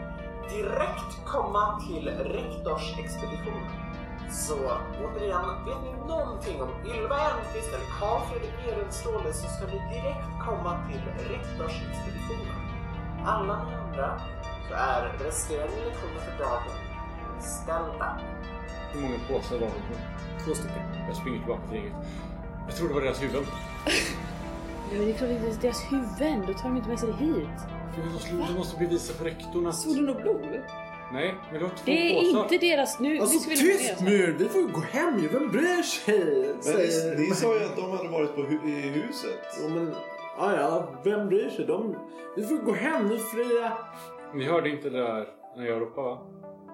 direkt 0.51 1.27
komma 1.27 1.81
till 1.81 2.09
rektorsexpeditionen? 2.09 3.90
Så 4.31 4.57
återigen, 5.03 5.65
vet 5.67 5.83
ni 5.85 6.09
någonting 6.09 6.63
om 6.63 6.71
Ylva 6.87 7.17
Elmqvist 7.29 7.69
eller 7.75 7.91
Carl 7.99 8.21
Fredrik 8.29 8.57
Ehrenstråle 8.69 9.33
så 9.33 9.47
ska 9.49 9.67
ni 9.67 9.79
direkt 9.95 10.33
komma 10.47 10.73
till 10.89 11.03
rektorsexpeditionen. 11.33 12.59
Alla 13.27 13.65
ni 13.65 13.75
andra 13.75 14.21
så 14.69 14.75
är 14.75 15.19
resterande 15.25 15.85
lektioner 15.85 16.21
för 16.21 16.45
dagen 16.45 16.91
inställda. 17.41 18.21
Hur 18.93 19.01
många 19.01 19.19
påsar 19.29 19.59
var 19.59 19.67
det? 19.67 20.45
Två 20.45 20.55
stycken. 20.55 20.83
Jag 21.09 21.17
springer 21.17 21.39
tillbaka 21.39 21.63
till 21.69 21.77
gänget. 21.77 21.93
Jag 22.67 22.77
tror 22.77 22.89
det 22.89 22.95
var 22.95 23.01
deras 23.01 23.23
huvuden. 23.23 23.45
Ja, 24.91 24.97
men 24.97 25.05
det 25.07 25.13
är 25.13 25.19
klart 25.19 25.31
att 25.31 25.43
det 25.43 25.49
är 25.49 25.63
deras 25.63 25.83
huvuden. 25.93 26.45
Då 26.47 26.53
tar 26.55 26.69
de 26.69 26.77
inte 26.77 26.89
med 26.89 27.01
sig 27.01 27.09
det 27.09 27.17
hit. 27.17 27.59
Du 28.49 28.55
måste, 28.55 28.79
bevisa 28.79 29.13
för 29.15 29.25
rektorn 29.25 29.73
Såg 29.73 29.95
du 29.95 30.01
något 30.01 30.23
blod? 30.23 30.61
Nej, 31.13 31.35
men 31.51 31.59
det 31.61 31.65
var 31.65 31.69
två 31.71 31.83
Det 31.85 31.93
är 31.93 32.21
påsar. 32.21 32.43
inte 32.43 32.59
deras... 32.67 33.01
Nu, 33.01 33.09
nu 33.15 33.21
Alltså 33.21 33.39
ska 33.39 33.51
vi 33.51 33.57
tyst 33.57 33.93
oss. 33.95 34.01
nu! 34.01 34.35
Vi 34.39 34.49
får 34.49 34.61
gå 34.63 34.81
hem 34.81 35.19
ju, 35.19 35.29
vem 35.29 35.51
bryr 35.51 35.83
sig? 35.83 36.47
Men 36.55 36.63
Säger- 36.63 37.19
ni, 37.19 37.27
sa 37.31 37.55
ju 37.59 37.65
att 37.65 37.77
de 37.77 37.91
hade 37.91 38.09
varit 38.09 38.35
på 38.35 38.41
hu- 38.41 38.69
i 38.69 38.81
huset. 38.81 39.41
Ja, 39.63 39.69
men, 39.69 39.95
ja, 40.39 40.57
ja, 40.61 40.89
vem 41.05 41.29
bryr 41.29 41.49
sig? 41.51 41.67
De, 41.67 41.97
vi 42.37 42.43
får 42.43 42.57
gå 42.57 42.73
hem, 42.73 43.07
är 43.07 43.19
fria. 43.19 43.73
Ni 44.35 44.45
hörde 44.45 44.69
inte 44.71 44.91
det 44.91 44.99
där 44.99 45.29
när 45.57 45.67
jag 45.67 45.81
ropade 45.81 46.09
va? 46.09 46.19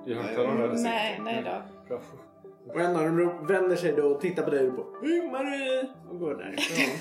I 0.07 0.15
Nej, 0.15 0.23
högtalarna? 0.23 0.61
hörde 0.61 0.83
Nej, 0.83 1.21
nej 1.25 1.43
då. 1.45 1.63
Bra. 1.89 2.01
Och 2.75 2.81
en 2.81 2.97
av 2.97 3.03
dem 3.03 3.47
vänder 3.47 3.77
sig 3.77 3.93
då 3.93 4.03
och 4.03 4.21
tittar 4.21 4.43
på 4.43 4.51
dig 4.51 4.69
och 4.69 4.77
på 4.77 4.83
och 6.11 6.19
går 6.21 6.35
därifrån. 6.35 6.99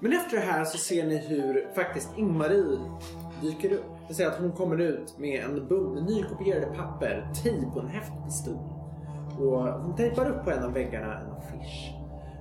Men 0.00 0.12
efter 0.12 0.36
det 0.36 0.42
här 0.42 0.64
så 0.64 0.78
ser 0.78 1.06
ni 1.06 1.16
hur 1.18 1.68
faktiskt 1.74 2.08
Ingmarie 2.16 2.78
dyker 3.42 3.72
upp. 3.72 3.84
Det 4.08 4.14
säger 4.14 4.30
att 4.30 4.38
hon 4.38 4.52
kommer 4.52 4.80
ut 4.80 5.18
med 5.18 5.44
en 5.44 5.68
bunt 5.68 6.08
nykopierade 6.08 6.66
papper, 6.66 7.28
tejp 7.42 7.66
och 7.74 7.82
en 7.82 7.88
häftpistol. 7.88 8.58
Och 9.38 9.62
hon 9.62 9.96
tejpar 9.96 10.30
upp 10.30 10.44
på 10.44 10.50
en 10.50 10.64
av 10.64 10.72
väggarna 10.72 11.20
en 11.20 11.30
affisch. 11.30 11.94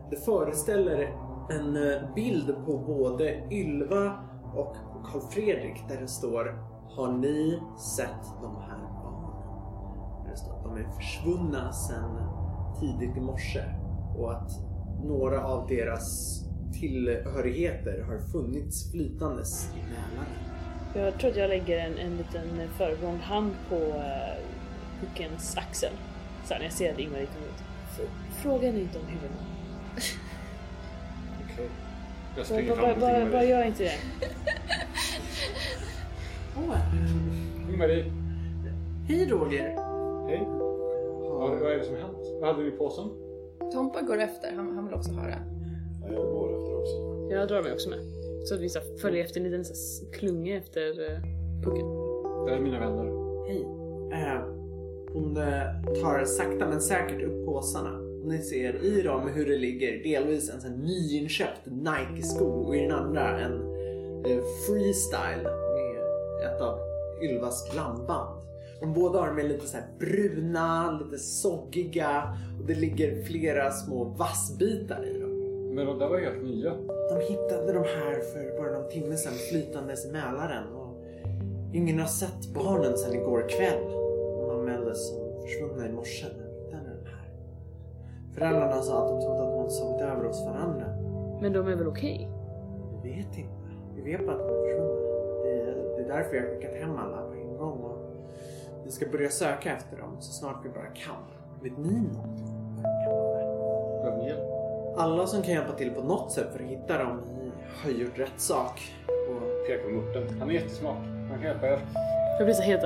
Det 0.10 0.16
föreställer 0.16 1.14
en 1.50 1.76
eh, 1.76 2.14
bild 2.16 2.56
på 2.66 2.78
både 2.78 3.44
Ylva 3.52 4.14
och 4.56 4.76
Karl 5.06 5.22
Fredrik 5.22 5.84
där 5.90 6.02
det 6.02 6.08
står 6.08 6.46
Har 6.90 7.12
ni 7.12 7.60
sett 7.78 8.24
de 8.42 8.56
här 8.56 8.78
barnen? 9.04 10.24
Där 10.24 10.32
det 10.32 10.38
står 10.38 10.56
att 10.56 10.64
de 10.64 10.78
är 10.78 10.92
försvunna 10.92 11.72
sedan 11.72 12.20
tidigt 12.80 13.18
i 13.18 13.22
morse 13.22 13.64
och 14.18 14.32
att 14.32 14.52
några 15.04 15.46
av 15.46 15.68
deras 15.68 16.40
tillhörigheter 16.74 18.02
har 18.02 18.18
funnits 18.18 18.92
flytandes 18.92 19.70
i 19.76 19.78
Mälaren. 19.78 20.55
Jag 20.96 21.20
tror 21.20 21.32
att 21.32 21.38
jag 21.38 21.50
lägger 21.50 21.78
en, 21.80 21.98
en 21.98 22.18
liten 22.18 22.68
föregående 22.78 23.24
hand 23.24 23.52
på 23.70 23.76
uh, 23.76 24.36
puckens 25.02 25.58
axel. 25.58 25.92
Så 26.46 26.54
när 26.54 26.64
jag 26.64 26.72
ser 26.74 26.94
att 26.94 27.00
Ingvar 27.00 27.18
kommer 27.18 27.48
ut. 27.48 27.64
F- 27.92 28.10
Fråga 28.42 28.68
henne 28.68 28.80
inte 28.80 29.00
om 29.00 29.06
huvudena. 29.06 29.40
Okej. 31.54 31.70
Jag 32.36 32.36
Bara, 32.36 32.46
springer 32.46 32.70
bara, 32.76 32.82
fram 32.82 32.92
till 32.94 33.02
bara, 33.02 33.32
bara 33.32 33.44
gör 33.44 33.64
inte 33.66 33.84
det. 33.84 33.98
Ingmarie, 37.72 38.06
Hej 39.08 39.26
Roger! 39.30 39.64
hej. 40.28 40.48
Vad, 41.22 41.60
vad 41.60 41.72
är 41.72 41.78
det 41.78 41.84
som 41.84 41.94
har 41.96 42.02
hänt? 42.02 42.18
Vad 42.42 42.50
hade 42.50 42.62
du 42.64 42.68
i 42.68 42.72
påsen? 42.72 43.10
Tompa 43.74 44.02
går 44.02 44.18
efter, 44.22 44.56
han, 44.56 44.76
han 44.76 44.86
vill 44.86 44.94
också 44.96 45.12
höra. 45.12 45.36
Ja, 46.02 46.08
jag 46.14 46.26
går 46.26 46.58
efter 46.58 46.76
också. 46.82 46.96
Jag 47.32 47.48
drar 47.48 47.62
mig 47.64 47.74
också 47.74 47.90
med. 47.90 48.00
Så 48.46 48.56
att 48.56 48.62
vi 48.62 48.70
så 48.70 48.80
här, 48.80 48.98
följer 48.98 49.24
efter 49.24 49.40
en 49.40 49.44
liten 49.44 49.66
så 49.66 49.74
här, 49.74 50.14
klunga 50.14 50.58
efter 50.58 51.00
uh, 51.00 51.20
pucken. 51.64 51.88
Det 52.46 52.52
här 52.52 52.58
är 52.58 52.62
mina 52.62 52.80
vänner. 52.80 53.26
Hej. 53.48 53.62
Eh, 54.12 54.42
hon 55.14 55.36
tar 56.02 56.26
sakta 56.26 56.70
men 56.70 56.82
säkert 56.82 57.24
upp 57.24 57.46
påsarna. 57.46 58.00
Ni 58.26 58.38
ser 58.38 58.84
i 58.84 59.02
dem 59.02 59.28
hur 59.28 59.46
det 59.46 59.58
ligger 59.58 60.04
delvis 60.04 60.50
en 60.50 60.62
sån 60.62 60.72
nyinköpt 60.72 61.66
Nike-sko 61.66 62.46
och 62.46 62.76
i 62.76 62.80
den 62.80 62.92
andra 62.92 63.40
en 63.40 63.54
eh, 64.26 64.44
freestyle 64.68 65.44
med 65.44 65.98
ett 66.46 66.62
av 66.62 66.80
Ylvas 67.24 67.72
blandband. 67.74 68.42
De 68.80 68.94
båda 68.94 69.20
har 69.20 69.28
de 69.28 69.40
är 69.40 69.50
lite 69.50 69.68
så 69.68 69.78
här 69.78 69.86
bruna, 70.00 71.00
lite 71.04 71.18
soggiga 71.18 72.38
och 72.60 72.68
det 72.68 72.76
ligger 72.76 73.24
flera 73.24 73.72
små 73.72 74.04
vassbitar 74.04 75.06
i 75.06 75.20
dem. 75.20 75.32
Men 75.76 75.86
de 75.86 76.00
där 76.00 76.10
var 76.10 76.20
helt 76.20 76.44
nya. 76.44 76.74
De 77.10 77.20
hittade 77.20 77.74
de 77.74 77.84
här 77.84 78.20
för 78.20 78.58
bara 78.58 78.80
någon 78.80 78.90
timme 78.90 79.18
sedan 79.18 79.34
flytandes 79.34 80.06
i 80.06 80.12
Mälaren 80.12 80.74
och 80.74 81.06
ingen 81.74 82.00
har 82.00 82.08
sett 82.08 82.54
barnen 82.54 82.98
sedan 82.98 83.14
igår 83.16 83.50
kväll. 83.50 83.92
De 84.38 84.50
anmäldes 84.50 85.10
som 85.10 85.42
försvunna 85.42 85.88
i 85.88 85.92
morse 85.92 86.26
när 86.38 86.44
de 86.46 86.64
hittade 86.64 86.90
den 86.90 87.06
här. 87.06 87.30
Föräldrarna 88.34 88.82
sa 88.82 89.04
att 89.04 89.10
de 89.10 89.22
trodde 89.22 89.44
att 89.44 89.56
de 89.56 89.70
sovit 89.70 90.02
över 90.02 90.24
hos 90.24 90.46
varandra. 90.46 90.86
Men 91.42 91.54
de 91.54 91.68
är 91.68 91.76
väl 91.76 91.88
okej? 91.88 92.30
Vi 93.04 93.10
vet 93.10 93.38
inte. 93.38 93.70
Vi 93.96 94.02
vet 94.02 94.26
bara 94.26 94.36
att 94.36 94.48
de 94.48 94.56
är 94.56 94.62
försvunna. 94.62 95.02
Det 95.44 95.62
är, 95.62 95.96
det 95.98 96.04
är 96.04 96.08
därför 96.08 96.36
jag 96.36 96.44
har 96.44 96.56
skickat 96.56 96.76
hem 96.76 96.98
alla 96.98 97.22
på 97.22 97.34
en 97.34 97.58
gång 97.58 97.78
och 97.84 98.06
vi 98.86 98.92
ska 98.92 99.06
börja 99.10 99.30
söka 99.30 99.76
efter 99.76 99.98
dem 99.98 100.16
så 100.20 100.32
snart 100.32 100.66
vi 100.66 100.70
bara 100.70 100.88
kan. 100.88 101.24
Vet 101.64 101.78
ni 101.78 102.00
någonting? 102.14 102.55
Alla 104.98 105.28
som 105.28 105.42
kan 105.42 105.54
hjälpa 105.54 105.74
till 105.74 105.92
på 105.92 106.02
något 106.04 106.32
sätt 106.32 106.48
för 106.54 106.64
att 106.64 106.70
hitta 106.70 106.98
dem 106.98 107.22
har 107.84 107.92
gjort 107.92 108.20
rätt 108.20 108.40
sak. 108.42 108.82
Och 109.08 109.68
Pekar 109.68 109.84
på 109.84 109.90
Murten. 109.90 110.40
Han 110.40 110.50
är 110.50 110.54
jättesmart. 110.54 110.98
Han 111.30 111.30
kan 111.30 111.42
hjälpa 111.42 111.68
er. 111.68 111.80
Jag 112.38 112.46
blir 112.48 112.54
så 112.56 112.62
helt... 112.64 112.84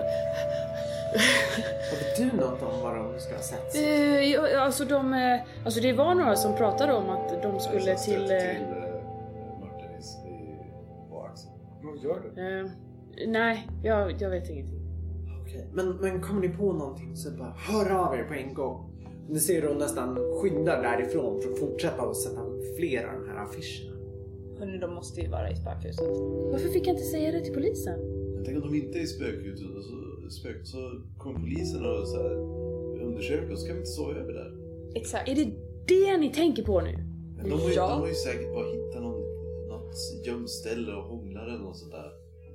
Vet 1.92 2.18
du 2.18 2.38
något 2.38 2.62
om 2.64 2.82
vad 2.84 2.96
de 2.96 3.20
ska 3.20 3.34
ha 3.36 3.42
sett? 3.42 3.76
Eh, 3.76 4.20
ja, 4.32 4.60
alltså 4.60 4.86
de... 4.86 5.14
eh, 5.14 5.40
Alltså 5.66 5.80
det 5.82 5.94
var 5.94 6.16
några 6.16 6.36
som 6.36 6.56
pratade 6.56 6.94
om 6.94 7.10
att 7.10 7.42
de 7.44 7.60
skulle 7.60 7.96
till... 7.96 8.22
eh, 8.22 8.28
till 8.28 8.32
eh. 8.32 8.80
Vad 11.84 11.98
gör 11.98 12.20
du? 12.36 12.60
eh, 12.60 12.72
nej, 13.28 13.68
jag, 13.84 14.22
jag 14.22 14.30
vet 14.30 14.50
ingenting. 14.50 14.80
Okej, 15.42 15.68
men, 15.74 15.90
men 15.98 16.22
kommer 16.22 16.42
ni 16.42 16.50
på 16.50 16.74
någonting 16.74 17.16
så 17.16 17.32
bara 17.32 17.54
hör 17.58 17.92
av 18.08 18.16
er 18.16 18.24
på 18.24 18.34
en 18.34 18.54
gång. 18.54 18.89
Ni 19.30 19.40
ser 19.40 19.68
hon 19.68 19.78
nästan 19.78 20.16
skyndar 20.42 20.82
därifrån 20.84 21.42
för 21.42 21.52
att 21.52 21.60
fortsätta 21.60 22.02
att 22.02 22.18
sätta 22.18 22.42
upp 22.42 22.78
fler 22.78 23.04
av 23.08 23.14
de 23.22 23.30
här 23.30 23.44
affischerna. 23.46 23.96
Hörni, 24.60 24.78
de 24.78 24.94
måste 24.94 25.22
ju 25.22 25.28
vara 25.30 25.52
i 25.52 25.56
spökhuset. 25.56 26.08
Varför 26.52 26.70
fick 26.70 26.88
jag 26.88 26.94
inte 26.96 27.06
säga 27.06 27.32
det 27.32 27.42
till 27.44 27.54
polisen? 27.54 28.00
Men 28.36 28.44
tänk 28.46 28.64
om 28.64 28.72
de 28.72 28.78
inte 28.78 29.00
är 29.00 29.04
i 29.04 29.08
spökhuset 29.08 29.68
och 29.78 29.84
så, 29.84 30.30
spök, 30.40 30.58
så 30.64 31.02
kommer 31.18 31.40
polisen 31.40 31.86
och 31.86 32.08
så 32.08 32.18
här, 32.24 32.36
undersöker 33.08 33.52
och 33.52 33.60
så 33.60 33.66
kan 33.68 33.76
vi 33.76 33.80
inte 33.80 33.92
sova 33.92 34.14
över 34.16 34.34
där. 34.34 34.52
Exakt. 34.96 35.30
Är 35.30 35.36
det 35.36 35.52
det 35.88 36.18
ni 36.18 36.30
tänker 36.34 36.64
på 36.64 36.82
nu? 36.82 36.94
Men 37.38 37.50
de, 37.50 37.60
har 37.60 37.70
ju, 37.70 37.76
Ja. 37.76 37.88
de 37.90 38.00
har 38.02 38.08
ju 38.08 38.14
säkert 38.14 38.54
bara 38.54 38.68
hittat 38.68 39.02
någon, 39.02 39.22
något 39.68 39.96
gömt 40.26 40.50
ställe 40.50 40.94
och 40.94 41.04
hånglar 41.04 41.48
eller 41.48 41.58
något 41.64 41.78
sånt 41.78 41.92
där. 41.92 42.12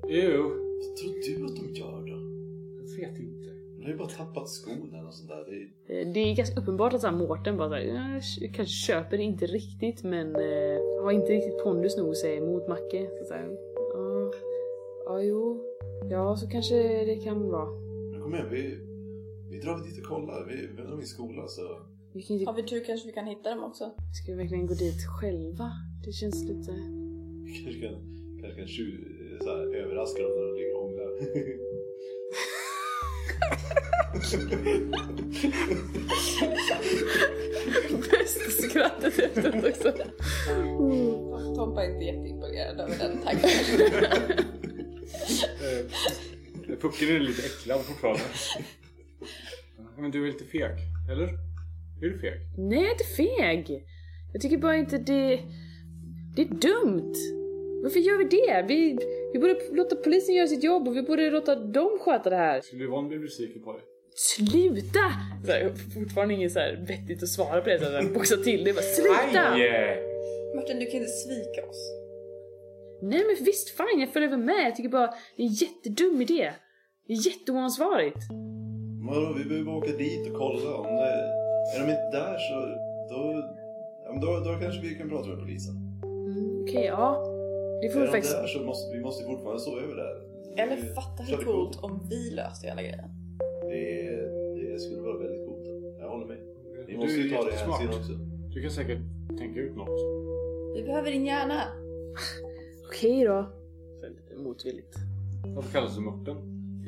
Jo, 0.09 0.43
Vad 0.43 0.97
tror 0.97 1.13
du 1.39 1.45
att 1.47 1.57
de 1.57 1.75
gör 1.81 2.01
då? 2.13 2.19
jag 2.81 3.09
vet 3.09 3.21
inte. 3.21 3.51
De 3.85 3.89
har 3.91 3.93
ju 3.93 3.99
bara 3.99 4.09
tappat 4.09 4.49
skon 4.49 4.89
eller 4.93 5.03
något 5.03 5.15
sånt 5.15 5.29
där. 5.29 5.45
Det 5.49 5.57
är... 5.95 6.07
Eh, 6.07 6.13
Det 6.13 6.21
är 6.21 6.37
ganska 6.37 6.61
uppenbart 6.61 6.93
att 6.95 7.01
så 7.01 7.07
här, 7.07 7.17
Mårten 7.17 7.57
bara 7.57 7.69
såhär, 7.69 7.83
"Ja, 7.83 8.21
jag 8.41 8.55
kanske 8.55 8.75
köper 8.75 9.17
det 9.17 9.23
inte 9.23 9.47
riktigt 9.47 10.03
men 10.05 10.27
eh, 10.37 11.03
har 11.03 11.13
inte 11.13 11.33
riktigt 11.33 11.63
pondus 11.65 11.97
nog 11.97 12.09
att 12.11 12.17
säga 12.17 12.37
emot 12.43 12.69
Macke. 12.69 13.09
Så 13.19 13.25
så 13.25 13.35
här, 13.35 13.49
ja, 13.95 14.31
ja, 15.07 15.23
jo, 15.23 15.65
ja 16.11 16.37
så 16.37 16.47
kanske 16.51 16.75
det 17.05 17.17
kan 17.17 17.51
vara. 17.51 17.71
Men 18.11 18.21
kom 18.23 18.35
igen, 18.35 18.47
vi, 18.51 18.63
vi 19.51 19.59
drar 19.61 19.77
dit 19.87 19.99
och 19.99 20.05
kollar. 20.13 20.47
Vi, 20.49 20.57
vi 20.77 20.89
har 20.91 20.97
min 20.97 21.07
skola 21.07 21.47
så... 21.47 21.63
Vi 22.13 22.23
kan 22.23 22.37
ju 22.37 22.47
Har 22.47 22.55
vi 22.55 22.63
tur 22.63 22.85
kanske 22.85 23.07
vi 23.07 23.13
kan 23.13 23.27
hitta 23.27 23.51
dem 23.51 23.65
också. 23.65 23.85
Ska 24.19 24.33
vi 24.33 24.39
verkligen 24.39 24.67
gå 24.67 24.75
dit 24.75 25.01
själva? 25.21 25.69
Det 26.05 26.13
känns 26.13 26.45
lite... 26.51 26.73
Vi 27.45 27.53
kanske 27.65 27.81
kan, 27.87 27.95
kanske 28.41 28.59
kan 28.61 28.69
tju, 28.69 28.87
så 29.41 29.49
här, 29.51 29.75
överraska 29.83 30.23
dem 30.23 30.33
när 30.37 30.45
de 30.47 30.53
ligger 30.59 30.75
och 30.77 30.83
hånglar. 30.83 31.11
Bästa 38.11 38.51
skrattet 38.51 39.19
efteråt 39.19 39.65
också. 39.65 39.93
Tompa 41.57 41.85
är 41.85 41.91
inte 41.93 42.05
jätteimponerad 42.05 42.81
över 42.81 42.99
den 42.99 43.19
tanken. 43.25 43.51
Eh, 46.69 46.77
Pucken 46.81 47.09
är 47.09 47.21
lite 47.21 47.43
äcklad 47.47 47.81
fortfarande. 47.81 48.23
Men 49.99 50.11
du 50.11 50.23
är 50.23 50.27
lite 50.33 50.45
feg, 50.45 50.71
eller? 51.13 51.29
Är 52.03 52.09
du 52.09 52.19
feg? 52.19 52.41
Nej, 52.59 52.79
jag 52.79 52.87
är 52.89 52.93
inte 52.93 53.05
feg. 53.05 53.85
Jag 54.33 54.43
tycker 54.43 54.59
bara 54.59 54.77
inte 54.77 54.99
det... 54.99 55.41
Det 56.37 56.43
är 56.43 56.49
dumt. 56.49 57.15
Varför 57.85 57.99
gör 58.01 58.19
vi 58.19 58.25
det? 58.25 58.65
Vi, 58.69 58.99
vi 59.33 59.39
borde 59.39 59.57
låta 59.73 59.97
polisen 59.97 60.35
göra 60.35 60.47
sitt 60.47 60.65
jobb 60.65 60.89
och 60.89 60.97
vi 60.97 61.03
borde 61.03 61.31
låta 61.31 61.55
dem 61.55 61.99
sköta 62.01 62.31
det 62.31 62.37
här. 62.37 62.61
Skulle 62.61 62.85
Yvonne 62.85 63.09
bli 63.09 63.19
besviken 63.19 63.63
på 63.63 63.73
dig? 63.73 63.83
Sluta! 64.15 65.07
Så 65.47 65.53
här, 65.53 65.61
jag 65.61 65.69
har 65.69 65.77
fortfarande 66.01 66.35
inget 66.35 66.53
så 66.53 66.59
här 66.59 66.85
vettigt 66.89 67.23
att 67.23 67.29
svara 67.29 67.61
på 67.61 67.69
det. 67.69 67.79
Så 67.79 67.85
här, 67.85 68.15
boxa 68.15 68.37
till 68.37 68.65
det. 68.65 68.73
Bara, 68.73 68.83
sluta! 68.83 69.43
Aj! 69.53 70.03
Martin, 70.57 70.79
du 70.79 70.87
kan 70.87 71.01
inte 71.01 71.11
svika 71.11 71.69
oss. 71.71 71.83
Nej 73.03 73.25
men 73.27 73.45
visst, 73.45 73.69
fine, 73.77 74.01
jag 74.01 74.13
följer 74.13 74.29
väl 74.29 74.39
med. 74.39 74.67
Jag 74.67 74.77
tycker 74.77 74.89
bara 74.89 75.11
det 75.37 75.43
är 75.43 75.47
en 75.47 75.53
jättedum 75.53 76.23
idé. 76.23 76.53
Det 77.07 77.13
är 77.13 77.27
jätteoansvarigt. 77.27 78.21
Vadå, 79.09 79.35
vi 79.39 79.45
behöver 79.45 79.73
åka 79.75 79.93
dit 79.93 80.31
och 80.31 80.39
kolla. 80.39 80.75
Om 80.75 80.97
det, 80.97 81.13
är 81.75 81.81
de 81.81 81.91
inte 81.91 82.11
där 82.13 82.37
så 82.49 82.55
då, 83.11 83.21
då, 84.21 84.51
då 84.51 84.61
kanske 84.61 84.81
vi 84.81 84.95
kan 84.95 85.09
prata 85.09 85.29
med 85.29 85.39
polisen. 85.39 85.75
Mm, 86.05 86.63
Okej, 86.63 86.85
ja. 86.85 87.34
Det 87.85 87.91
får 87.91 88.01
vi 88.01 88.07
faktiskt... 88.07 88.35
där 88.37 88.47
så 88.47 88.59
måste 88.63 88.97
vi 88.97 89.01
måste 89.03 89.25
fortfarande 89.25 89.61
stå 89.61 89.79
över 89.79 89.97
där. 89.97 90.15
Eller 90.63 90.77
Det- 90.77 90.95
fatta 90.95 91.23
hur 91.23 91.37
coolt 91.45 91.79
om 91.83 92.07
vi 92.11 92.31
löste 92.31 92.67
hela 92.67 92.83
grejen. 92.83 93.09
Det, 93.71 93.83
det 94.73 94.79
skulle 94.81 95.01
vara 95.03 95.19
väldigt 95.19 95.47
coolt. 95.47 95.67
Jag 96.01 96.09
håller 96.09 96.27
med. 96.27 96.39
Vi 96.87 96.93
Du 96.93 96.99
måste 96.99 97.21
ju 97.21 97.31
ta 97.31 97.45
det 97.45 97.53
hänsyn 97.53 97.89
också. 97.89 98.13
Du 98.55 98.63
kan 98.63 98.71
säkert 98.71 98.99
tänka 99.39 99.61
ut 99.61 99.77
något. 99.77 100.01
Vi 100.77 100.83
behöver 100.83 101.11
din 101.11 101.27
hjärna. 101.27 101.61
Okej 102.89 103.25
då. 103.25 103.47
Lite 104.09 104.43
motvilligt. 104.43 104.95
Varför 105.55 105.73
kallas 105.73 105.95
du 105.97 106.01
Mörten? 106.03 106.37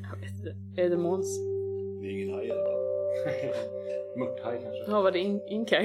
Jag 0.02 0.20
vet 0.20 0.30
inte. 0.38 0.82
Är 0.82 0.90
det 0.90 0.96
Måns? 0.96 1.38
Det 2.00 2.06
är 2.06 2.10
ingen 2.10 2.34
haj 2.34 2.46
i 2.46 2.50
alla 2.50 2.60
fall. 2.64 2.75
Mörthaj 4.16 4.60
kanske? 4.62 4.90
Ja, 4.90 5.00
var 5.00 5.10
det 5.10 5.18
in, 5.18 5.40
in 5.48 5.66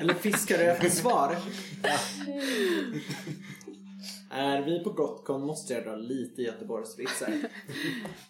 Eller 0.00 0.14
fiskar 0.14 0.58
du 0.58 0.64
efter 0.64 0.88
svar? 0.88 1.36
Är 4.30 4.62
vi 4.62 4.84
på 4.84 4.90
Gotcon 4.90 5.46
måste 5.46 5.74
jag 5.74 5.84
dra 5.84 5.96
lite 5.96 6.42
Göteborgsvitsar. 6.42 7.28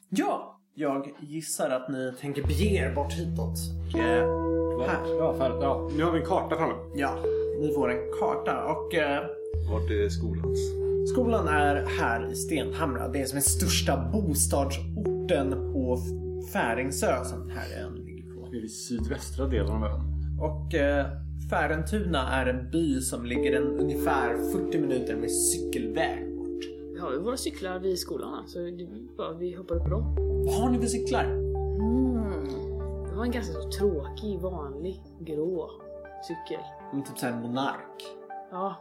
ja, 0.09 0.61
jag 0.75 1.15
gissar 1.21 1.71
att 1.71 1.89
ni 1.89 2.13
tänker 2.21 2.43
bege 2.43 2.65
er 2.65 2.95
bort 2.95 3.13
hitåt. 3.13 3.59
Och, 3.95 4.01
eh, 4.01 4.41
här. 4.89 5.15
Ja, 5.19 5.35
fan, 5.39 5.61
ja, 5.61 5.91
nu 5.97 6.05
har 6.05 6.13
vi 6.13 6.21
en 6.21 6.27
karta 6.27 6.57
framme. 6.57 6.75
Ja, 6.95 7.15
ni 7.61 7.73
får 7.75 7.91
en 7.91 8.13
karta 8.21 8.65
och 8.65 8.95
eh, 8.95 9.25
Vart 9.71 9.91
är 9.91 10.09
skolan? 10.09 10.57
Skolan 11.07 11.49
är 11.49 11.87
här 11.87 12.33
i 12.33 12.35
Stenhamra. 12.35 13.09
Det 13.09 13.21
är 13.21 13.25
som 13.25 13.37
är 13.37 13.43
största 13.43 14.11
bostadsorten 14.13 15.73
på 15.73 15.99
Färingsö 16.53 17.25
som 17.25 17.41
den 17.41 17.57
här 17.57 17.85
ön 17.85 17.95
ligger 17.95 18.35
på. 18.35 18.49
Vi 18.53 18.59
är 18.59 18.65
i 18.65 18.69
sydvästra 18.69 19.47
delen 19.47 19.71
av 19.71 19.85
ön. 19.85 20.01
Och 20.41 20.75
eh, 20.75 21.07
Färentuna 21.51 22.33
är 22.33 22.47
en 22.47 22.71
by 22.71 23.01
som 23.01 23.27
ligger 23.27 23.57
en 23.57 23.81
ungefär 23.81 24.37
40 24.53 24.79
minuter 24.79 25.17
med 25.17 25.31
cykelväg 25.33 26.37
bort. 26.37 26.65
Vi 26.95 27.01
har 27.01 27.13
ju 27.13 27.19
våra 27.19 27.37
cyklar 27.37 27.79
vid 27.79 27.99
skolan 27.99 28.49
så 28.49 28.59
det 28.59 28.69
är 28.69 29.17
bara 29.17 29.33
vi 29.33 29.55
hoppar 29.55 29.75
upp 29.75 29.83
på 29.83 29.89
dem. 29.89 30.15
Vad 30.47 30.55
har 30.55 30.71
ni 30.71 30.79
för 30.79 30.87
cyklar? 30.87 31.25
Det 33.09 33.17
var 33.17 33.25
en 33.25 33.31
ganska 33.31 33.53
så 33.53 33.71
tråkig, 33.71 34.41
vanlig, 34.41 35.03
grå 35.21 35.71
cykel. 36.23 36.65
Mm, 36.93 37.05
typ 37.05 37.19
såhär 37.19 37.41
monark. 37.41 38.17
Ja. 38.51 38.77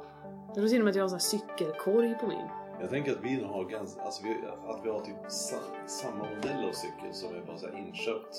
Det 0.54 0.62
låter 0.62 0.70
till 0.70 0.80
och 0.80 0.86
med 0.86 0.92
att 0.92 0.96
jag 0.96 1.08
har 1.08 1.14
en 1.14 1.20
cykelkorg 1.20 2.16
på 2.20 2.28
min. 2.28 2.48
Jag 2.82 2.90
tänker 2.90 3.12
att 3.12 3.24
vi 3.24 3.44
har 3.44 3.66
ganska, 3.66 4.02
alltså 4.02 4.24
vi, 4.24 4.30
att 4.68 4.80
vi 4.84 4.90
har 4.90 5.00
typ 5.00 5.16
sa, 5.28 5.58
samma 5.86 6.24
modell 6.24 6.70
av 6.70 6.72
cykel 6.72 7.14
som 7.14 7.36
är 7.36 7.42
bara 7.42 7.58
så 7.58 7.68
här 7.68 7.78
inköpt. 7.78 8.36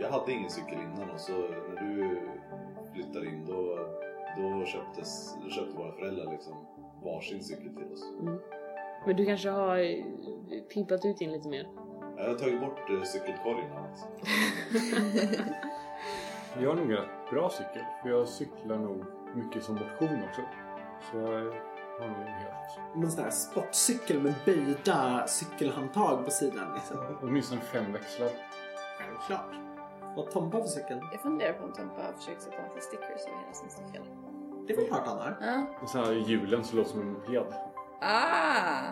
Jag 0.00 0.10
hade 0.10 0.32
ingen 0.32 0.50
cykel 0.50 0.74
innan 0.74 1.10
och 1.10 1.20
så 1.20 1.32
när 1.32 1.80
du 1.82 2.20
flyttade 2.92 3.26
in 3.26 3.46
då, 3.46 3.78
då 4.36 4.64
köptes, 4.66 5.36
då 5.44 5.50
köpte 5.50 5.76
våra 5.76 5.92
föräldrar 5.92 6.32
liksom 6.32 6.66
varsin 7.04 7.42
cykel 7.42 7.74
till 7.76 7.92
oss. 7.92 8.12
Men 9.06 9.16
du 9.16 9.26
kanske 9.26 9.50
har 9.50 9.78
eh, 9.78 10.04
pimpat 10.74 11.04
ut 11.04 11.20
in 11.20 11.32
lite 11.32 11.48
mer? 11.48 11.68
Jag 12.16 12.28
har 12.28 12.34
tagit 12.34 12.60
bort 12.60 12.90
eh, 12.90 13.02
cykelkorgen 13.02 13.72
och 13.72 13.78
allt. 13.78 14.08
Jag 16.60 16.68
har 16.68 16.76
nog 16.76 16.90
en 16.90 16.96
rätt 16.96 17.30
bra 17.30 17.50
cykel. 17.50 17.84
För 18.02 18.08
jag 18.08 18.28
cyklar 18.28 18.78
nog 18.78 19.04
mycket 19.34 19.62
som 19.62 19.74
motion 19.74 20.22
också. 20.28 20.42
Så 21.10 21.16
jag 21.16 21.24
har 22.00 22.08
nog 22.08 22.20
en 22.20 22.32
helt... 22.32 22.78
En 22.94 23.10
sån 23.10 23.24
här 23.24 23.30
sportcykel 23.30 24.22
med 24.22 24.34
böjda 24.44 25.26
cykelhandtag 25.26 26.24
på 26.24 26.30
sidan 26.30 26.74
liksom. 26.74 26.96
Åtminstone 27.22 27.60
fem 27.60 27.92
växlar. 27.92 28.28
Självklart. 28.98 29.54
Vad 30.16 30.30
Tompa 30.30 30.58
för 30.60 30.68
cykel? 30.68 31.00
Jag 31.12 31.20
funderar 31.20 31.52
på 31.52 31.64
om 31.64 31.72
Tompa 31.72 32.02
har 32.02 32.12
försökt 32.12 32.42
sätta 32.42 32.62
massa 32.62 32.80
stickers 32.80 33.20
över 33.26 33.38
hela 33.40 33.52
sin 33.52 33.70
cykel. 33.70 34.02
Det 34.66 34.72
är 34.72 34.76
väl 34.76 34.86
klart 34.86 35.06
han 35.06 35.18
har. 35.18 35.36
Ja. 35.40 35.66
Och 35.82 35.88
så 35.88 35.98
här 35.98 36.12
hjulen 36.12 36.64
så 36.64 36.76
låter 36.76 36.90
som 36.90 37.00
en 37.00 37.12
moped. 37.12 37.54
Ah! 38.00 38.82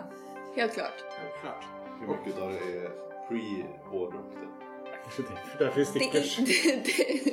Helt 0.55 0.73
klart. 0.73 0.93
Självklart. 1.21 1.65
Hur 1.99 2.07
mycket 2.07 2.41
av 2.41 2.49
det 2.49 2.57
är 2.57 2.89
pre-hårdrock 3.29 4.25
det- 4.31 4.47
Därför 5.59 5.79
är 5.81 5.83
Det, 5.83 5.85
stickers. 5.85 6.37
det, 6.37 6.43
det, 6.45 7.23
det 7.23 7.30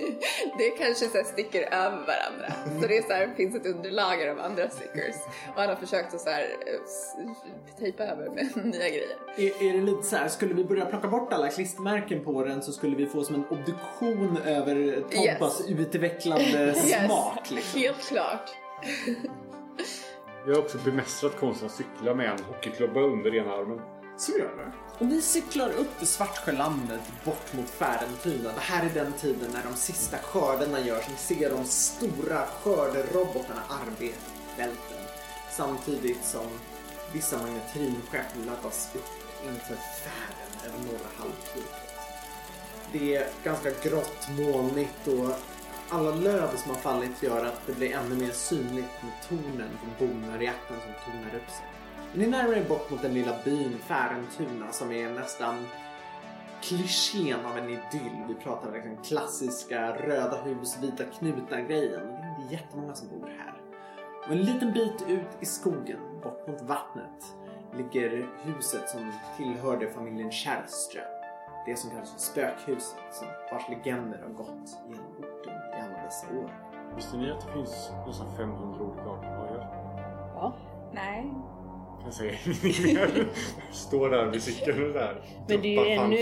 kanske 0.78 1.08
så 1.08 1.24
sticker 1.24 1.62
över 1.62 2.06
varandra. 2.06 2.52
Så 2.80 2.88
det 2.88 2.98
är 2.98 3.02
så 3.02 3.12
här, 3.12 3.34
finns 3.36 3.54
ett 3.54 3.66
underlager 3.66 4.30
av 4.30 4.40
andra 4.40 4.70
stickers. 4.70 5.16
Och 5.54 5.60
han 5.60 5.68
har 5.68 5.76
försökt 5.76 6.14
att 6.14 6.20
så 6.20 6.30
här, 6.30 6.42
eh, 6.42 7.78
tejpa 7.78 8.02
över 8.02 8.30
med 8.30 8.50
nya 8.64 8.88
grejer. 8.88 9.16
Är, 9.36 9.68
är 9.68 9.72
det 9.72 9.82
lite 9.82 10.02
så 10.02 10.16
här, 10.16 10.28
skulle 10.28 10.54
vi 10.54 10.64
börja 10.64 10.84
plocka 10.86 11.08
bort 11.08 11.32
alla 11.32 11.48
klistermärken 11.48 12.24
på 12.24 12.44
den 12.44 12.62
så 12.62 12.72
skulle 12.72 12.96
vi 12.96 13.06
få 13.06 13.24
som 13.24 13.34
en 13.34 13.44
obduktion 13.50 14.36
över 14.36 15.02
Tompas 15.10 15.68
utvecklande 15.68 16.74
smak. 17.06 17.50
Liksom. 17.50 17.80
Helt 17.80 18.08
klart. 18.08 18.50
Jag 20.46 20.54
har 20.54 20.62
också 20.62 20.78
bemästrat 20.84 21.36
konsten 21.36 21.66
att 21.66 21.74
cykla 21.74 22.14
med 22.14 22.30
en 22.30 22.44
hockeyklubba 22.44 23.00
under 23.00 23.34
ena 23.34 23.52
armen. 23.52 23.80
Så 24.18 24.32
gör 24.32 24.56
det. 24.56 24.72
Och 24.98 25.06
ni 25.06 25.22
cyklar 25.22 25.70
upp 25.70 25.98
för 25.98 26.06
Svartsjölandet 26.06 27.00
bort 27.24 27.52
mot 27.52 27.70
Färentuna. 27.70 28.52
Det 28.52 28.60
här 28.60 28.86
är 28.86 28.94
den 28.94 29.12
tiden 29.12 29.50
när 29.52 29.62
de 29.70 29.76
sista 29.76 30.18
skördarna 30.18 30.80
görs. 30.80 31.08
Ni 31.08 31.16
ser 31.16 31.50
de 31.50 31.64
stora 31.64 32.46
skörderobotarna 32.46 33.62
arbeta 33.68 34.04
i 34.06 34.56
fälten. 34.56 35.04
Samtidigt 35.50 36.24
som 36.24 36.46
vissa 37.12 37.38
magnetrinskepp 37.38 38.26
laddas 38.46 38.88
upp 38.94 39.44
inför 39.44 39.76
färden 39.76 40.50
över 40.66 40.78
norra 40.78 41.08
halvklotet. 41.18 41.98
Det 42.92 43.16
är 43.16 43.28
ganska 43.44 43.70
grått, 43.70 44.28
molnigt 44.38 45.08
och 45.08 45.30
alla 45.88 46.14
löv 46.14 46.56
som 46.56 46.74
har 46.74 46.80
fallit 46.80 47.22
gör 47.22 47.44
att 47.44 47.66
det 47.66 47.72
blir 47.72 47.92
ännu 47.92 48.14
mer 48.16 48.32
synligt 48.32 49.02
med 49.02 49.12
tornen 49.28 49.78
från 49.78 50.08
Bonareaktorn 50.08 50.78
som 50.80 51.12
tornar 51.12 51.34
upp 51.34 51.50
sig. 51.50 51.77
Ni 52.14 52.26
närmar 52.26 52.56
er 52.56 52.68
bort 52.68 52.90
mot 52.90 53.02
den 53.02 53.14
lilla 53.14 53.32
byn 53.44 53.78
Färentuna 53.78 54.72
som 54.72 54.92
är 54.92 55.10
nästan 55.10 55.66
klichén 56.62 57.46
av 57.46 57.58
en 57.58 57.68
idyll. 57.68 58.24
Vi 58.28 58.34
pratar 58.34 58.72
liksom 58.72 58.96
klassiska 59.04 59.96
röda 59.96 60.42
hus, 60.42 60.78
vita 60.82 61.04
knutar 61.04 61.60
grejen. 61.60 62.06
Det 62.06 62.12
är 62.12 62.40
inte 62.40 62.54
jättemånga 62.54 62.94
som 62.94 63.08
bor 63.08 63.28
här. 63.38 63.54
Och 64.26 64.32
en 64.32 64.42
liten 64.42 64.72
bit 64.72 65.04
ut 65.08 65.28
i 65.40 65.46
skogen, 65.46 66.00
bort 66.22 66.48
mot 66.48 66.62
vattnet, 66.62 67.34
ligger 67.76 68.28
huset 68.42 68.88
som 68.88 69.12
tillhörde 69.36 69.90
familjen 69.90 70.30
Kärrström. 70.30 71.04
Det 71.66 71.76
som 71.76 71.90
kallas 71.90 72.12
för 72.12 72.20
spökhuset, 72.20 72.98
som 73.10 73.26
vars 73.52 73.68
legender 73.68 74.18
har 74.18 74.32
gått 74.34 74.78
genom 74.88 75.06
orten 75.18 75.52
i 75.52 75.82
alla 75.82 76.04
dessa 76.04 76.26
år. 76.26 76.50
Visste 76.96 77.16
ni 77.16 77.30
att 77.30 77.46
det 77.46 77.52
finns 77.52 77.90
nästan 78.06 78.36
500 78.36 78.84
olika 78.84 79.10
arter 79.10 79.57
jag 82.08 82.14
säger 82.14 82.38
ingenting. 82.46 83.24
Står 83.72 84.10
där 84.10 84.26
vid 84.26 84.42
cykeln 84.42 84.86
och 84.86 84.92
där. 84.92 85.22
Men 85.48 85.62
det 85.62 85.76
är 85.76 85.84
ju 85.86 85.90
ännu, 85.92 86.16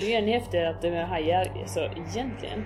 det 0.00 0.14
är 0.14 0.18
ännu 0.18 0.30
häftigare 0.32 0.70
att 0.70 0.82
det 0.82 0.90
med 0.90 1.08
hajar, 1.08 1.64
så 1.66 1.80
egentligen 1.80 2.64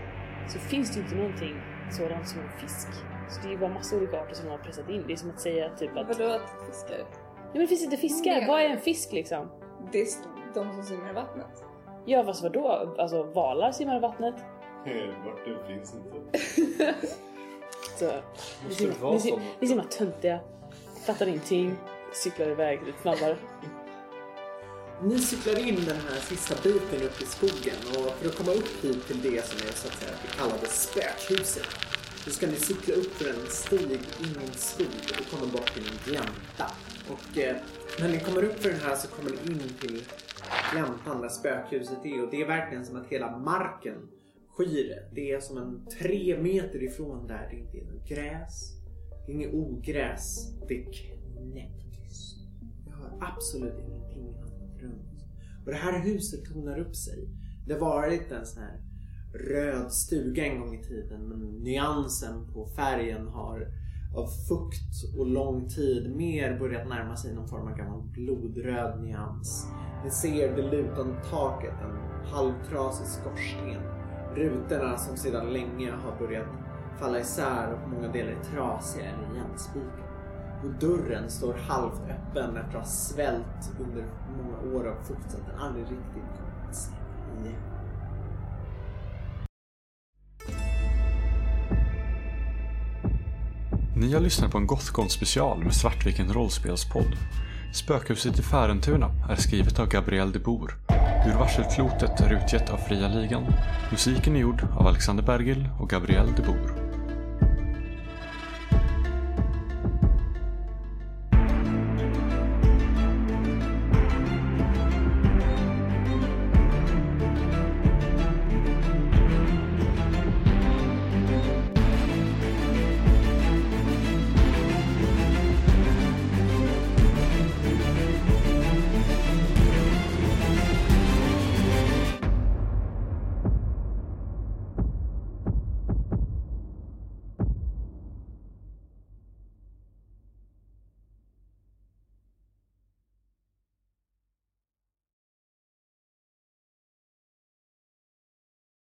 så 0.49 0.59
finns 0.59 0.91
det 0.91 0.97
ju 0.99 1.03
inte 1.05 1.17
någonting 1.17 1.61
sådant 1.91 2.29
som 2.29 2.41
en 2.41 2.49
fisk. 2.61 2.89
Så 3.31 3.41
det 3.43 3.49
är 3.49 3.51
ju 3.53 3.59
bara 3.59 3.71
massa 3.75 3.97
olika 3.97 4.21
arter 4.21 4.35
som 4.35 4.45
de 4.45 4.51
har 4.51 4.59
pressat 4.59 4.91
in. 4.91 5.05
Det 5.07 5.13
är 5.13 5.17
som 5.17 5.31
att 5.31 5.41
säga 5.41 5.69
typ 5.69 5.97
att... 5.97 6.09
Vadå 6.09 6.31
att 6.33 6.67
fiskar? 6.67 6.97
Nej 6.97 7.07
men 7.53 7.61
det 7.63 7.67
finns 7.67 7.83
inte 7.83 7.97
fiskar, 7.97 8.31
Nej. 8.31 8.47
vad 8.49 8.61
är 8.61 8.69
en 8.69 8.81
fisk 8.81 9.13
liksom? 9.13 9.51
Det 9.93 10.01
är 10.01 10.07
de 10.55 10.73
som 10.73 10.83
simmar 10.83 11.11
i 11.11 11.13
vattnet. 11.13 11.65
Ja 12.07 12.25
fast 12.25 12.43
vadå? 12.43 12.95
Alltså 12.99 13.23
valar 13.23 13.73
simmar 13.73 13.97
i 13.97 14.01
vattnet. 14.01 14.35
Martin 15.25 15.57
finns 15.67 15.95
inte. 15.95 16.39
Så, 17.99 18.05
Måste 18.65 18.75
simmar, 18.79 18.95
det 18.95 19.01
vara 19.03 19.13
ni, 19.13 19.19
sim- 19.21 19.41
så? 19.61 19.67
simmar 19.67 19.85
töntiga, 19.85 20.41
fattar 21.07 21.27
ingenting, 21.27 21.77
cyklar 22.15 22.51
iväg 22.51 22.81
lite 22.87 23.03
snabbare. 23.03 23.37
Ni 25.03 25.19
cyklar 25.19 25.59
in 25.69 25.75
den 25.75 25.97
här 25.97 26.21
sista 26.21 26.55
biten 26.63 27.03
upp 27.03 27.23
i 27.23 27.25
skogen 27.25 27.77
och 27.89 28.13
för 28.13 28.29
att 28.29 28.37
komma 28.37 28.53
upp 28.53 28.85
hit 28.85 29.07
till 29.07 29.23
det 29.23 29.45
som 29.45 29.69
är 29.69 29.73
så 29.73 29.89
att 29.89 29.95
säga 29.95 30.13
det 30.23 30.39
kallade 30.39 30.67
spökhuset 30.67 31.67
så 32.25 32.31
ska 32.31 32.47
ni 32.47 32.57
cykla 32.57 32.95
upp 32.95 33.13
för 33.13 33.31
en 33.31 33.47
stig 33.49 33.93
in 33.93 34.43
i 34.43 34.47
en 34.47 34.53
skog 34.53 34.87
och 35.21 35.31
komma 35.31 35.53
bort 35.53 35.75
till 35.75 35.83
en 35.83 35.99
glänta. 36.05 36.67
Och 37.09 37.39
eh, 37.39 37.57
när 38.01 38.09
ni 38.09 38.21
kommer 38.21 38.45
upp 38.45 38.63
för 38.63 38.69
den 38.71 38.81
här 38.81 38.97
så 38.97 39.09
kommer 39.09 39.31
ni 39.31 39.53
in 39.53 39.69
till 39.81 40.03
gläntan 40.73 41.21
där 41.21 41.29
spökhuset 41.29 42.05
är 42.05 42.23
och 42.23 42.31
det 42.31 42.43
är 42.43 42.47
verkligen 42.47 42.85
som 42.85 42.97
att 42.97 43.07
hela 43.07 43.39
marken 43.39 44.09
skyr 44.57 45.09
det. 45.13 45.31
Är 45.31 45.41
som 45.41 45.57
en 45.57 45.87
tre 45.87 46.39
meter 46.41 46.83
ifrån 46.83 47.27
där 47.27 47.49
det 47.51 47.57
inte 47.57 47.79
är 47.79 47.85
något 47.85 48.09
gräs. 48.09 48.73
Det 49.27 49.33
är 49.33 49.35
inget 49.35 49.55
ogräs. 49.55 50.53
Det 50.69 50.75
är 50.75 50.85
knäppt. 50.93 51.84
Absolut 53.21 53.79
ingenting 53.79 54.35
annat 54.35 54.83
runt. 54.83 55.25
Och 55.65 55.71
det 55.71 55.77
här 55.77 56.01
huset 56.01 56.45
tonar 56.45 56.79
upp 56.79 56.97
sig. 56.97 57.29
Det 57.67 57.73
har 57.73 57.81
varit 57.81 58.33
en 58.33 58.47
sån 58.47 58.63
här 58.63 58.81
röd 59.35 59.93
stuga 59.93 60.47
en 60.47 60.61
gång 60.61 60.75
i 60.75 60.83
tiden 60.83 61.29
men 61.29 61.39
nyansen 61.39 62.53
på 62.53 62.67
färgen 62.67 63.29
har 63.29 63.69
av 64.17 64.27
fukt 64.27 65.19
och 65.19 65.27
lång 65.27 65.69
tid 65.69 66.17
mer 66.17 66.59
börjat 66.59 66.89
närma 66.89 67.17
sig 67.17 67.35
någon 67.35 67.49
form 67.49 67.69
av 67.69 67.77
gammal 67.77 68.03
blodröd 68.03 69.03
nyans. 69.03 69.67
Ni 70.05 70.11
ser 70.11 70.57
det 70.57 70.63
lutande 70.63 71.17
taket, 71.31 71.75
en 71.83 72.27
halvtrasig 72.33 73.07
skorsten. 73.07 73.83
Rutorna 74.35 74.99
som 74.99 75.17
sedan 75.17 75.53
länge 75.53 75.91
har 75.91 76.19
börjat 76.19 76.47
falla 77.01 77.21
isär 77.21 77.73
och 77.73 77.83
på 77.83 77.89
många 77.89 78.09
delar 78.13 78.31
är 78.31 78.43
trasiga 78.43 79.05
eller 79.05 79.37
igenspikade. 79.37 80.04
Och 80.65 80.71
dörren 80.71 81.31
står 81.31 81.55
halvt 81.55 82.01
öppen 82.11 82.57
efter 82.57 82.79
att 82.79 82.85
ha 82.85 82.85
svällt 82.85 83.71
under 83.81 84.05
många 84.37 84.77
år 84.77 84.89
av 84.89 84.95
fukt 85.05 85.31
så 85.31 85.37
att 85.37 85.47
den 85.47 85.59
aldrig 85.59 85.83
riktigt 85.85 86.23
kommit 86.39 86.77
sig 86.77 86.95
igen. 87.43 87.61
Ni 93.97 94.13
har 94.13 94.21
lyssnat 94.21 94.53
på 94.53 94.59
en 94.59 94.67
Gothcon 94.67 95.09
special 95.09 95.65
med 95.65 95.75
Svartviken 95.75 96.33
rollspelspodd. 96.33 97.17
Spökhuset 97.75 98.39
i 98.39 98.43
Färentuna 98.43 99.11
är 99.31 99.37
skrivet 99.37 99.79
av 99.79 99.89
Gabriel 99.89 100.33
de 100.33 100.39
Boer. 100.39 100.75
Ur 101.27 101.39
varselklotet 101.39 102.21
är 102.21 102.33
utgett 102.33 102.71
av 102.71 102.77
Fria 102.77 103.09
Ligan. 103.09 103.45
Musiken 103.91 104.37
är 104.37 104.41
gjord 104.41 104.67
av 104.79 104.87
Alexander 104.87 105.25
Bergil 105.25 105.69
och 105.81 105.91
Gabriel 105.91 106.29
de 106.37 106.43
Boer. 106.43 106.84